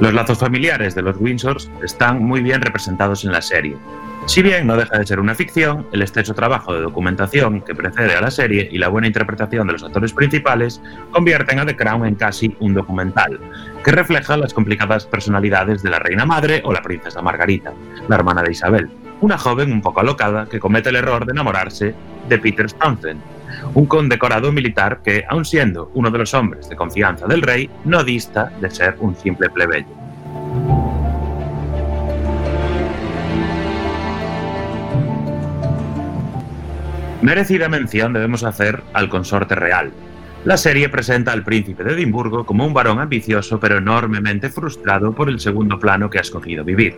Los 0.00 0.14
lazos 0.14 0.38
familiares 0.38 0.94
de 0.94 1.02
los 1.02 1.16
Windsors 1.18 1.68
están 1.82 2.22
muy 2.22 2.40
bien 2.40 2.60
representados 2.60 3.24
en 3.24 3.32
la 3.32 3.42
serie. 3.42 3.76
Si 4.26 4.42
bien 4.42 4.64
no 4.64 4.76
deja 4.76 4.96
de 4.96 5.04
ser 5.04 5.18
una 5.18 5.34
ficción, 5.34 5.88
el 5.90 6.02
extenso 6.02 6.34
trabajo 6.34 6.72
de 6.72 6.82
documentación 6.82 7.62
que 7.62 7.74
precede 7.74 8.14
a 8.14 8.20
la 8.20 8.30
serie 8.30 8.68
y 8.70 8.78
la 8.78 8.88
buena 8.88 9.08
interpretación 9.08 9.66
de 9.66 9.72
los 9.72 9.82
actores 9.82 10.12
principales 10.12 10.80
convierten 11.10 11.58
a 11.58 11.66
The 11.66 11.74
Crown 11.74 12.06
en 12.06 12.14
casi 12.14 12.54
un 12.60 12.74
documental, 12.74 13.40
que 13.82 13.90
refleja 13.90 14.36
las 14.36 14.54
complicadas 14.54 15.04
personalidades 15.04 15.82
de 15.82 15.90
la 15.90 15.98
reina 15.98 16.24
madre 16.24 16.62
o 16.64 16.72
la 16.72 16.82
princesa 16.82 17.20
Margarita, 17.20 17.72
la 18.06 18.14
hermana 18.14 18.42
de 18.42 18.52
Isabel, 18.52 18.88
una 19.20 19.36
joven 19.36 19.72
un 19.72 19.82
poco 19.82 19.98
alocada 19.98 20.46
que 20.46 20.60
comete 20.60 20.90
el 20.90 20.96
error 20.96 21.26
de 21.26 21.32
enamorarse 21.32 21.92
de 22.28 22.38
Peter 22.38 22.70
Townsend, 22.70 23.20
un 23.74 23.86
condecorado 23.86 24.52
militar 24.52 25.00
que, 25.02 25.24
aun 25.28 25.44
siendo 25.44 25.90
uno 25.94 26.10
de 26.10 26.18
los 26.18 26.34
hombres 26.34 26.68
de 26.68 26.76
confianza 26.76 27.26
del 27.26 27.42
rey, 27.42 27.68
no 27.84 28.04
dista 28.04 28.52
de 28.60 28.70
ser 28.70 28.96
un 29.00 29.14
simple 29.16 29.50
plebeyo. 29.50 29.86
Merecida 37.22 37.68
mención 37.68 38.12
debemos 38.12 38.44
hacer 38.44 38.82
al 38.92 39.08
consorte 39.08 39.56
real. 39.56 39.92
La 40.44 40.56
serie 40.56 40.88
presenta 40.88 41.32
al 41.32 41.42
príncipe 41.42 41.82
de 41.82 41.94
Edimburgo 41.94 42.46
como 42.46 42.64
un 42.64 42.72
varón 42.72 43.00
ambicioso 43.00 43.58
pero 43.58 43.78
enormemente 43.78 44.50
frustrado 44.50 45.12
por 45.12 45.28
el 45.28 45.40
segundo 45.40 45.80
plano 45.80 46.08
que 46.08 46.18
ha 46.18 46.20
escogido 46.20 46.64
vivir, 46.64 46.96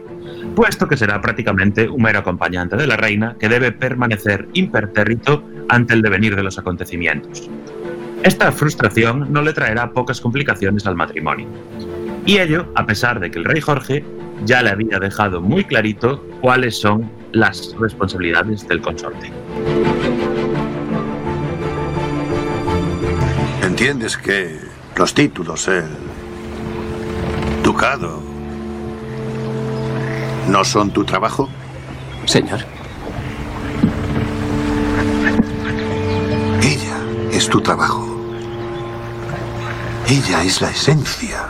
puesto 0.55 0.87
que 0.87 0.99
será 0.99 1.23
prácticamente 1.23 1.89
un 1.89 2.03
mero 2.03 2.19
acompañante 2.19 2.77
de 2.77 2.87
la 2.87 2.99
reina 2.99 3.35
que 3.41 3.49
debe 3.49 3.73
permanecer 3.73 4.47
impertérrito 4.53 5.43
ante 5.71 5.95
el 5.95 6.03
devenir 6.03 6.35
de 6.37 6.43
los 6.43 6.59
acontecimientos. 6.59 7.49
Esta 8.23 8.53
frustración 8.53 9.33
no 9.33 9.41
le 9.41 9.53
traerá 9.53 9.93
pocas 9.93 10.21
complicaciones 10.21 10.85
al 10.87 10.97
matrimonio. 10.97 11.47
Y 12.27 12.39
ello 12.39 12.67
a 12.75 12.85
pesar 12.85 13.21
de 13.21 13.31
que 13.31 13.39
el 13.39 13.45
rey 13.45 13.61
Jorge 13.61 14.05
ya 14.45 14.63
le 14.63 14.71
había 14.71 14.99
dejado 14.99 15.41
muy 15.41 15.65
clarito 15.65 16.23
cuáles 16.41 16.79
son 16.79 17.11
las 17.33 17.75
responsabilidades 17.79 18.67
del 18.67 18.81
consorte. 18.81 19.31
¿Entiendes 23.63 24.17
que 24.17 24.59
los 24.97 25.15
títulos, 25.15 25.69
el 25.69 25.85
ducado, 27.63 28.21
no 30.49 30.65
son 30.65 30.91
tu 30.91 31.05
trabajo? 31.05 31.49
Señor. 32.27 32.80
Es 37.41 37.49
tu 37.49 37.59
trabajo. 37.63 38.07
Ella 40.07 40.43
es 40.45 40.61
la 40.61 40.69
esencia 40.69 41.47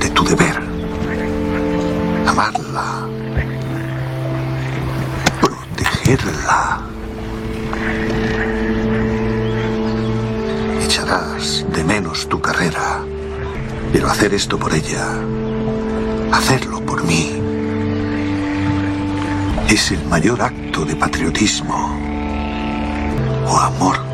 de 0.00 0.08
tu 0.10 0.22
deber. 0.22 0.56
Amarla. 2.24 3.08
Protegerla. 5.40 6.80
Echarás 10.84 11.66
de 11.74 11.82
menos 11.82 12.28
tu 12.28 12.40
carrera, 12.40 13.00
pero 13.92 14.08
hacer 14.08 14.32
esto 14.32 14.56
por 14.60 14.72
ella, 14.72 15.08
hacerlo 16.30 16.80
por 16.82 17.02
mí, 17.02 17.42
es 19.68 19.90
el 19.90 20.04
mayor 20.04 20.40
acto 20.40 20.84
de 20.84 20.94
patriotismo 20.94 21.98
o 23.48 23.56
amor. 23.56 24.07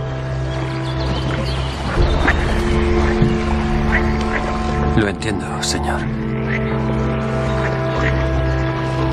Entiendo, 5.14 5.62
señor. 5.62 6.00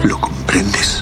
¿Lo 0.03 0.19
comprendes? 0.19 1.00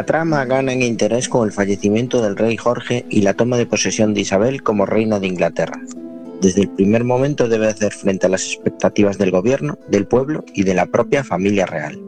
La 0.00 0.06
trama 0.06 0.46
gana 0.46 0.72
en 0.72 0.80
interés 0.80 1.28
con 1.28 1.46
el 1.46 1.52
fallecimiento 1.52 2.22
del 2.22 2.34
rey 2.34 2.56
Jorge 2.56 3.04
y 3.10 3.20
la 3.20 3.34
toma 3.34 3.58
de 3.58 3.66
posesión 3.66 4.14
de 4.14 4.22
Isabel 4.22 4.62
como 4.62 4.86
reina 4.86 5.20
de 5.20 5.26
Inglaterra. 5.26 5.78
Desde 6.40 6.62
el 6.62 6.70
primer 6.70 7.04
momento 7.04 7.48
debe 7.48 7.68
hacer 7.68 7.92
frente 7.92 8.24
a 8.24 8.30
las 8.30 8.46
expectativas 8.46 9.18
del 9.18 9.30
gobierno, 9.30 9.76
del 9.88 10.06
pueblo 10.06 10.42
y 10.54 10.62
de 10.62 10.72
la 10.72 10.86
propia 10.86 11.22
familia 11.22 11.66
real, 11.66 12.00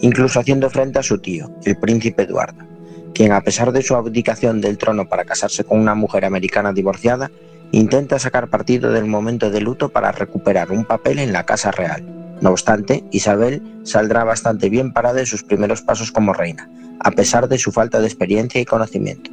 incluso 0.00 0.38
haciendo 0.38 0.70
frente 0.70 1.00
a 1.00 1.02
su 1.02 1.18
tío, 1.18 1.50
el 1.64 1.76
príncipe 1.76 2.22
Eduardo, 2.22 2.64
quien 3.12 3.32
a 3.32 3.40
pesar 3.40 3.72
de 3.72 3.82
su 3.82 3.96
abdicación 3.96 4.60
del 4.60 4.78
trono 4.78 5.08
para 5.08 5.24
casarse 5.24 5.64
con 5.64 5.80
una 5.80 5.96
mujer 5.96 6.24
americana 6.24 6.72
divorciada, 6.72 7.32
intenta 7.72 8.20
sacar 8.20 8.50
partido 8.50 8.92
del 8.92 9.06
momento 9.06 9.50
de 9.50 9.62
luto 9.62 9.88
para 9.88 10.12
recuperar 10.12 10.70
un 10.70 10.84
papel 10.84 11.18
en 11.18 11.32
la 11.32 11.44
Casa 11.44 11.72
Real. 11.72 12.04
No 12.42 12.50
obstante, 12.50 13.04
Isabel 13.12 13.62
saldrá 13.84 14.24
bastante 14.24 14.68
bien 14.68 14.92
parada 14.92 15.20
en 15.20 15.26
sus 15.26 15.44
primeros 15.44 15.80
pasos 15.80 16.10
como 16.10 16.34
reina, 16.34 16.68
a 16.98 17.12
pesar 17.12 17.48
de 17.48 17.56
su 17.56 17.70
falta 17.70 18.00
de 18.00 18.06
experiencia 18.08 18.60
y 18.60 18.64
conocimiento. 18.64 19.30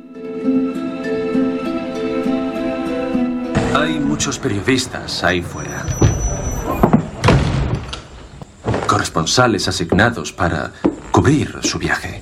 Hay 3.75 3.99
muchos 3.99 4.37
periodistas 4.37 5.23
ahí 5.23 5.41
fuera. 5.41 5.83
Corresponsales 8.87 9.67
asignados 9.67 10.31
para 10.31 10.71
cubrir 11.11 11.57
su 11.61 11.79
viaje. 11.79 12.21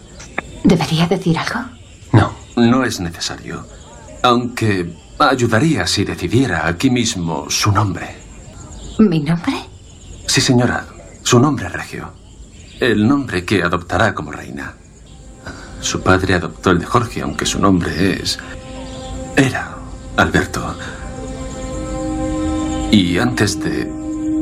¿Debería 0.63 1.05
decir 1.05 1.37
algo? 1.37 1.69
No, 2.13 2.33
no 2.55 2.85
es 2.85 3.01
necesario. 3.01 3.67
Aunque 4.23 4.89
ayudaría 5.19 5.85
si 5.85 6.05
decidiera 6.05 6.65
aquí 6.65 6.89
mismo 6.89 7.49
su 7.49 7.73
nombre. 7.73 8.07
¿Mi 8.99 9.19
nombre? 9.19 9.53
Sí, 10.27 10.41
señora. 10.41 10.85
Su 11.23 11.39
nombre 11.39 11.67
regio. 11.69 12.11
El 12.79 13.07
nombre 13.07 13.43
que 13.43 13.63
adoptará 13.63 14.13
como 14.13 14.31
reina. 14.31 14.73
Su 15.81 16.01
padre 16.01 16.35
adoptó 16.35 16.71
el 16.71 16.79
de 16.79 16.85
Jorge, 16.85 17.21
aunque 17.21 17.45
su 17.45 17.59
nombre 17.59 18.21
es... 18.21 18.37
Era 19.35 19.75
Alberto. 20.15 20.75
Y 22.91 23.17
antes 23.17 23.59
de 23.59 23.91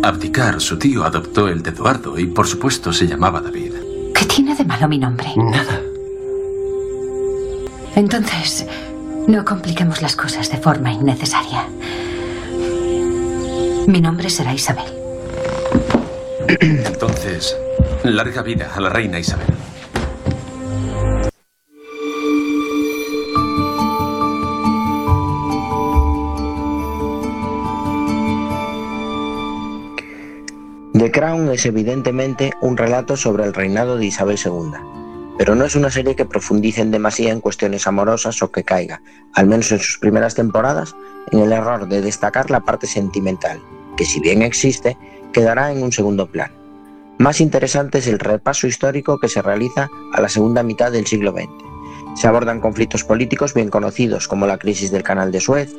abdicar, 0.03 0.61
su 0.61 0.77
tío 0.77 1.03
adoptó 1.03 1.47
el 1.47 1.63
de 1.63 1.71
Eduardo 1.71 2.19
y 2.19 2.25
por 2.27 2.47
supuesto 2.47 2.93
se 2.93 3.07
llamaba 3.07 3.41
David. 3.41 3.73
¿Qué 4.13 4.25
tiene 4.25 4.55
de 4.55 4.65
malo 4.65 4.87
mi 4.87 4.97
nombre? 4.97 5.27
Nada. 5.35 5.79
Entonces, 7.95 8.65
no 9.27 9.43
compliquemos 9.43 10.01
las 10.01 10.15
cosas 10.15 10.49
de 10.51 10.57
forma 10.57 10.91
innecesaria. 10.91 11.67
Mi 13.87 14.01
nombre 14.01 14.29
será 14.29 14.53
Isabel. 14.53 15.04
Entonces, 16.61 17.57
larga 18.03 18.43
vida 18.43 18.71
a 18.75 18.79
la 18.79 18.89
reina 18.89 19.19
Isabel. 19.19 19.47
The 30.93 31.11
Crown 31.11 31.49
es 31.49 31.65
evidentemente 31.65 32.53
un 32.61 32.77
relato 32.77 33.17
sobre 33.17 33.43
el 33.43 33.53
reinado 33.53 33.97
de 33.97 34.05
Isabel 34.05 34.37
II, 34.43 34.71
pero 35.37 35.55
no 35.55 35.65
es 35.65 35.75
una 35.75 35.89
serie 35.89 36.15
que 36.15 36.25
profundice 36.25 36.81
en 36.81 36.91
demasía 36.91 37.31
en 37.31 37.41
cuestiones 37.41 37.87
amorosas 37.87 38.41
o 38.43 38.51
que 38.51 38.63
caiga, 38.63 39.01
al 39.33 39.47
menos 39.47 39.71
en 39.71 39.79
sus 39.79 39.97
primeras 39.97 40.35
temporadas, 40.35 40.95
en 41.31 41.39
el 41.39 41.51
error 41.51 41.87
de 41.87 42.01
destacar 42.01 42.51
la 42.51 42.61
parte 42.61 42.87
sentimental, 42.87 43.59
que 43.95 44.05
si 44.05 44.19
bien 44.19 44.41
existe, 44.41 44.97
quedará 45.33 45.71
en 45.71 45.83
un 45.83 45.91
segundo 45.91 46.27
plano. 46.27 46.53
Más 47.17 47.39
interesante 47.39 47.99
es 47.99 48.07
el 48.07 48.19
repaso 48.19 48.67
histórico 48.67 49.19
que 49.19 49.29
se 49.29 49.41
realiza 49.41 49.89
a 50.13 50.21
la 50.21 50.29
segunda 50.29 50.63
mitad 50.63 50.91
del 50.91 51.07
siglo 51.07 51.31
XX. 51.31 51.49
Se 52.15 52.27
abordan 52.27 52.61
conflictos 52.61 53.03
políticos 53.03 53.53
bien 53.53 53.69
conocidos 53.69 54.27
como 54.27 54.47
la 54.47 54.57
crisis 54.57 54.91
del 54.91 55.03
Canal 55.03 55.31
de 55.31 55.39
Suez, 55.39 55.73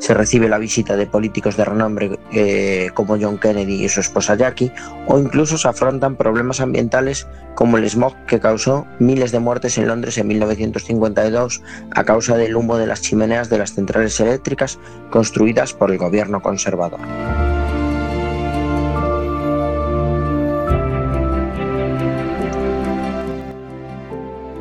se 0.00 0.14
recibe 0.14 0.48
la 0.48 0.58
visita 0.58 0.96
de 0.96 1.06
políticos 1.06 1.56
de 1.56 1.64
renombre 1.64 2.18
eh, 2.32 2.90
como 2.94 3.18
John 3.20 3.38
Kennedy 3.38 3.84
y 3.84 3.88
su 3.88 4.00
esposa 4.00 4.34
Jackie, 4.34 4.72
o 5.06 5.18
incluso 5.18 5.58
se 5.58 5.68
afrontan 5.68 6.16
problemas 6.16 6.60
ambientales 6.60 7.28
como 7.54 7.76
el 7.76 7.88
smog 7.88 8.16
que 8.26 8.40
causó 8.40 8.86
miles 8.98 9.30
de 9.30 9.40
muertes 9.40 9.76
en 9.76 9.88
Londres 9.88 10.16
en 10.16 10.26
1952 10.28 11.62
a 11.90 12.04
causa 12.04 12.36
del 12.38 12.56
humo 12.56 12.78
de 12.78 12.86
las 12.86 13.02
chimeneas 13.02 13.50
de 13.50 13.58
las 13.58 13.74
centrales 13.74 14.18
eléctricas 14.20 14.78
construidas 15.10 15.74
por 15.74 15.90
el 15.90 15.98
gobierno 15.98 16.40
conservador. 16.40 17.00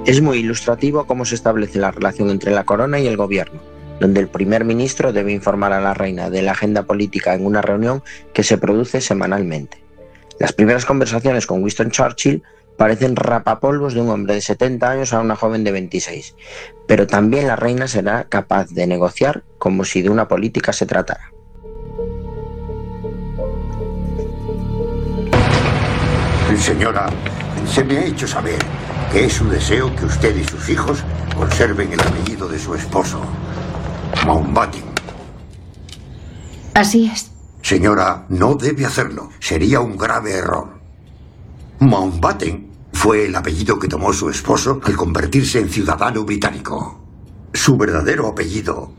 Es 0.10 0.24
muy 0.24 0.39
ilustrativo 0.39 1.05
cómo 1.05 1.24
se 1.24 1.36
establece 1.36 1.78
la 1.78 1.91
relación 1.91 2.32
entre 2.32 2.49
la 2.49 2.64
corona 2.64 2.99
y 2.99 3.05
el 3.05 3.16
gobierno, 3.16 3.62
donde 3.99 4.20
el 4.20 4.28
primer 4.28 4.66
ministro 4.66 5.14
debe 5.14 5.32
informar 5.32 5.72
a 5.72 5.80
la 5.80 5.93
reina 5.93 6.32
de 6.32 6.41
la 6.41 6.53
agenda 6.53 6.82
política 6.82 7.36
en 7.36 7.45
una 7.45 7.62
reunión 7.62 8.01
que 8.34 8.41
se 8.41 8.57
produce 8.57 9.01
semanalmente. 9.01 9.84
Las 10.39 10.51
primeras 10.51 10.86
conversaciones 10.86 11.45
con 11.45 11.62
Winston 11.62 11.91
Churchill 11.91 12.41
parecen 12.76 13.16
rapapolvos 13.16 13.93
de 13.93 14.01
un 14.01 14.10
hombre 14.10 14.34
de 14.34 14.41
70 14.41 14.89
años 14.89 15.14
a 15.14 15.20
una 15.20 15.36
joven 15.36 15.64
de 15.64 15.74
26, 15.74 16.34
pero 16.88 17.05
también 17.05 17.45
la 17.45 17.55
reina 17.55 17.88
será 17.88 18.24
capaz 18.24 18.72
de 18.72 18.88
negociar 18.88 19.43
como 19.60 19.86
si 19.86 20.01
de 20.01 20.10
una 20.10 20.28
política 20.28 20.74
se 20.74 20.88
tratara. 20.88 21.32
Señora, 26.57 27.12
se 27.68 27.84
me 27.84 27.99
ha 27.99 28.05
hecho 28.05 28.28
saber 28.28 28.57
que 29.12 29.26
es 29.26 29.34
su 29.34 29.49
deseo 29.49 29.95
que 29.95 30.05
usted 30.05 30.36
y 30.36 30.43
sus 30.43 30.70
hijos 30.70 31.03
conserven 31.36 31.91
el 31.93 31.99
apellido 31.99 32.47
de 32.47 32.60
su 32.60 32.76
esposo, 32.76 33.22
Mountbatten. 34.26 34.84
Así 36.74 37.10
es. 37.12 37.32
Señora, 37.62 38.26
no 38.30 38.55
debe 38.55 38.86
hacerlo. 38.86 39.30
Sería 39.39 39.80
un 39.80 39.97
grave 39.97 40.34
error. 40.34 40.80
Mountbatten 41.80 42.70
fue 42.93 43.26
el 43.26 43.36
apellido 43.36 43.80
que 43.80 43.88
tomó 43.88 44.14
su 44.14 44.30
esposo 44.30 44.80
al 44.84 44.95
convertirse 44.95 45.60
en 45.60 45.70
ciudadano 45.70 46.24
británico. 46.24 46.99
Su 47.53 47.78
verdadero 47.78 48.28
apellido, 48.28 48.93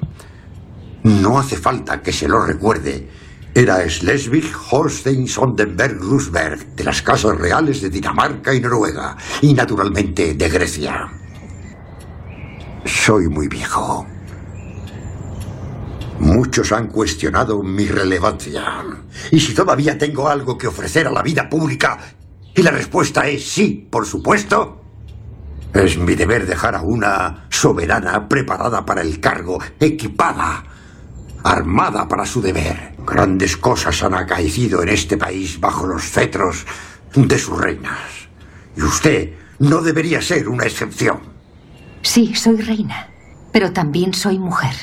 no 1.04 1.38
hace 1.38 1.56
falta 1.56 2.02
que 2.02 2.12
se 2.12 2.28
lo 2.28 2.44
recuerde, 2.44 3.08
era 3.54 3.88
Schleswig-Holstein-Sonderberg-Grusberg, 3.88 6.76
de 6.76 6.84
las 6.84 7.02
casas 7.02 7.36
reales 7.36 7.80
de 7.80 7.90
Dinamarca 7.90 8.54
y 8.54 8.60
Noruega, 8.60 9.16
y 9.42 9.52
naturalmente 9.54 10.34
de 10.34 10.48
Grecia. 10.48 11.10
Soy 12.84 13.28
muy 13.28 13.48
viejo. 13.48 14.06
Muchos 16.20 16.70
han 16.72 16.88
cuestionado 16.88 17.62
mi 17.62 17.88
relevancia. 17.88 18.84
Y 19.30 19.40
si 19.40 19.54
todavía 19.54 19.98
tengo 19.98 20.28
algo 20.28 20.56
que 20.56 20.66
ofrecer 20.66 21.06
a 21.06 21.10
la 21.10 21.22
vida 21.22 21.48
pública, 21.48 21.98
y 22.54 22.62
la 22.62 22.70
respuesta 22.70 23.26
es 23.26 23.48
sí, 23.48 23.88
por 23.90 24.06
supuesto, 24.06 24.80
es 25.72 25.98
mi 25.98 26.14
deber 26.14 26.46
dejar 26.46 26.74
a 26.74 26.82
una 26.82 27.46
soberana 27.48 28.28
preparada 28.28 28.84
para 28.84 29.02
el 29.02 29.20
cargo, 29.20 29.58
equipada, 29.78 30.64
armada 31.44 32.08
para 32.08 32.26
su 32.26 32.40
deber. 32.40 32.94
Grandes 33.06 33.56
cosas 33.56 34.02
han 34.02 34.14
acaecido 34.14 34.82
en 34.82 34.90
este 34.90 35.16
país 35.16 35.58
bajo 35.60 35.86
los 35.86 36.02
cetros 36.02 36.66
de 37.14 37.38
sus 37.38 37.58
reinas. 37.58 38.28
Y 38.76 38.82
usted 38.82 39.34
no 39.58 39.82
debería 39.82 40.22
ser 40.22 40.48
una 40.48 40.64
excepción. 40.64 41.20
Sí, 42.02 42.34
soy 42.34 42.56
reina, 42.56 43.08
pero 43.52 43.72
también 43.72 44.14
soy 44.14 44.38
mujer 44.38 44.74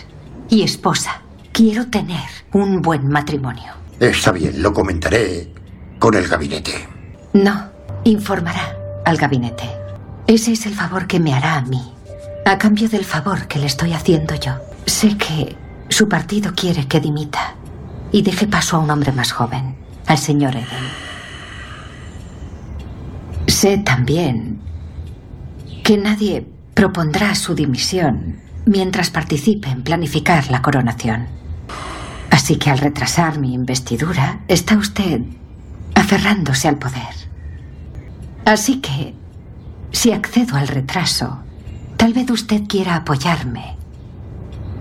y 0.49 0.64
esposa. 0.64 1.22
Quiero 1.51 1.88
tener 1.88 2.30
un 2.53 2.82
buen 2.82 3.08
matrimonio. 3.08 3.74
Está 3.99 4.32
bien, 4.32 4.62
lo 4.62 4.74
comentaré 4.74 5.51
con 5.97 6.14
el 6.14 6.28
gabinete. 6.28 6.88
No, 7.34 7.70
informará 8.03 8.78
al 9.05 9.18
gabinete. 9.18 9.68
Ese 10.28 10.51
es 10.51 10.66
el 10.66 10.76
favor 10.76 11.08
que 11.08 11.20
me 11.20 11.34
hará 11.34 11.55
a 11.55 11.62
mí, 11.62 11.93
a 12.45 12.58
cambio 12.58 12.89
del 12.89 13.05
favor 13.05 13.47
que 13.47 13.60
le 13.60 13.66
estoy 13.66 13.93
haciendo 13.93 14.36
yo. 14.36 14.53
Sé 14.86 15.18
que 15.18 15.55
su 15.89 16.09
partido 16.09 16.53
quiere 16.53 16.88
que 16.88 16.99
dimita 16.99 17.55
y 18.11 18.21
deje 18.21 18.47
paso 18.47 18.77
a 18.77 18.79
un 18.79 18.89
hombre 18.89 19.11
más 19.11 19.31
joven, 19.31 19.75
al 20.05 20.17
señor 20.17 20.55
Eden. 20.55 20.88
Sé 23.47 23.77
también 23.77 24.59
que 25.83 25.97
nadie 25.97 26.47
propondrá 26.73 27.33
su 27.35 27.55
dimisión 27.55 28.39
mientras 28.65 29.09
participe 29.09 29.69
en 29.69 29.83
planificar 29.83 30.51
la 30.51 30.61
coronación. 30.61 31.27
Así 32.29 32.57
que 32.57 32.69
al 32.69 32.79
retrasar 32.79 33.39
mi 33.39 33.53
investidura, 33.53 34.41
está 34.47 34.77
usted 34.77 35.21
aferrándose 35.95 36.67
al 36.67 36.77
poder. 36.77 37.15
Así 38.45 38.79
que, 38.81 39.13
si 39.91 40.11
accedo 40.11 40.57
al 40.57 40.67
retraso, 40.67 41.39
tal 41.95 42.13
vez 42.13 42.29
usted 42.29 42.63
quiera 42.67 42.95
apoyarme 42.95 43.76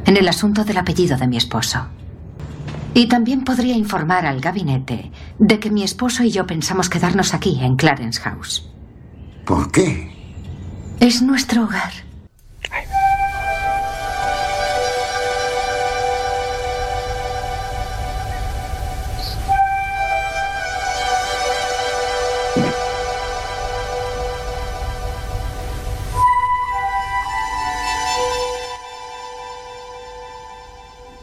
en 0.07 0.17
el 0.17 0.29
asunto 0.29 0.65
del 0.65 0.79
apellido 0.79 1.17
de 1.17 1.27
mi 1.27 1.37
esposo. 1.37 1.87
Y 2.95 3.09
también 3.09 3.45
podría 3.45 3.77
informar 3.77 4.25
al 4.25 4.41
gabinete 4.41 5.11
de 5.39 5.59
que 5.59 5.71
mi 5.71 5.83
esposo 5.83 6.23
y 6.23 6.31
yo 6.31 6.47
pensamos 6.47 6.89
quedarnos 6.89 7.35
aquí, 7.35 7.59
en 7.61 7.77
Clarence 7.77 8.21
House. 8.21 8.71
¿Por 9.45 9.71
qué? 9.71 10.11
Es 10.99 11.21
nuestro 11.21 11.65
hogar. 11.65 12.06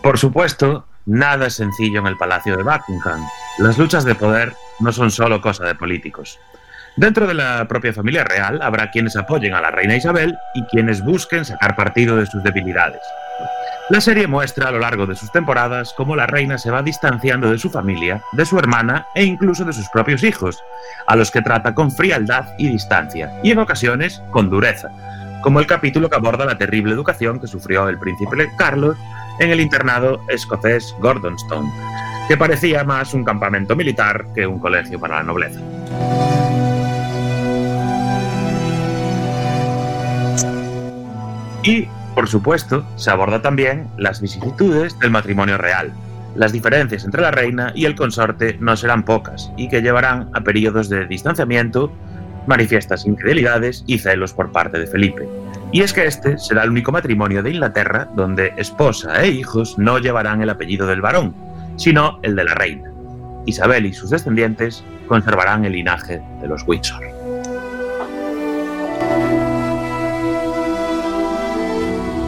Por 0.04 0.20
supuesto, 0.20 0.86
nada 1.06 1.48
es 1.48 1.54
sencillo 1.54 2.02
en 2.02 2.08
el 2.08 2.18
Palacio 2.18 2.58
de 2.58 2.64
Buckingham. 2.64 3.26
Las 3.60 3.78
luchas 3.78 4.04
de 4.04 4.16
poder 4.16 4.52
no 4.82 4.92
son 4.92 5.10
solo 5.10 5.40
cosa 5.40 5.64
de 5.64 5.76
políticos. 5.76 6.38
Dentro 6.98 7.26
de 7.26 7.34
la 7.34 7.66
propia 7.70 7.94
familia 7.94 8.26
real 8.26 8.62
habrá 8.62 8.92
quienes 8.92 9.16
apoyen 9.16 9.54
a 9.54 9.62
la 9.62 9.72
reina 9.72 9.96
Isabel 9.96 10.38
y 10.56 10.64
quienes 10.66 11.02
busquen 11.06 11.46
sacar 11.46 11.78
partido 11.78 12.18
de 12.18 12.26
sus 12.26 12.44
debilidades. 12.44 13.00
La 13.90 14.02
serie 14.02 14.28
muestra 14.28 14.68
a 14.68 14.72
lo 14.72 14.80
largo 14.80 15.08
de 15.08 15.16
sus 15.16 15.32
temporadas 15.32 15.94
cómo 15.96 16.18
la 16.18 16.28
reina 16.28 16.58
se 16.58 16.70
va 16.70 16.84
distanciando 16.84 17.50
de 17.50 17.58
su 17.58 17.70
familia, 17.70 18.22
de 18.34 18.46
su 18.46 18.60
hermana 18.60 19.08
e 19.16 19.24
incluso 19.24 19.64
de 19.64 19.72
sus 19.72 19.88
propios 19.88 20.22
hijos, 20.24 20.62
a 21.08 21.16
los 21.16 21.32
que 21.32 21.42
trata 21.42 21.74
con 21.74 21.92
frialdad 21.92 22.46
y 22.58 22.68
distancia, 22.68 23.32
y 23.42 23.52
en 23.52 23.60
ocasiones 23.60 24.22
con 24.32 24.50
dureza, 24.50 24.90
como 25.42 25.62
el 25.62 25.68
capítulo 25.68 26.10
que 26.10 26.18
aborda 26.18 26.46
la 26.46 26.58
terrible 26.58 26.94
educación 26.94 27.40
que 27.40 27.48
sufrió 27.48 27.88
el 27.88 28.00
príncipe 28.00 28.50
Carlos 28.58 28.98
en 29.40 29.50
el 29.50 29.60
internado 29.60 30.22
escocés 30.30 30.96
Gordonstone, 31.00 31.72
que 32.28 32.38
parecía 32.38 32.84
más 32.84 33.14
un 33.14 33.24
campamento 33.24 33.76
militar 33.76 34.26
que 34.34 34.48
un 34.48 34.60
colegio 34.60 35.00
para 35.00 35.18
la 35.18 35.24
nobleza. 35.24 35.60
Y, 41.64 41.88
por 42.14 42.28
supuesto, 42.28 42.86
se 42.96 43.10
aborda 43.10 43.42
también 43.42 43.88
las 43.98 44.22
vicisitudes 44.22 44.98
del 45.00 45.12
matrimonio 45.12 45.58
real. 45.58 45.94
Las 46.36 46.52
diferencias 46.52 47.06
entre 47.06 47.22
la 47.22 47.32
reina 47.32 47.72
y 47.76 47.86
el 47.86 47.96
consorte 47.96 48.58
no 48.60 48.76
serán 48.76 49.04
pocas 49.04 49.52
y 49.56 49.70
que 49.70 49.82
llevarán 49.82 50.30
a 50.34 50.42
periodos 50.42 50.90
de 50.90 51.06
distanciamiento, 51.06 51.92
manifiestas 52.48 53.06
infidelidades 53.06 53.84
y 53.88 54.00
celos 54.00 54.34
por 54.34 54.52
parte 54.52 54.80
de 54.80 54.88
Felipe. 54.88 55.28
Y 55.74 55.82
es 55.82 55.92
que 55.92 56.06
este 56.06 56.38
será 56.38 56.64
el 56.64 56.70
único 56.70 56.92
matrimonio 56.92 57.42
de 57.42 57.50
Inglaterra 57.50 58.08
donde 58.16 58.54
esposa 58.58 59.24
e 59.24 59.30
hijos 59.30 59.80
no 59.80 59.98
llevarán 59.98 60.40
el 60.44 60.52
apellido 60.52 60.86
del 60.86 61.02
varón, 61.02 61.36
sino 61.78 62.20
el 62.22 62.36
de 62.36 62.44
la 62.44 62.54
reina. 62.54 62.92
Isabel 63.48 63.88
y 63.88 63.94
sus 63.94 64.12
descendientes 64.12 64.84
conservarán 65.08 65.66
el 65.66 65.72
linaje 65.74 66.22
de 66.42 66.48
los 66.48 66.62
Windsor. 66.68 67.02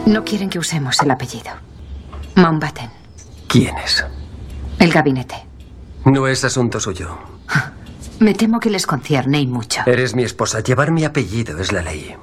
No 0.06 0.24
quieren 0.24 0.50
que 0.50 0.58
usemos 0.58 1.00
el 1.02 1.10
apellido. 1.12 1.52
Mountbatten. 2.34 2.90
¿Quién 3.46 3.76
es? 3.78 4.04
El 4.80 4.90
gabinete. 4.90 5.36
No 6.04 6.26
es 6.26 6.42
asunto 6.42 6.80
suyo. 6.80 7.16
Me 8.18 8.34
temo 8.34 8.58
que 8.58 8.70
les 8.70 8.88
concierne 8.88 9.40
y 9.40 9.46
mucho. 9.46 9.82
Eres 9.86 10.16
mi 10.16 10.24
esposa. 10.24 10.60
Llevar 10.64 10.90
mi 10.90 11.04
apellido 11.04 11.60
es 11.60 11.70
la 11.70 11.82
ley. 11.82 12.16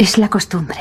Es 0.00 0.16
la 0.16 0.30
costumbre, 0.30 0.78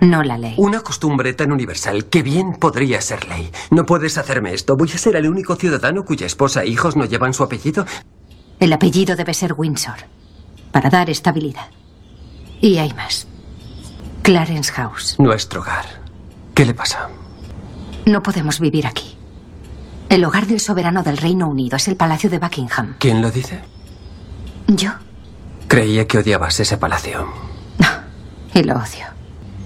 no 0.00 0.22
la 0.22 0.38
ley. 0.38 0.54
Una 0.58 0.78
costumbre 0.78 1.32
tan 1.32 1.50
universal 1.50 2.04
que 2.04 2.22
bien 2.22 2.52
podría 2.52 3.00
ser 3.00 3.28
ley. 3.28 3.50
No 3.72 3.84
puedes 3.84 4.16
hacerme 4.16 4.54
esto. 4.54 4.76
¿Voy 4.76 4.88
a 4.92 4.96
ser 4.96 5.16
el 5.16 5.28
único 5.28 5.56
ciudadano 5.56 6.04
cuya 6.04 6.24
esposa 6.24 6.62
e 6.62 6.68
hijos 6.68 6.94
no 6.94 7.04
llevan 7.04 7.34
su 7.34 7.42
apellido? 7.42 7.84
El 8.60 8.72
apellido 8.72 9.16
debe 9.16 9.34
ser 9.34 9.54
Windsor, 9.54 9.96
para 10.70 10.88
dar 10.88 11.10
estabilidad. 11.10 11.66
Y 12.60 12.78
hay 12.78 12.92
más. 12.92 13.26
Clarence 14.22 14.70
House. 14.70 15.16
Nuestro 15.18 15.62
hogar. 15.62 15.86
¿Qué 16.54 16.64
le 16.64 16.74
pasa? 16.74 17.08
No 18.06 18.22
podemos 18.22 18.60
vivir 18.60 18.86
aquí. 18.86 19.16
El 20.08 20.24
hogar 20.24 20.46
del 20.46 20.60
soberano 20.60 21.02
del 21.02 21.16
Reino 21.16 21.48
Unido 21.48 21.76
es 21.76 21.88
el 21.88 21.96
Palacio 21.96 22.30
de 22.30 22.38
Buckingham. 22.38 22.94
¿Quién 23.00 23.20
lo 23.20 23.32
dice? 23.32 23.62
Yo. 24.68 24.92
Creía 25.66 26.06
que 26.06 26.18
odiabas 26.18 26.60
ese 26.60 26.76
palacio. 26.78 27.53
Y 28.54 28.62
lo 28.62 28.74
odio. 28.74 29.06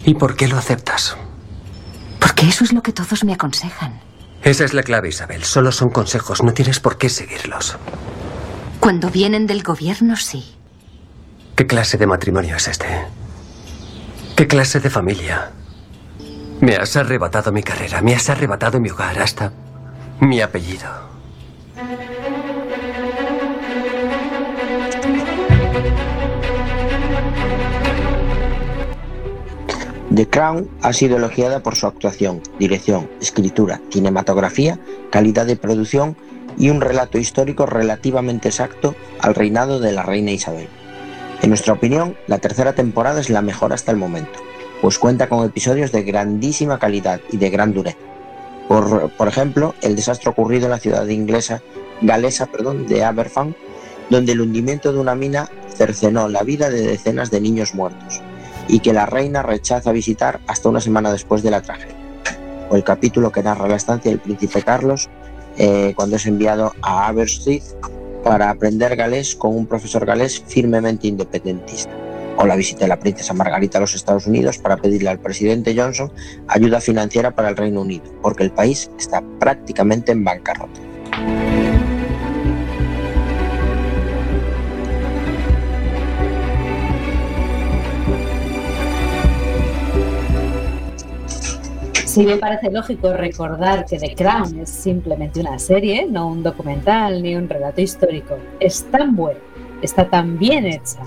¿Y 0.04 0.14
por 0.14 0.36
qué 0.36 0.48
lo 0.48 0.56
aceptas? 0.56 1.16
Porque 2.18 2.46
eso 2.46 2.64
es 2.64 2.72
lo 2.72 2.82
que 2.82 2.92
todos 2.92 3.24
me 3.24 3.34
aconsejan. 3.34 4.00
Esa 4.42 4.64
es 4.64 4.72
la 4.72 4.82
clave, 4.82 5.08
Isabel. 5.08 5.44
Solo 5.44 5.72
son 5.72 5.90
consejos, 5.90 6.42
no 6.42 6.52
tienes 6.54 6.80
por 6.80 6.96
qué 6.96 7.08
seguirlos. 7.08 7.76
Cuando 8.80 9.10
vienen 9.10 9.46
del 9.46 9.62
gobierno, 9.62 10.16
sí. 10.16 10.54
¿Qué 11.56 11.66
clase 11.66 11.98
de 11.98 12.06
matrimonio 12.06 12.56
es 12.56 12.68
este? 12.68 12.86
¿Qué 14.36 14.46
clase 14.46 14.80
de 14.80 14.88
familia? 14.88 15.50
Me 16.60 16.76
has 16.76 16.96
arrebatado 16.96 17.52
mi 17.52 17.62
carrera, 17.62 18.00
me 18.02 18.14
has 18.14 18.30
arrebatado 18.30 18.80
mi 18.80 18.90
hogar, 18.90 19.18
hasta 19.20 19.52
mi 20.20 20.40
apellido. 20.40 20.88
The 30.18 30.28
Crown 30.28 30.68
ha 30.82 30.92
sido 30.92 31.16
elogiada 31.16 31.62
por 31.62 31.76
su 31.76 31.86
actuación, 31.86 32.42
dirección, 32.58 33.08
escritura, 33.20 33.80
cinematografía, 33.92 34.80
calidad 35.10 35.46
de 35.46 35.54
producción 35.54 36.16
y 36.58 36.70
un 36.70 36.80
relato 36.80 37.18
histórico 37.18 37.66
relativamente 37.66 38.48
exacto 38.48 38.96
al 39.20 39.36
reinado 39.36 39.78
de 39.78 39.92
la 39.92 40.02
reina 40.02 40.32
Isabel. 40.32 40.66
En 41.40 41.50
nuestra 41.50 41.74
opinión, 41.74 42.16
la 42.26 42.38
tercera 42.38 42.72
temporada 42.72 43.20
es 43.20 43.30
la 43.30 43.42
mejor 43.42 43.72
hasta 43.72 43.92
el 43.92 43.96
momento, 43.96 44.40
pues 44.82 44.98
cuenta 44.98 45.28
con 45.28 45.46
episodios 45.46 45.92
de 45.92 46.02
grandísima 46.02 46.80
calidad 46.80 47.20
y 47.30 47.36
de 47.36 47.50
gran 47.50 47.72
dureza. 47.72 47.98
Por, 48.66 49.10
por 49.10 49.28
ejemplo, 49.28 49.76
el 49.82 49.94
desastre 49.94 50.30
ocurrido 50.30 50.64
en 50.64 50.72
la 50.72 50.80
ciudad 50.80 51.06
inglesa, 51.06 51.62
galesa 52.02 52.46
perdón, 52.46 52.88
de 52.88 53.04
Aberfan, 53.04 53.54
donde 54.10 54.32
el 54.32 54.40
hundimiento 54.40 54.92
de 54.92 54.98
una 54.98 55.14
mina 55.14 55.48
cercenó 55.76 56.28
la 56.28 56.42
vida 56.42 56.70
de 56.70 56.88
decenas 56.88 57.30
de 57.30 57.40
niños 57.40 57.72
muertos 57.76 58.20
y 58.68 58.80
que 58.80 58.92
la 58.92 59.06
reina 59.06 59.42
rechaza 59.42 59.90
visitar 59.92 60.40
hasta 60.46 60.68
una 60.68 60.80
semana 60.80 61.10
después 61.10 61.42
de 61.42 61.50
la 61.50 61.62
tragedia. 61.62 61.96
O 62.70 62.76
el 62.76 62.84
capítulo 62.84 63.32
que 63.32 63.42
narra 63.42 63.66
la 63.66 63.76
estancia 63.76 64.10
del 64.10 64.20
príncipe 64.20 64.62
Carlos 64.62 65.08
eh, 65.56 65.94
cuando 65.96 66.16
es 66.16 66.26
enviado 66.26 66.72
a 66.82 67.08
Aberystwyth 67.08 67.64
para 68.22 68.50
aprender 68.50 68.94
galés 68.94 69.34
con 69.34 69.56
un 69.56 69.66
profesor 69.66 70.04
galés 70.04 70.42
firmemente 70.46 71.08
independentista. 71.08 71.90
O 72.36 72.46
la 72.46 72.54
visita 72.54 72.80
de 72.80 72.88
la 72.88 73.00
princesa 73.00 73.34
Margarita 73.34 73.78
a 73.78 73.80
los 73.80 73.94
Estados 73.94 74.26
Unidos 74.26 74.58
para 74.58 74.76
pedirle 74.76 75.08
al 75.08 75.18
presidente 75.18 75.74
Johnson 75.76 76.12
ayuda 76.46 76.80
financiera 76.80 77.32
para 77.32 77.48
el 77.48 77.56
Reino 77.56 77.80
Unido, 77.80 78.04
porque 78.22 78.44
el 78.44 78.52
país 78.52 78.90
está 78.98 79.22
prácticamente 79.40 80.12
en 80.12 80.22
bancarrota. 80.22 80.80
Sí 92.18 92.26
me 92.26 92.36
parece 92.36 92.68
lógico 92.72 93.12
recordar 93.12 93.84
que 93.86 93.96
The 93.96 94.16
Crown 94.16 94.58
es 94.58 94.70
simplemente 94.70 95.38
una 95.38 95.56
serie, 95.60 96.04
no 96.10 96.26
un 96.26 96.42
documental 96.42 97.22
ni 97.22 97.36
un 97.36 97.48
relato 97.48 97.80
histórico. 97.80 98.36
Es 98.58 98.82
tan 98.90 99.14
buena, 99.14 99.38
está 99.82 100.10
tan 100.10 100.36
bien 100.36 100.66
hecha. 100.66 100.98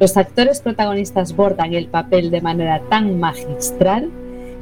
Los 0.00 0.16
actores 0.16 0.62
protagonistas 0.62 1.36
bordan 1.36 1.74
el 1.74 1.88
papel 1.88 2.30
de 2.30 2.40
manera 2.40 2.80
tan 2.88 3.20
magistral 3.20 4.10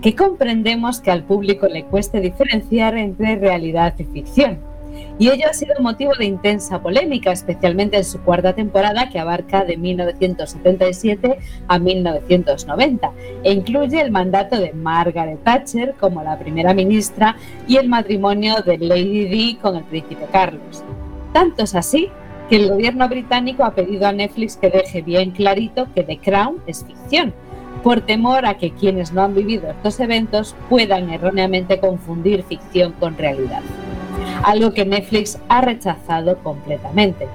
que 0.01 0.17
comprendemos 0.17 1.01
que 1.01 1.13
al 1.13 1.23
público 1.23 1.69
le 1.69 1.85
cueste 1.85 2.21
diferenciar 2.21 2.97
entre 2.97 3.37
realidad 3.37 3.95
y 3.97 4.03
ficción. 4.03 4.72
Y 5.19 5.29
ello 5.29 5.45
ha 5.49 5.53
sido 5.53 5.75
motivo 5.81 6.13
de 6.19 6.25
intensa 6.25 6.81
polémica, 6.81 7.33
especialmente 7.33 7.97
en 7.97 8.05
su 8.05 8.21
cuarta 8.23 8.55
temporada 8.55 9.09
que 9.09 9.19
abarca 9.19 9.65
de 9.65 9.77
1977 9.77 11.39
a 11.69 11.79
1990 11.79 13.13
e 13.45 13.53
incluye 13.53 14.01
el 14.01 14.11
mandato 14.11 14.59
de 14.59 14.73
Margaret 14.73 15.43
Thatcher 15.45 15.95
como 16.01 16.23
la 16.23 16.39
primera 16.39 16.75
ministra 16.75 17.37
y 17.69 17.77
el 17.77 17.89
matrimonio 17.89 18.63
de 18.63 18.79
Lady 18.79 19.27
Di 19.27 19.59
con 19.61 19.77
el 19.77 19.85
príncipe 19.85 20.27
Carlos. 20.33 20.83
Tanto 21.33 21.65
es 21.65 21.75
así 21.75 22.09
que 22.49 22.57
el 22.57 22.71
gobierno 22.71 23.09
británico 23.09 23.65
ha 23.65 23.75
pedido 23.75 24.07
a 24.07 24.13
Netflix 24.13 24.57
que 24.57 24.71
deje 24.71 25.03
bien 25.03 25.31
clarito 25.31 25.87
que 25.95 26.03
The 26.03 26.19
Crown 26.19 26.57
es 26.67 26.85
ficción, 26.85 27.33
por 27.83 28.01
temor 28.01 28.47
a 28.47 28.55
que 28.55 28.73
quienes 28.73 29.13
no 29.13 29.23
han 29.23 29.35
vivido 29.35 29.71
estos 29.71 30.01
eventos 30.01 30.55
puedan 30.69 31.11
erróneamente 31.11 31.81
confundir 31.81 32.43
ficción 32.43 32.93
con 32.93 33.17
realidad 33.17 33.63
algo 34.43 34.73
que 34.73 34.85
Netflix 34.85 35.39
ha 35.49 35.61
rechazado 35.61 36.37
completamente. 36.39 37.29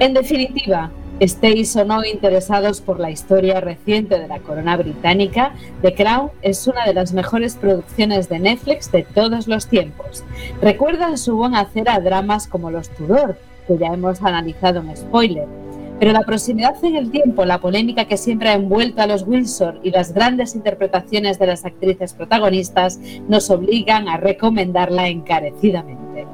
En 0.00 0.14
definitiva, 0.14 0.90
estéis 1.20 1.74
o 1.76 1.84
no 1.84 2.04
interesados 2.04 2.80
por 2.80 3.00
la 3.00 3.10
historia 3.10 3.60
reciente 3.60 4.18
de 4.18 4.28
la 4.28 4.38
corona 4.38 4.76
británica, 4.76 5.52
The 5.82 5.94
Crown 5.94 6.30
es 6.42 6.66
una 6.66 6.86
de 6.86 6.94
las 6.94 7.12
mejores 7.12 7.56
producciones 7.56 8.28
de 8.28 8.38
Netflix 8.38 8.92
de 8.92 9.02
todos 9.02 9.48
los 9.48 9.66
tiempos. 9.66 10.24
Recuerdan 10.62 11.18
su 11.18 11.36
buen 11.36 11.54
hacer 11.54 11.88
a 11.88 12.00
dramas 12.00 12.46
como 12.46 12.70
Los 12.70 12.88
Tudor, 12.90 13.36
que 13.66 13.76
ya 13.78 13.88
hemos 13.88 14.22
analizado 14.22 14.80
en 14.80 14.96
spoiler. 14.96 15.67
Pero 15.98 16.12
la 16.12 16.22
proximidad 16.22 16.76
en 16.84 16.94
el 16.94 17.10
tiempo, 17.10 17.44
la 17.44 17.60
polémica 17.60 18.04
que 18.04 18.16
siempre 18.16 18.50
ha 18.50 18.54
envuelto 18.54 19.02
a 19.02 19.06
los 19.06 19.24
Windsor 19.26 19.80
y 19.82 19.90
las 19.90 20.12
grandes 20.14 20.54
interpretaciones 20.54 21.38
de 21.38 21.46
las 21.46 21.64
actrices 21.64 22.14
protagonistas 22.14 23.00
nos 23.28 23.50
obligan 23.50 24.08
a 24.08 24.16
recomendarla 24.16 25.08
encarecidamente. 25.08 26.26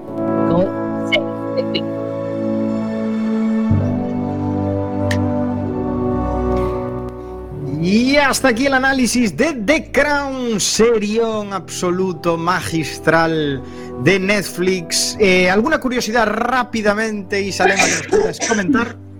Y 7.80 8.16
hasta 8.16 8.48
aquí 8.48 8.66
el 8.66 8.74
análisis 8.74 9.36
de 9.36 9.52
The 9.52 9.90
Crown, 9.92 10.58
serión 10.58 11.52
absoluto, 11.52 12.36
magistral 12.36 13.62
de 14.02 14.18
Netflix. 14.18 15.16
Eh, 15.20 15.50
¿Alguna 15.50 15.78
curiosidad 15.80 16.26
rápidamente, 16.26 17.42
Isalema, 17.42 17.84
que 17.84 17.90
nos 17.90 18.02
quieras 18.02 18.40
comentar? 18.48 19.13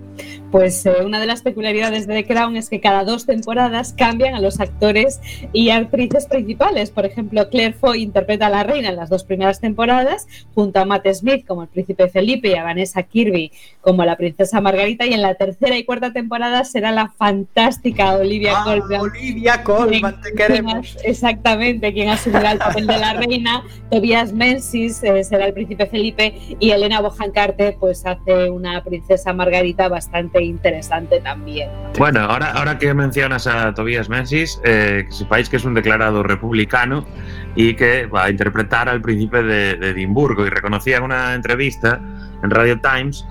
Pues 0.51 0.85
eh, 0.85 0.93
una 1.03 1.19
de 1.19 1.25
las 1.25 1.41
peculiaridades 1.41 2.07
de 2.07 2.13
The 2.13 2.25
Crown 2.25 2.55
es 2.55 2.69
que 2.69 2.79
cada 2.79 3.03
dos 3.03 3.25
temporadas 3.25 3.93
cambian 3.97 4.35
a 4.35 4.39
los 4.39 4.59
actores 4.59 5.19
y 5.51 5.69
actrices 5.69 6.27
principales. 6.27 6.91
Por 6.91 7.05
ejemplo, 7.05 7.49
Claire 7.49 7.73
Foy 7.73 8.01
interpreta 8.01 8.47
a 8.47 8.49
la 8.49 8.63
reina 8.63 8.89
en 8.89 8.95
las 8.95 9.09
dos 9.09 9.23
primeras 9.25 9.59
temporadas, 9.59 10.27
junto 10.53 10.79
a 10.79 10.85
Matt 10.85 11.07
Smith 11.13 11.45
como 11.45 11.63
el 11.63 11.67
príncipe 11.67 12.07
Felipe 12.07 12.49
y 12.49 12.55
a 12.55 12.63
Vanessa 12.63 13.03
Kirby 13.03 13.51
como 13.81 14.05
la 14.05 14.15
princesa 14.15 14.61
Margarita. 14.61 15.05
Y 15.05 15.13
en 15.13 15.21
la 15.21 15.35
tercera 15.35 15.77
y 15.77 15.83
cuarta 15.83 16.13
temporada 16.13 16.63
será 16.63 16.91
la 16.91 17.09
fantástica 17.09 18.13
Olivia 18.15 18.53
Ah, 18.55 18.63
Colman. 18.63 19.01
Olivia 19.01 19.63
Colman, 19.63 20.21
te 20.21 20.33
queremos. 20.33 20.97
Exactamente, 21.03 21.91
quien 21.91 22.09
asumirá 22.09 22.53
el 22.53 22.59
papel 22.59 22.87
de 22.87 22.97
la 22.97 23.13
reina. 23.13 23.63
Tobias 23.91 24.31
Menzies 24.31 25.03
eh, 25.03 25.23
será 25.23 25.47
el 25.47 25.53
príncipe 25.53 25.85
Felipe 25.85 26.33
y 26.59 26.69
Elena 26.71 27.01
Bohan 27.01 27.31
Carter 27.31 27.75
pues 27.79 28.05
hace 28.05 28.49
una 28.49 28.83
princesa 28.83 29.33
Margarita 29.33 29.89
bastante 29.89 30.34
interesante 30.43 31.19
también. 31.21 31.69
Bueno, 31.97 32.21
ahora, 32.21 32.51
ahora 32.51 32.77
que 32.77 32.93
mencionas 32.93 33.47
a 33.47 33.73
Tobias 33.73 34.09
Menzies, 34.09 34.59
eh, 34.63 35.05
que 35.07 35.11
sepáis 35.11 35.49
que 35.49 35.57
es 35.57 35.65
un 35.65 35.73
declarado 35.73 36.23
republicano 36.23 37.05
y 37.55 37.73
que 37.75 38.05
va 38.05 38.25
a 38.25 38.29
interpretar 38.29 38.89
al 38.89 39.01
príncipe 39.01 39.43
de, 39.43 39.71
Edimburgo. 39.91 40.45
Y 40.45 40.49
reconocía 40.49 40.97
en 40.97 41.03
una 41.03 41.33
entrevista 41.33 41.99
en 42.43 42.49
Radio 42.49 42.79
Times 42.79 43.25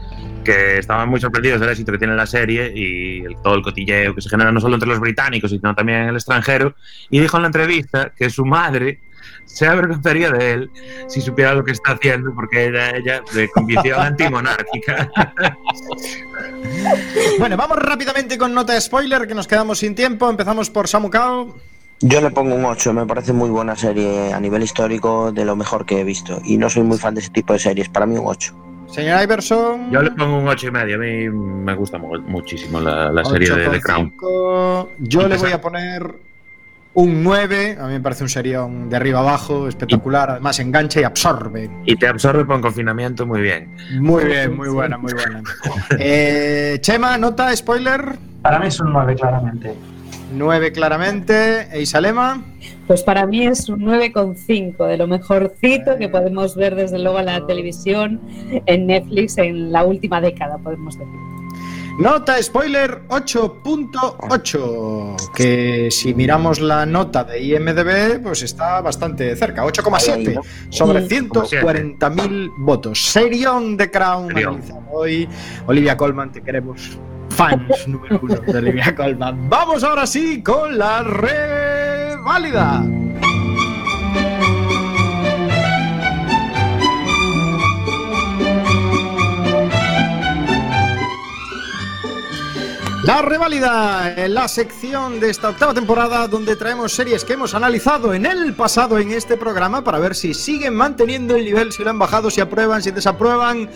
que 0.45 0.79
estaban 0.79 1.09
muy 1.09 1.21
sorprendidos 1.21 1.61
del 1.61 1.71
éxito 1.71 1.93
que 1.93 1.99
tiene 1.99 2.15
la 2.15 2.27
serie 2.27 2.73
y 2.75 3.21
el- 3.25 3.37
todo 3.43 3.55
el 3.55 3.63
cotilleo 3.63 4.15
que 4.15 4.21
se 4.21 4.29
genera 4.29 4.53
no 4.53 4.61
solo 4.61 4.75
entre 4.75 4.89
los 4.89 5.01
británicos, 5.01 5.51
sino 5.51 5.75
también 5.75 6.03
en 6.03 6.09
el 6.11 6.15
extranjero. 6.17 6.75
Y 7.11 7.21
dijo 7.21 7.37
en 7.39 7.43
la 7.43 7.47
entrevista 7.49 8.13
que 8.17 8.29
su 8.31 8.45
madre 8.45 9.01
se 9.45 9.67
avergonzaría 9.67 10.31
de 10.31 10.53
él 10.53 10.71
si 11.09 11.21
supiera 11.21 11.55
lo 11.55 11.65
que 11.65 11.73
está 11.73 11.93
haciendo, 11.93 12.35
porque 12.35 12.67
ella, 12.67 12.91
ella 12.91 13.23
de 13.33 13.49
convicción 13.51 14.01
antimonárquica. 14.01 15.11
Bueno, 17.39 17.57
vamos 17.57 17.79
rápidamente 17.79 18.37
con 18.39 18.55
nota 18.55 18.73
de 18.75 18.81
spoiler, 18.81 19.27
que 19.27 19.35
nos 19.35 19.47
quedamos 19.47 19.79
sin 19.79 19.95
tiempo. 19.95 20.29
Empezamos 20.29 20.71
por 20.71 20.89
Samu 20.89 21.11
Kao. 21.11 21.55
Yo 22.01 22.21
le 22.21 22.31
pongo 22.31 22.55
un 22.55 22.65
8, 22.65 22.93
me 22.93 23.07
parece 23.07 23.33
muy 23.33 23.51
buena 23.51 23.77
serie 23.77 24.33
a 24.33 24.41
nivel 24.41 24.63
histórico, 24.63 25.33
de 25.33 25.45
lo 25.45 25.57
mejor 25.57 25.87
que 25.87 26.01
he 26.01 26.05
visto. 26.05 26.41
Y 26.45 26.57
no 26.59 26.69
soy 26.69 26.83
muy 26.83 26.99
fan 26.99 27.15
de 27.15 27.21
ese 27.21 27.31
tipo 27.31 27.53
de 27.53 27.59
series, 27.59 27.89
para 27.89 28.07
mí 28.07 28.17
un 28.17 28.27
8. 28.27 28.55
Señor 28.89 29.23
Iverson. 29.23 29.91
Yo 29.91 30.03
le 30.03 30.11
pongo 30.11 30.39
un 30.39 30.47
8 30.49 30.67
y 30.69 30.71
medio. 30.71 30.97
A 30.97 30.99
mí 30.99 31.29
me 31.31 31.75
gusta 31.75 31.99
mu- 31.99 32.21
muchísimo 32.21 32.81
la, 32.81 33.11
la 33.11 33.25
serie 33.25 33.51
de 33.51 33.69
The 33.69 33.81
Crown. 33.81 34.13
8,5. 34.19 34.89
Yo 34.99 35.27
le 35.29 35.37
voy 35.37 35.53
a 35.53 35.61
poner 35.61 36.15
un 36.95 37.23
9. 37.23 37.77
A 37.81 37.87
mí 37.87 37.93
me 37.95 38.01
parece 38.01 38.23
un 38.23 38.29
serión 38.29 38.89
de 38.89 38.97
arriba 38.97 39.21
abajo, 39.21 39.69
espectacular. 39.69 40.31
Además, 40.31 40.59
engancha 40.61 41.01
y 41.01 41.05
absorbe. 41.05 41.71
Y 41.85 41.97
te 41.97 42.07
absorbe 42.07 42.47
con 42.47 42.61
confinamiento 42.61 43.27
muy 43.27 43.41
bien. 43.41 43.75
Muy 44.01 44.25
bien, 44.25 44.57
muy 44.57 44.69
buena, 44.69 44.97
muy 44.97 45.13
buena. 45.13 45.43
Eh, 45.99 46.79
Chema, 46.81 47.19
nota, 47.19 47.55
spoiler. 47.55 48.17
Para 48.43 48.59
mí 48.59 48.69
es 48.69 48.81
un 48.81 48.93
9, 48.93 49.15
claramente. 49.17 49.75
9 50.33 50.73
claramente. 50.73 51.69
¿E 51.73 51.83
Isalema? 51.83 52.43
Pues 52.87 53.03
para 53.03 53.27
mí 53.27 53.47
es 53.47 53.69
un 53.69 53.81
9,5 53.81 54.87
de 54.87 54.97
lo 54.97 55.07
mejorcito 55.07 55.97
que 55.97 56.09
podemos 56.09 56.55
ver 56.55 56.75
desde 56.75 56.99
luego 56.99 57.19
en 57.21 57.27
la 57.27 57.47
televisión, 57.47 58.21
en 58.67 58.87
Netflix, 58.87 59.39
en 59.39 59.73
la 59.73 59.85
última 59.85 60.21
década, 60.21 60.59
podemos 60.59 60.99
decir. 60.99 61.15
Nota 61.99 62.43
spoiler 62.43 63.03
8.8, 63.07 65.31
que 65.33 65.93
si 65.93 66.13
miramos 66.13 66.61
la 66.61 66.85
nota 66.85 67.23
de 67.23 67.41
IMDB, 67.41 68.21
pues 68.21 68.43
está 68.43 68.81
bastante 68.81 69.37
cerca, 69.37 69.65
8,7 69.65 70.41
sobre 70.71 71.07
140.000 71.07 72.53
votos. 72.59 73.01
Serión 73.01 73.77
de 73.77 73.93
Crown 73.93 74.35
hoy. 74.91 75.29
Olivia 75.67 75.97
Colman, 75.97 76.33
te 76.33 76.43
queremos. 76.43 76.99
Fans 77.29 77.63
número 77.89 78.19
uno 78.21 78.35
de 78.35 78.59
Olivia 78.59 78.93
Colman. 78.95 79.49
Vamos 79.49 79.85
ahora 79.85 80.07
sí 80.07 80.43
con 80.43 80.77
la 80.77 81.05
reválida. 81.05 82.85
La 93.05 93.21
reválida, 93.21 94.15
en 94.17 94.33
la 94.33 94.49
sección 94.49 95.21
de 95.21 95.29
esta 95.29 95.51
octava 95.51 95.75
temporada 95.75 96.27
donde 96.27 96.57
traemos 96.57 96.93
series 96.93 97.23
que 97.25 97.35
hemos 97.35 97.55
analizado 97.55 98.15
en 98.15 98.25
el 98.25 98.55
pasado 98.55 98.99
en 98.99 99.11
este 99.11 99.37
programa 99.37 99.85
para 99.85 99.99
ver 99.99 100.15
si 100.15 100.33
siguen 100.33 100.75
manteniendo 100.75 101.37
el 101.37 101.45
nivel, 101.45 101.71
si 101.71 101.85
lo 101.85 101.91
han 101.91 101.99
bajado, 101.99 102.31
si 102.31 102.41
aprueban, 102.41 102.83
si 102.83 102.93
desaprueban. 102.93 103.69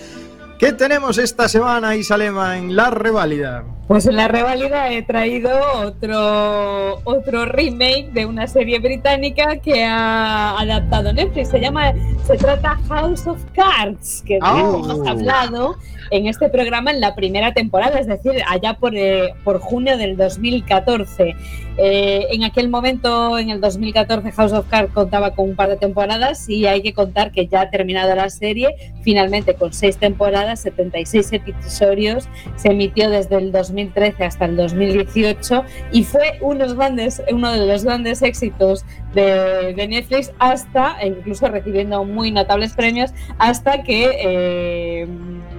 ¿Qué 0.59 0.73
tenemos 0.73 1.19
esta 1.19 1.47
semana, 1.47 1.95
Isalema, 1.95 2.57
en 2.57 2.75
la 2.75 2.91
reválida? 2.91 3.65
Pues 3.87 4.07
en 4.07 4.17
la 4.17 4.29
reválida 4.29 4.91
he 4.91 5.03
traído 5.03 5.51
otro, 5.75 7.01
otro 7.05 7.45
remake 7.45 8.11
de 8.13 8.25
una 8.27 8.47
serie 8.49 8.79
británica 8.81 9.59
que 9.59 9.85
ha 9.85 10.59
adaptado 10.59 11.13
Netflix. 11.13 11.51
Se 11.51 11.61
llama, 11.61 11.93
se 12.27 12.37
trata 12.39 12.79
House 12.89 13.27
of 13.27 13.39
Cards, 13.55 14.25
que 14.27 14.39
Oh. 14.43 14.83
hemos 14.85 15.07
hablado 15.07 15.77
en 16.11 16.27
este 16.27 16.49
programa 16.49 16.91
en 16.91 17.01
la 17.01 17.15
primera 17.15 17.53
temporada, 17.53 17.99
es 17.99 18.07
decir, 18.07 18.43
allá 18.49 18.75
por, 18.75 18.97
eh, 18.97 19.35
por 19.45 19.59
junio 19.61 19.97
del 19.97 20.17
2014. 20.17 21.35
Eh, 21.81 22.27
en 22.33 22.43
aquel 22.43 22.69
momento, 22.69 23.39
en 23.39 23.51
el 23.51 23.61
2014, 23.61 24.33
House 24.33 24.53
of 24.53 24.67
Cards 24.69 24.93
contaba 24.93 25.31
con 25.37 25.51
un 25.51 25.57
par 25.57 25.69
de 25.69 25.77
temporadas 25.77 26.49
y 26.49 26.67
hay 26.67 26.83
que 26.83 26.93
contar 26.93 27.31
que 27.31 27.47
ya 27.47 27.61
ha 27.61 27.71
terminado 27.71 28.17
la 28.17 28.29
serie, 28.31 28.75
finalmente 29.03 29.55
con 29.55 29.73
seis 29.73 29.97
temporadas, 29.97 30.61
76 30.61 31.33
episodios, 31.33 32.29
se 32.57 32.71
emitió 32.71 33.09
desde 33.11 33.37
el 33.37 33.53
2013 33.53 34.25
hasta 34.25 34.47
el 34.47 34.57
2018 34.57 35.65
y 35.93 36.03
fue 36.03 36.39
unos 36.41 36.75
grandes, 36.75 37.23
uno 37.31 37.53
de 37.53 37.65
los 37.67 37.85
grandes 37.85 38.23
éxitos 38.23 38.85
de, 39.15 39.73
de 39.75 39.89
Netflix 39.89 40.33
hasta, 40.41 40.97
e 41.01 41.07
incluso 41.07 41.47
recibiendo 41.47 42.05
muy 42.05 42.33
notables 42.33 42.73
premios, 42.73 43.13
hasta 43.39 43.85
que 43.85 44.19
eh, 44.21 45.07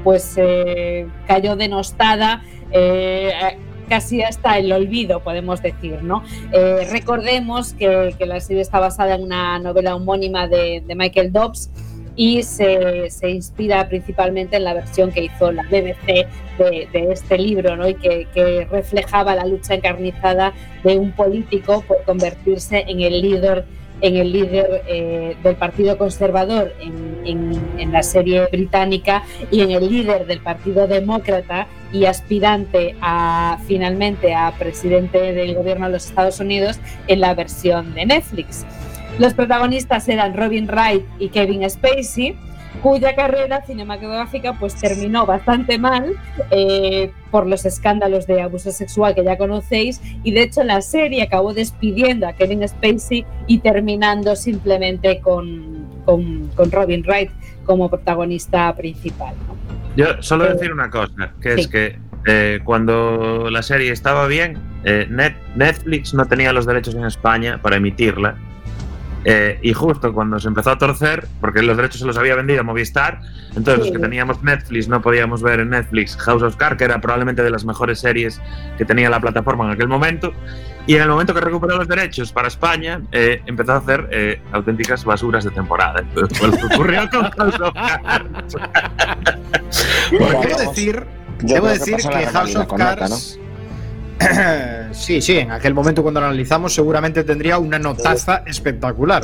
pues 0.03 0.33
eh, 0.37 1.07
cayó 1.27 1.55
denostada. 1.55 2.43
eh, 2.71 3.31
casi 3.89 4.21
hasta 4.21 4.57
el 4.57 4.71
olvido, 4.71 5.21
podemos 5.21 5.61
decir, 5.61 6.03
¿no? 6.03 6.23
Eh, 6.53 6.87
recordemos 6.91 7.73
que, 7.73 8.15
la 8.19 8.39
serie 8.39 8.61
está 8.61 8.79
basada 8.79 9.15
en 9.15 9.23
una 9.23 9.59
novela 9.59 9.95
homónima 9.95 10.47
de, 10.47 10.83
Michael 10.95 11.33
Dobbs 11.33 11.71
y 12.15 12.43
se, 12.43 13.09
se 13.09 13.29
inspira 13.29 13.87
principalmente 13.87 14.57
en 14.57 14.65
la 14.65 14.73
versión 14.73 15.11
que 15.11 15.23
hizo 15.23 15.51
la 15.51 15.63
BBC 15.63 16.27
de, 16.57 16.87
de 16.91 17.11
este 17.11 17.37
libro, 17.37 17.75
¿no? 17.75 17.87
Y 17.87 17.95
que, 17.95 18.27
que 18.33 18.67
reflejaba 18.69 19.35
la 19.35 19.45
lucha 19.45 19.73
encarnizada 19.73 20.53
de 20.83 20.97
un 20.97 21.11
político 21.11 21.83
por 21.87 22.03
convertirse 22.03 22.85
en 22.87 23.01
el 23.01 23.21
líder 23.21 23.65
en 24.01 24.15
el 24.15 24.31
líder 24.31 24.83
eh, 24.87 25.35
del 25.43 25.55
Partido 25.55 25.97
Conservador 25.97 26.73
en, 26.81 27.21
en- 27.25 27.61
en 27.79 27.91
la 27.91 28.03
serie 28.03 28.47
británica 28.51 29.23
y 29.51 29.61
en 29.61 29.71
el 29.71 29.89
líder 29.89 30.25
del 30.25 30.39
Partido 30.39 30.87
Demócrata 30.87 31.67
y 31.91 32.05
aspirante 32.05 32.95
a 33.01 33.57
finalmente 33.67 34.33
a 34.35 34.51
presidente 34.57 35.33
del 35.33 35.55
gobierno 35.55 35.87
de 35.87 35.93
los 35.93 36.05
Estados 36.05 36.39
Unidos 36.39 36.79
en 37.07 37.19
la 37.21 37.33
versión 37.33 37.93
de 37.95 38.05
Netflix. 38.05 38.65
Los 39.17 39.33
protagonistas 39.33 40.07
eran 40.07 40.35
Robin 40.37 40.67
Wright 40.67 41.03
y 41.19 41.29
Kevin 41.29 41.69
Spacey, 41.69 42.35
cuya 42.81 43.15
carrera 43.15 43.61
cinematográfica 43.65 44.53
pues 44.59 44.75
terminó 44.75 45.25
bastante 45.25 45.77
mal 45.77 46.13
eh, 46.51 47.11
por 47.31 47.45
los 47.47 47.65
escándalos 47.65 48.25
de 48.27 48.41
abuso 48.41 48.71
sexual 48.71 49.13
que 49.15 49.23
ya 49.23 49.37
conocéis 49.37 50.01
y 50.23 50.31
de 50.31 50.43
hecho 50.43 50.63
la 50.63 50.81
serie 50.81 51.21
acabó 51.23 51.53
despidiendo 51.53 52.27
a 52.27 52.33
Kevin 52.33 52.67
Spacey 52.67 53.25
y 53.47 53.59
terminando 53.59 54.35
simplemente 54.35 55.19
con, 55.19 55.85
con, 56.05 56.47
con 56.55 56.71
Robin 56.71 57.03
Wright 57.05 57.31
como 57.65 57.89
protagonista 57.89 58.73
principal. 58.75 59.35
¿no? 59.47 59.55
Yo 59.95 60.21
solo 60.23 60.45
Eh, 60.45 60.53
decir 60.53 60.71
una 60.71 60.89
cosa, 60.89 61.33
que 61.41 61.53
es 61.55 61.67
que 61.67 61.99
eh, 62.25 62.59
cuando 62.63 63.49
la 63.49 63.61
serie 63.61 63.91
estaba 63.91 64.27
bien, 64.27 64.57
eh, 64.83 65.07
Net- 65.09 65.35
Netflix 65.55 66.13
no 66.13 66.25
tenía 66.25 66.53
los 66.53 66.65
derechos 66.65 66.95
en 66.95 67.05
España 67.05 67.59
para 67.61 67.77
emitirla. 67.77 68.35
Eh, 69.25 69.59
y 69.61 69.73
justo 69.73 70.13
cuando 70.13 70.39
se 70.39 70.47
empezó 70.47 70.71
a 70.71 70.77
torcer, 70.77 71.27
porque 71.41 71.61
los 71.61 71.75
derechos 71.75 71.99
se 71.99 72.05
los 72.07 72.17
había 72.17 72.35
vendido 72.35 72.61
a 72.61 72.63
Movistar, 72.63 73.19
entonces 73.49 73.77
los 73.79 73.87
Sí. 73.87 73.93
que 73.93 73.99
teníamos 73.99 74.41
Netflix 74.43 74.87
no 74.87 75.01
podíamos 75.01 75.41
ver 75.41 75.59
en 75.59 75.71
Netflix 75.71 76.15
House 76.17 76.41
of 76.41 76.55
Cards, 76.55 76.77
que 76.77 76.85
era 76.85 77.01
probablemente 77.01 77.43
de 77.43 77.49
las 77.49 77.65
mejores 77.65 77.99
series 77.99 78.39
que 78.77 78.85
tenía 78.85 79.09
la 79.09 79.19
plataforma 79.19 79.65
en 79.65 79.71
aquel 79.71 79.87
momento. 79.89 80.31
Y 80.87 80.95
en 80.95 81.01
el 81.03 81.09
momento 81.09 81.33
que 81.33 81.41
recuperó 81.41 81.77
los 81.77 81.87
derechos 81.87 82.31
para 82.31 82.47
España, 82.47 83.01
eh, 83.11 83.41
empezó 83.45 83.73
a 83.73 83.77
hacer 83.77 84.07
eh, 84.11 84.41
auténticas 84.53 85.03
basuras 85.03 85.43
de 85.43 85.51
temporada. 85.51 85.99
Entonces, 85.99 86.39
pues, 86.39 86.63
ocurrió 86.73 87.07
con 87.09 87.29
House 87.37 87.59
of 87.59 87.73
Cards. 87.73 88.55
Bueno, 90.11 90.41
debo 90.41 90.57
decir, 90.59 91.05
debo 91.41 91.67
que 91.67 91.73
decir 91.73 91.95
que, 91.97 92.07
la 92.25 92.31
House 92.31 92.55
of 92.55 92.71
nota, 92.71 92.95
Cards. 92.95 93.39
sí, 94.91 95.21
sí, 95.21 95.37
en 95.37 95.51
aquel 95.51 95.73
momento 95.73 96.01
cuando 96.03 96.19
lo 96.19 96.27
analizamos 96.27 96.73
seguramente 96.73 97.23
tendría 97.23 97.57
una 97.57 97.79
notaza 97.79 98.43
espectacular. 98.45 99.21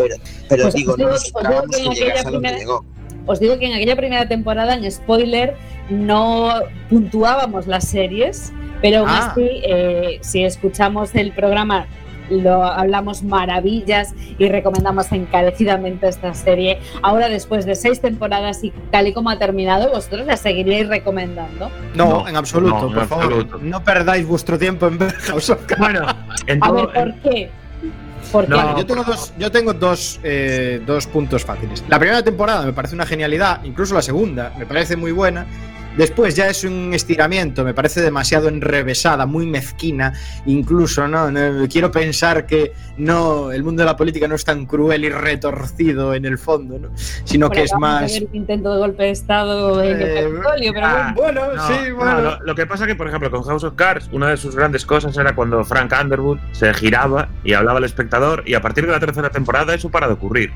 Pero 0.50 0.64
Pues 0.64 0.74
digo, 0.74 0.93
os 0.93 0.98
digo- 0.98 1.10
no 1.10 1.16
os 1.16 1.22
nos 1.22 1.24
digo 1.24 1.38
esperábamos 1.39 1.70
que 1.70 1.78
en 1.78 1.84
que 1.84 1.89
aquella 1.89 2.06
llegase 2.06 2.28
a 2.28 2.32
donde 2.32 2.39
primera- 2.50 2.58
llegó. 2.60 2.86
Os 3.28 3.39
digo 3.39 3.58
que 3.60 3.66
en 3.66 3.74
aquella 3.74 3.96
primera 3.96 4.28
temporada, 4.28 4.76
en 4.76 4.91
spoiler, 4.91 5.56
no 5.89 6.54
puntuábamos 6.89 7.66
las 7.68 7.88
series, 7.88 8.54
pero 8.82 9.00
aún 9.00 9.10
Ah. 9.10 9.30
así, 9.32 9.41
eh, 9.64 10.20
si 10.22 10.43
escuchamos 10.43 11.14
el 11.16 11.32
programa, 11.32 11.88
lo 12.30 12.63
hablamos 12.63 13.23
maravillas 13.23 14.13
y 14.38 14.49
recomendamos 14.49 15.11
encarecidamente 15.11 16.07
esta 16.07 16.34
serie. 16.34 16.80
Ahora, 17.01 17.30
después 17.30 17.65
de 17.65 17.76
seis 17.76 18.01
temporadas 18.01 18.63
y 18.63 18.71
tal 18.91 19.07
y 19.07 19.13
como 19.13 19.30
ha 19.30 19.38
terminado, 19.39 19.89
vosotros 19.91 20.26
la 20.26 20.38
seguiríais 20.38 20.88
recomendando. 20.88 21.69
No, 21.95 22.05
No, 22.21 22.28
en 22.28 22.36
absoluto, 22.36 22.82
no, 22.82 22.88
en 22.88 22.93
por 22.93 23.07
favor. 23.07 23.26
absoluto. 23.26 23.59
No 23.61 23.84
perdáis 23.84 24.26
vuestro 24.28 24.57
tiempo 24.57 24.88
en 24.88 24.97
ver 24.97 25.11
House 25.13 25.49
of 25.49 25.65
Cards. 25.65 25.80
Bueno, 25.80 26.05
en 26.47 26.63
A 26.63 26.71
ver, 26.71 26.86
¿por 26.93 27.13
qué? 27.21 27.49
Porque 28.32 28.49
No, 28.49 28.78
yo 28.78 28.86
tengo 28.86 29.03
dos, 29.03 29.34
yo 29.38 29.51
tengo 29.51 29.73
dos, 29.73 30.19
eh, 30.23 30.82
dos 30.86 31.05
puntos 31.07 31.45
fáciles. 31.45 31.84
La 31.88 31.99
primera 31.99 32.23
temporada 32.23 32.65
me 32.65 32.73
parece 32.73 32.95
una 32.95 33.05
genialidad, 33.05 33.63
incluso 33.63 33.93
la 33.93 34.01
segunda 34.01 34.51
me 34.57 34.65
parece 34.65 34.95
muy 34.95 35.11
buena. 35.11 35.45
Después 35.98 36.36
ya 36.36 36.48
es 36.48 36.64
un 36.64 36.93
estiramiento, 36.93 37.64
me 37.64 37.74
parece 37.74 38.02
demasiado 38.02 38.50
enrevesada, 38.50 39.26
muy 39.26 39.46
mezquina, 39.46 40.14
incluso, 40.46 41.08
¿no? 41.08 41.32
No, 41.32 41.68
Quiero 41.70 41.91
pensar 41.91 42.46
que 42.46 42.74
no, 42.98 43.52
el 43.52 43.64
mundo 43.64 43.82
de 43.82 43.86
la 43.86 43.96
política 43.96 44.28
no 44.28 44.36
es 44.36 44.43
tan 44.43 44.66
cruel 44.66 45.06
y 45.06 45.10
retorcido 45.10 46.14
en 46.14 46.26
el 46.26 46.38
fondo, 46.38 46.80
¿no? 46.80 46.89
Sino 47.24 47.48
bueno, 47.48 47.62
que 47.62 47.66
es 47.66 47.74
más. 47.80 48.22
intento 48.34 48.74
de 48.74 48.80
golpe 48.80 49.04
de 49.04 49.10
Estado 49.12 49.82
en 49.84 50.02
Eh, 50.02 50.20
el 50.20 50.34
Capitolio, 50.34 50.74
pero 50.74 50.86
ah, 50.86 51.14
bueno. 51.16 51.41
Bueno, 51.41 51.56
No, 51.56 51.68
sí, 51.68 51.89
no, 51.89 51.96
bueno. 51.96 52.22
lo, 52.22 52.39
lo 52.43 52.56
que 52.56 52.66
pasa 52.66 52.86
que, 52.86 52.96
por 52.96 53.08
ejemplo, 53.08 53.32
con 53.32 53.43
House 53.43 53.64
of 53.64 53.76
Cards, 53.76 54.10
una 54.12 54.30
de 54.30 54.38
sus 54.38 54.56
grandes 54.56 54.86
cosas 54.86 55.18
era 55.18 55.34
cuando 55.36 55.64
Frank 55.64 55.93
Underwood 56.00 56.39
se 56.52 56.74
giraba 56.74 57.30
y 57.43 57.54
hablaba 57.54 57.78
al 57.80 57.84
espectador, 57.86 58.43
y 58.46 58.54
a 58.54 58.62
partir 58.62 58.86
de 58.86 58.91
la 58.91 59.00
tercera 59.00 59.30
temporada 59.30 59.74
eso 59.74 59.89
para 59.89 60.08
de 60.08 60.14
ocurrir. 60.14 60.52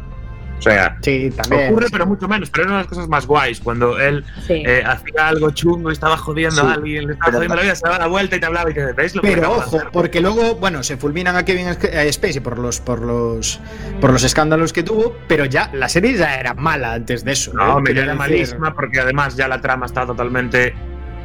O 0.60 0.62
sea, 0.62 0.98
Sí, 1.02 1.32
también. 1.36 1.72
ocurre, 1.72 1.88
pero 1.92 2.06
mucho 2.06 2.28
menos. 2.28 2.50
Pero 2.50 2.64
era 2.64 2.72
una 2.72 2.78
de 2.80 2.84
las 2.84 2.90
cosas 2.90 3.08
más 3.10 3.26
guays, 3.26 3.60
cuando 3.62 3.98
él 4.00 4.24
Sí. 4.46 4.62
eh, 4.66 4.84
hacía 4.86 5.28
algo 5.30 5.50
chungo 5.52 5.90
y 5.90 5.94
estaba 5.94 6.18
jodiendo 6.18 6.62
Sí, 6.62 6.68
a 6.68 6.74
alguien, 6.74 7.08
le 7.08 7.14
estaba 7.14 7.26
pero- 7.28 7.38
jodiendo 7.38 7.56
la 7.56 7.62
vida, 7.62 7.76
se 7.76 7.86
daba 7.86 8.00
la 8.00 8.08
vuelta 8.08 8.36
y 8.36 8.40
te 8.40 8.46
hablaba 8.46 8.70
y 8.70 8.74
te 8.74 8.92
¿veis 8.94 9.16
lo 9.16 9.22
que 9.22 9.28
Pero 9.30 9.42
de 9.42 9.48
ojo, 9.48 9.78
hacer? 9.78 9.90
porque 9.92 10.20
luego, 10.22 10.56
bueno, 10.56 10.84
se 10.84 10.98
fulminan 10.98 11.36
a 11.36 11.46
Kevin 11.46 11.68
eh, 11.82 12.12
Spacey 12.12 12.42
por 12.42 12.60
los, 12.60 12.80
por 12.82 13.02
los 13.02 13.60
por 14.02 14.12
los 14.12 14.24
escándalos 14.24 14.74
que 14.74 14.84
tuvo, 14.84 15.16
pero 15.28 15.46
ya 15.46 15.70
la 15.74 15.90
serie 15.90 16.14
ya 16.16 16.36
era 16.40 16.54
mala 16.54 16.94
antes 16.94 17.24
de 17.24 17.32
eso. 17.32 17.54
No, 17.54 17.80
¿eh? 17.80 17.82
me 17.82 17.92
era 17.92 18.14
malísima 18.14 18.74
porque 18.74 19.00
además 19.00 19.36
ya 19.36 19.48
la 19.48 19.62
trama 19.62 19.86
está 19.86 20.06
totalmente. 20.06 20.74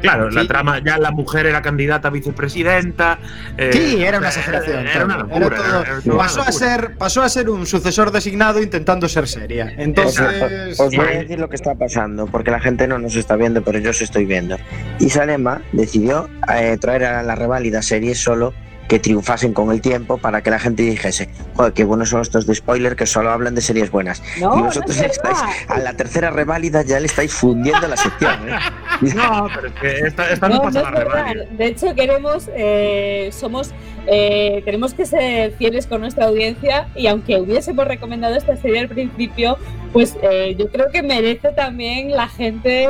Claro, 0.05 0.29
la 0.31 0.47
trama, 0.47 0.79
ya 0.83 0.97
la 0.97 1.11
mujer 1.11 1.45
era 1.45 1.61
candidata 1.61 2.07
a 2.07 2.11
vicepresidenta. 2.11 3.19
eh, 3.57 3.69
Sí, 3.73 4.03
era 4.03 4.17
una 4.19 4.27
exageración. 4.27 4.87
Era, 4.87 5.05
una 5.05 5.17
locura. 5.17 5.45
era 5.47 5.55
todo- 5.57 5.65
era- 5.65 5.81
era 5.81 6.01
una 6.05 6.17
pasó, 6.17 6.41
a 6.41 6.51
ser, 6.51 6.95
pasó 6.97 7.21
a 7.23 7.29
ser 7.29 7.49
un 7.49 7.65
sucesor 7.65 8.11
designado 8.11 8.61
intentando 8.61 9.07
ser 9.09 9.27
seria. 9.27 9.73
Entonces. 9.77 10.79
Os 10.79 10.95
voy 10.95 11.05
a 11.07 11.19
decir 11.19 11.39
lo 11.39 11.49
que 11.49 11.55
está 11.55 11.75
pasando, 11.75 12.27
porque 12.27 12.51
la 12.51 12.59
gente 12.59 12.87
no 12.87 12.97
nos 12.99 13.15
está 13.15 13.35
viendo, 13.35 13.63
pero 13.63 13.79
yo 13.79 13.89
os 13.91 14.01
estoy 14.01 14.25
viendo. 14.25 14.57
Isalema 14.99 15.61
decidió 15.71 16.29
eh, 16.53 16.77
traer 16.79 17.05
a 17.05 17.23
la 17.23 17.35
reválida 17.35 17.81
series 17.81 18.17
solo 18.21 18.53
que 18.87 18.99
triunfasen 18.99 19.53
con 19.53 19.71
el 19.71 19.81
tiempo 19.81 20.17
para 20.17 20.41
que 20.41 20.49
la 20.49 20.59
gente 20.59 20.83
dijese, 20.83 21.29
joder, 21.55 21.73
qué 21.73 21.83
buenos 21.83 22.09
son 22.09 22.21
estos 22.21 22.45
de 22.45 22.55
spoiler 22.55 22.95
que 22.95 23.05
solo 23.05 23.31
hablan 23.31 23.55
de 23.55 23.61
series 23.61 23.91
buenas. 23.91 24.21
No, 24.39 24.53
y 24.53 24.57
no 24.57 24.65
vosotros 24.65 24.95
es 24.95 25.01
ya 25.01 25.07
estáis, 25.07 25.37
a 25.67 25.79
la 25.79 25.93
tercera 25.93 26.29
reválida 26.31 26.83
ya 26.83 26.99
le 26.99 27.07
estáis 27.07 27.33
fundiendo 27.33 27.87
la 27.87 27.97
sección. 27.97 28.49
¿eh? 28.49 28.55
No, 29.15 29.47
pero 29.53 29.67
es 29.67 29.73
que 29.73 30.07
esta, 30.07 30.29
esta 30.31 30.47
no, 30.47 30.55
No, 30.55 30.61
pasa 30.61 30.89
no 30.89 31.03
la. 31.03 31.33
De 31.51 31.65
hecho, 31.67 31.93
queremos, 31.95 32.49
eh, 32.55 33.29
somos, 33.33 33.71
eh, 34.07 34.61
tenemos 34.63 34.93
que 34.93 35.05
ser 35.05 35.51
fieles 35.57 35.85
con 35.85 36.01
nuestra 36.01 36.25
audiencia 36.25 36.87
y 36.95 37.07
aunque 37.07 37.37
hubiésemos 37.37 37.87
recomendado 37.87 38.35
esta 38.35 38.55
serie 38.55 38.79
al 38.79 38.87
principio, 38.87 39.57
pues 39.91 40.15
eh, 40.21 40.55
yo 40.57 40.69
creo 40.69 40.89
que 40.91 41.03
merece 41.03 41.49
también 41.51 42.11
la 42.11 42.27
gente 42.27 42.87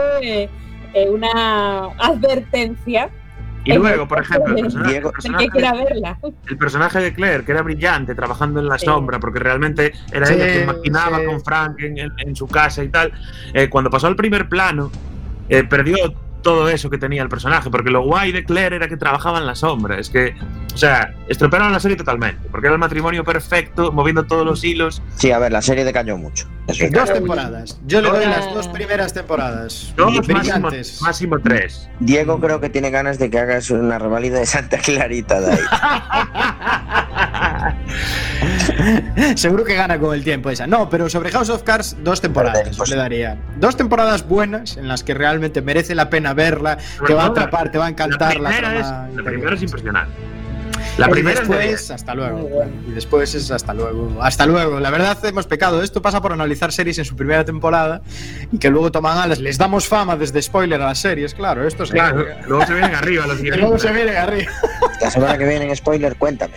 eh, 0.95 1.09
una 1.09 1.87
advertencia. 1.97 3.09
Y 3.65 3.73
luego, 3.73 4.03
el 4.03 4.07
por 4.07 4.21
ejemplo, 4.21 4.55
el 4.55 4.61
personaje, 4.63 4.97
el 4.97 5.03
personaje- 5.03 5.49
quiera 5.49 5.73
verla. 5.73 6.17
el 6.47 6.57
personaje 6.57 6.99
de 6.99 7.13
Claire, 7.13 7.43
que 7.43 7.51
era 7.51 7.61
brillante, 7.63 8.13
trabajando 8.15 8.59
en 8.59 8.67
la 8.67 8.77
Sí. 8.77 8.85
sombra, 8.85 9.19
porque 9.19 9.39
realmente 9.39 9.91
era 10.11 10.25
Sí, 10.27 10.35
ella 10.35 10.45
quien 10.53 10.65
maquinaba 10.67 11.19
sí. 11.19 11.25
con 11.25 11.41
Frank 11.43 11.79
en, 11.79 11.97
en- 11.97 12.13
en 12.17 12.35
su 12.35 12.47
casa 12.47 12.83
y 12.83 12.89
tal. 12.89 13.11
Eh, 13.53 13.67
cuando 13.69 13.89
pasó 13.89 14.07
al 14.07 14.15
primer 14.15 14.47
plano, 14.47 14.91
eh, 15.49 15.63
perdió 15.63 15.97
todo 16.41 16.69
eso 16.69 16.89
que 16.91 16.99
tenía 16.99 17.23
el 17.23 17.29
personaje, 17.29 17.69
porque 17.71 17.89
lo 17.89 18.03
guay 18.03 18.31
de 18.31 18.43
Claire 18.43 18.75
era 18.75 18.87
que 18.87 18.97
trabajaba 18.97 19.39
en 19.39 19.47
la 19.47 19.55
sombra. 19.55 19.99
Es 19.99 20.09
que, 20.11 20.35
o 20.75 20.77
sea, 20.77 21.13
estropearon 21.29 21.71
la 21.71 21.79
serie 21.79 21.95
totalmente, 21.95 22.49
porque 22.51 22.67
era 22.67 22.73
el 22.73 22.79
matrimonio 22.79 23.23
perfecto, 23.23 23.93
moviendo 23.93 24.25
todos 24.25 24.45
los 24.45 24.61
hilos. 24.61 25.01
Sí, 25.15 25.31
a 25.31 25.39
ver, 25.39 25.53
la 25.53 25.61
serie 25.61 25.85
decayó 25.85 26.17
mucho. 26.17 26.49
eso 26.67 26.83
es 26.83 26.91
Dos 26.91 27.13
temporadas. 27.13 27.79
Yo 27.87 28.01
le 28.01 28.09
doy 28.09 28.25
las 28.25 28.53
dos 28.53 28.67
primeras 28.67 29.13
temporadas. 29.13 29.93
Dos, 29.95 30.13
máximo, 30.27 30.37
Brillantes. 30.39 31.01
máximo 31.01 31.39
tres. 31.39 31.89
Diego 32.01 32.41
creo 32.41 32.59
que 32.59 32.69
tiene 32.69 32.91
ganas 32.91 33.17
de 33.19 33.29
que 33.29 33.39
hagas 33.39 33.69
una 33.71 33.97
reválida 33.97 34.37
de 34.39 34.45
Santa 34.45 34.77
Clarita 34.79 35.39
de 35.39 35.53
ahí. 35.53 35.59
Seguro 39.37 39.63
que 39.63 39.75
gana 39.75 39.97
con 39.97 40.13
el 40.13 40.23
tiempo 40.25 40.49
esa. 40.49 40.67
No, 40.67 40.89
pero 40.89 41.09
sobre 41.09 41.31
House 41.31 41.49
of 41.49 41.63
Cards, 41.63 41.95
dos 42.03 42.19
temporadas 42.19 42.75
Pues- 42.75 42.89
le 42.89 42.97
daría. 42.97 43.37
Dos 43.57 43.77
temporadas 43.77 44.27
buenas 44.27 44.75
en 44.75 44.89
las 44.89 45.03
que 45.05 45.13
realmente 45.13 45.61
merece 45.61 45.95
la 45.95 46.09
pena 46.09 46.33
verla, 46.33 46.77
te 47.07 47.13
va 47.13 47.23
a 47.23 47.27
atrapar, 47.27 47.71
te 47.71 47.77
va 47.77 47.85
a 47.85 47.89
encantar 47.89 48.37
la, 48.41 48.49
primera, 48.49 48.73
trama 48.73 49.07
es, 49.09 49.15
la 49.15 49.23
primera 49.23 49.55
es 49.55 49.61
impresionante. 49.63 50.34
La 50.97 51.07
y 51.07 51.09
primera 51.09 51.41
es 51.63 51.91
hasta 51.91 52.15
luego. 52.15 52.49
Y 52.87 52.91
después 52.91 53.35
es 53.35 53.51
hasta 53.51 53.73
luego. 53.73 54.17
Hasta 54.21 54.45
luego. 54.45 54.79
La 54.79 54.89
verdad, 54.91 55.17
hemos 55.25 55.45
pecado. 55.45 55.83
Esto 55.83 56.01
pasa 56.01 56.21
por 56.21 56.31
analizar 56.31 56.71
series 56.71 56.97
en 56.97 57.05
su 57.05 57.15
primera 57.15 57.43
temporada 57.43 58.01
y 58.51 58.57
que 58.57 58.69
luego 58.69 58.91
toman 58.91 59.17
alas. 59.17 59.39
Les 59.39 59.57
damos 59.57 59.87
fama 59.87 60.15
desde 60.15 60.41
spoiler 60.41 60.81
a 60.81 60.85
las 60.87 60.99
series, 60.99 61.33
claro. 61.33 61.67
Esto 61.67 61.83
es 61.83 61.91
Claro, 61.91 62.25
luego 62.47 62.65
se 62.65 62.73
vienen 62.73 62.95
arriba 62.95 63.27
los 63.27 63.41
luego 63.41 63.77
se 63.77 63.91
viene 63.91 64.15
arriba. 64.15 64.51
La 65.01 65.11
semana 65.11 65.37
que 65.37 65.45
viene 65.45 65.65
en 65.65 65.75
spoiler, 65.75 66.15
cuéntame. 66.15 66.53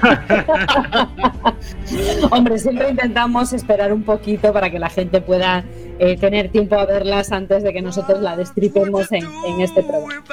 Hombre, 2.30 2.58
siempre 2.58 2.90
intentamos 2.90 3.52
esperar 3.52 3.92
un 3.92 4.02
poquito 4.02 4.52
para 4.52 4.70
que 4.70 4.78
la 4.78 4.88
gente 4.88 5.20
pueda 5.20 5.64
eh, 5.98 6.16
tener 6.16 6.50
tiempo 6.50 6.78
a 6.78 6.86
verlas 6.86 7.32
antes 7.32 7.62
de 7.62 7.72
que 7.72 7.82
nosotros 7.82 8.20
la 8.20 8.36
destripemos 8.36 9.10
en, 9.12 9.24
este 9.60 9.82
programa. 9.82 10.24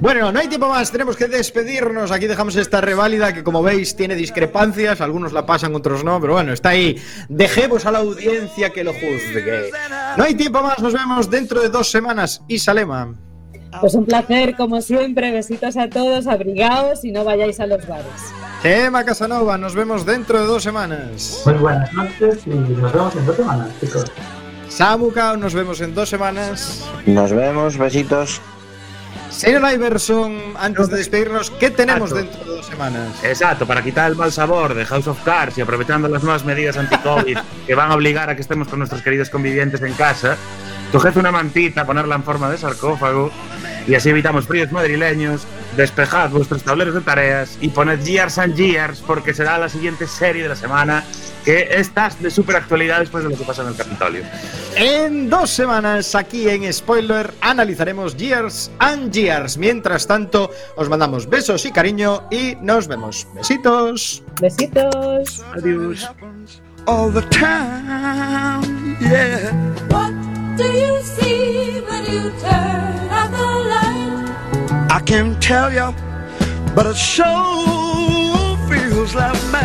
Bueno, 0.00 0.30
no 0.30 0.40
hay 0.40 0.48
tiempo 0.48 0.68
más, 0.68 0.90
tenemos 0.90 1.16
que 1.16 1.26
despedirnos. 1.26 2.10
Aquí 2.10 2.26
dejamos 2.26 2.56
esta 2.56 2.80
reválida 2.80 3.32
que, 3.32 3.42
como 3.42 3.62
veis, 3.62 3.96
tiene 3.96 4.14
discrepancias. 4.14 5.00
Algunos 5.00 5.32
la 5.32 5.46
pasan, 5.46 5.74
otros 5.74 6.04
no, 6.04 6.20
pero 6.20 6.34
bueno, 6.34 6.52
está 6.52 6.70
ahí. 6.70 6.96
Dejemos 7.28 7.86
a 7.86 7.92
la 7.92 8.00
audiencia 8.00 8.70
que 8.70 8.84
lo 8.84 8.92
juzgue. 8.92 9.70
No 10.16 10.24
hay 10.24 10.34
tiempo 10.34 10.62
más, 10.62 10.78
nos 10.80 10.92
vemos 10.92 11.30
dentro 11.30 11.62
de 11.62 11.68
dos 11.68 11.90
semanas. 11.90 12.42
Y 12.48 12.58
Salema. 12.58 13.14
Pues 13.80 13.94
un 13.94 14.04
placer, 14.04 14.56
como 14.56 14.80
siempre. 14.80 15.30
Besitos 15.30 15.76
a 15.76 15.88
todos, 15.88 16.26
abrigaos 16.26 17.04
y 17.04 17.12
no 17.12 17.24
vayáis 17.24 17.60
a 17.60 17.66
los 17.66 17.86
bares. 17.86 18.06
Gema 18.62 19.04
Casanova, 19.04 19.58
nos 19.58 19.74
vemos 19.74 20.06
dentro 20.06 20.40
de 20.40 20.46
dos 20.46 20.62
semanas. 20.62 21.42
Muy 21.44 21.54
buenas 21.54 21.92
noches 21.92 22.46
y 22.46 22.50
nos 22.50 22.92
vemos 22.92 23.16
en 23.16 23.26
dos 23.26 23.36
semanas, 23.36 23.68
chicos. 23.80 24.04
Samuka, 24.68 25.36
nos 25.36 25.54
vemos 25.54 25.80
en 25.80 25.94
dos 25.94 26.08
semanas. 26.08 26.84
Nos 27.06 27.32
vemos, 27.32 27.76
besitos. 27.76 28.40
Señor 29.36 29.62
Iverson, 29.72 30.54
antes 30.58 30.88
de 30.88 30.96
despedirnos, 30.96 31.50
¿qué 31.50 31.70
tenemos 31.70 32.12
Exacto. 32.12 32.30
dentro 32.30 32.50
de 32.50 32.56
dos 32.56 32.66
semanas? 32.66 33.24
Exacto, 33.24 33.66
para 33.66 33.82
quitar 33.82 34.10
el 34.10 34.16
mal 34.16 34.32
sabor 34.32 34.74
de 34.74 34.86
House 34.86 35.08
of 35.08 35.22
Cards 35.24 35.58
y 35.58 35.60
aprovechando 35.60 36.08
las 36.08 36.22
nuevas 36.22 36.44
medidas 36.44 36.76
anti-COVID 36.76 37.38
que 37.66 37.74
van 37.74 37.90
a 37.90 37.94
obligar 37.94 38.30
a 38.30 38.36
que 38.36 38.42
estemos 38.42 38.68
con 38.68 38.78
nuestros 38.78 39.02
queridos 39.02 39.30
convivientes 39.30 39.82
en 39.82 39.92
casa, 39.94 40.36
coged 40.92 41.16
una 41.16 41.32
mantita, 41.32 41.84
ponerla 41.84 42.14
en 42.14 42.22
forma 42.22 42.48
de 42.48 42.58
sarcófago 42.58 43.30
y 43.88 43.94
así 43.96 44.10
evitamos 44.10 44.46
fríos 44.46 44.70
madrileños, 44.70 45.46
despejad 45.76 46.30
vuestros 46.30 46.62
tableros 46.62 46.94
de 46.94 47.00
tareas 47.00 47.58
y 47.60 47.68
poned 47.68 48.02
Years 48.04 48.38
and 48.38 48.56
Years 48.56 49.02
porque 49.06 49.34
será 49.34 49.58
la 49.58 49.68
siguiente 49.68 50.06
serie 50.06 50.42
de 50.42 50.48
la 50.48 50.56
semana 50.56 51.04
que 51.44 51.68
estás 51.78 52.20
de 52.22 52.30
super 52.30 52.56
actualidad 52.56 53.00
después 53.00 53.24
de 53.24 53.30
lo 53.30 53.36
que 53.36 53.44
pasa 53.44 53.62
en 53.62 53.68
el 53.68 53.76
Capitolio. 53.76 54.24
En 54.76 55.28
dos 55.28 55.50
semanas, 55.50 56.14
aquí 56.14 56.48
en 56.48 56.72
Spoiler, 56.72 57.32
analizaremos 57.40 58.16
Years 58.16 58.70
and 58.78 59.12
Years. 59.12 59.58
Mientras 59.58 60.06
tanto, 60.06 60.50
os 60.76 60.88
mandamos 60.88 61.28
besos 61.28 61.64
y 61.66 61.72
cariño 61.72 62.26
y 62.30 62.56
nos 62.62 62.88
vemos. 62.88 63.26
Besitos. 63.34 64.22
Besitos. 64.40 65.44
Adiós. 65.54 66.08
all 66.86 67.10
the 67.10 67.22
time, 67.22 68.96
yeah. 69.00 69.52
What 69.88 70.12
do 70.56 70.64
you 70.64 71.02
see 71.02 71.80
when 71.80 72.04
you 72.04 72.30
turn 72.40 73.08
out 73.10 73.30
the 73.30 73.46
light? 73.68 74.03
I 74.94 75.00
can't 75.00 75.42
tell 75.42 75.72
you, 75.72 75.92
but 76.72 76.86
it 76.86 76.94
sure 76.94 78.56
feels 78.68 79.12
like 79.12 79.34
mad. 79.50 79.64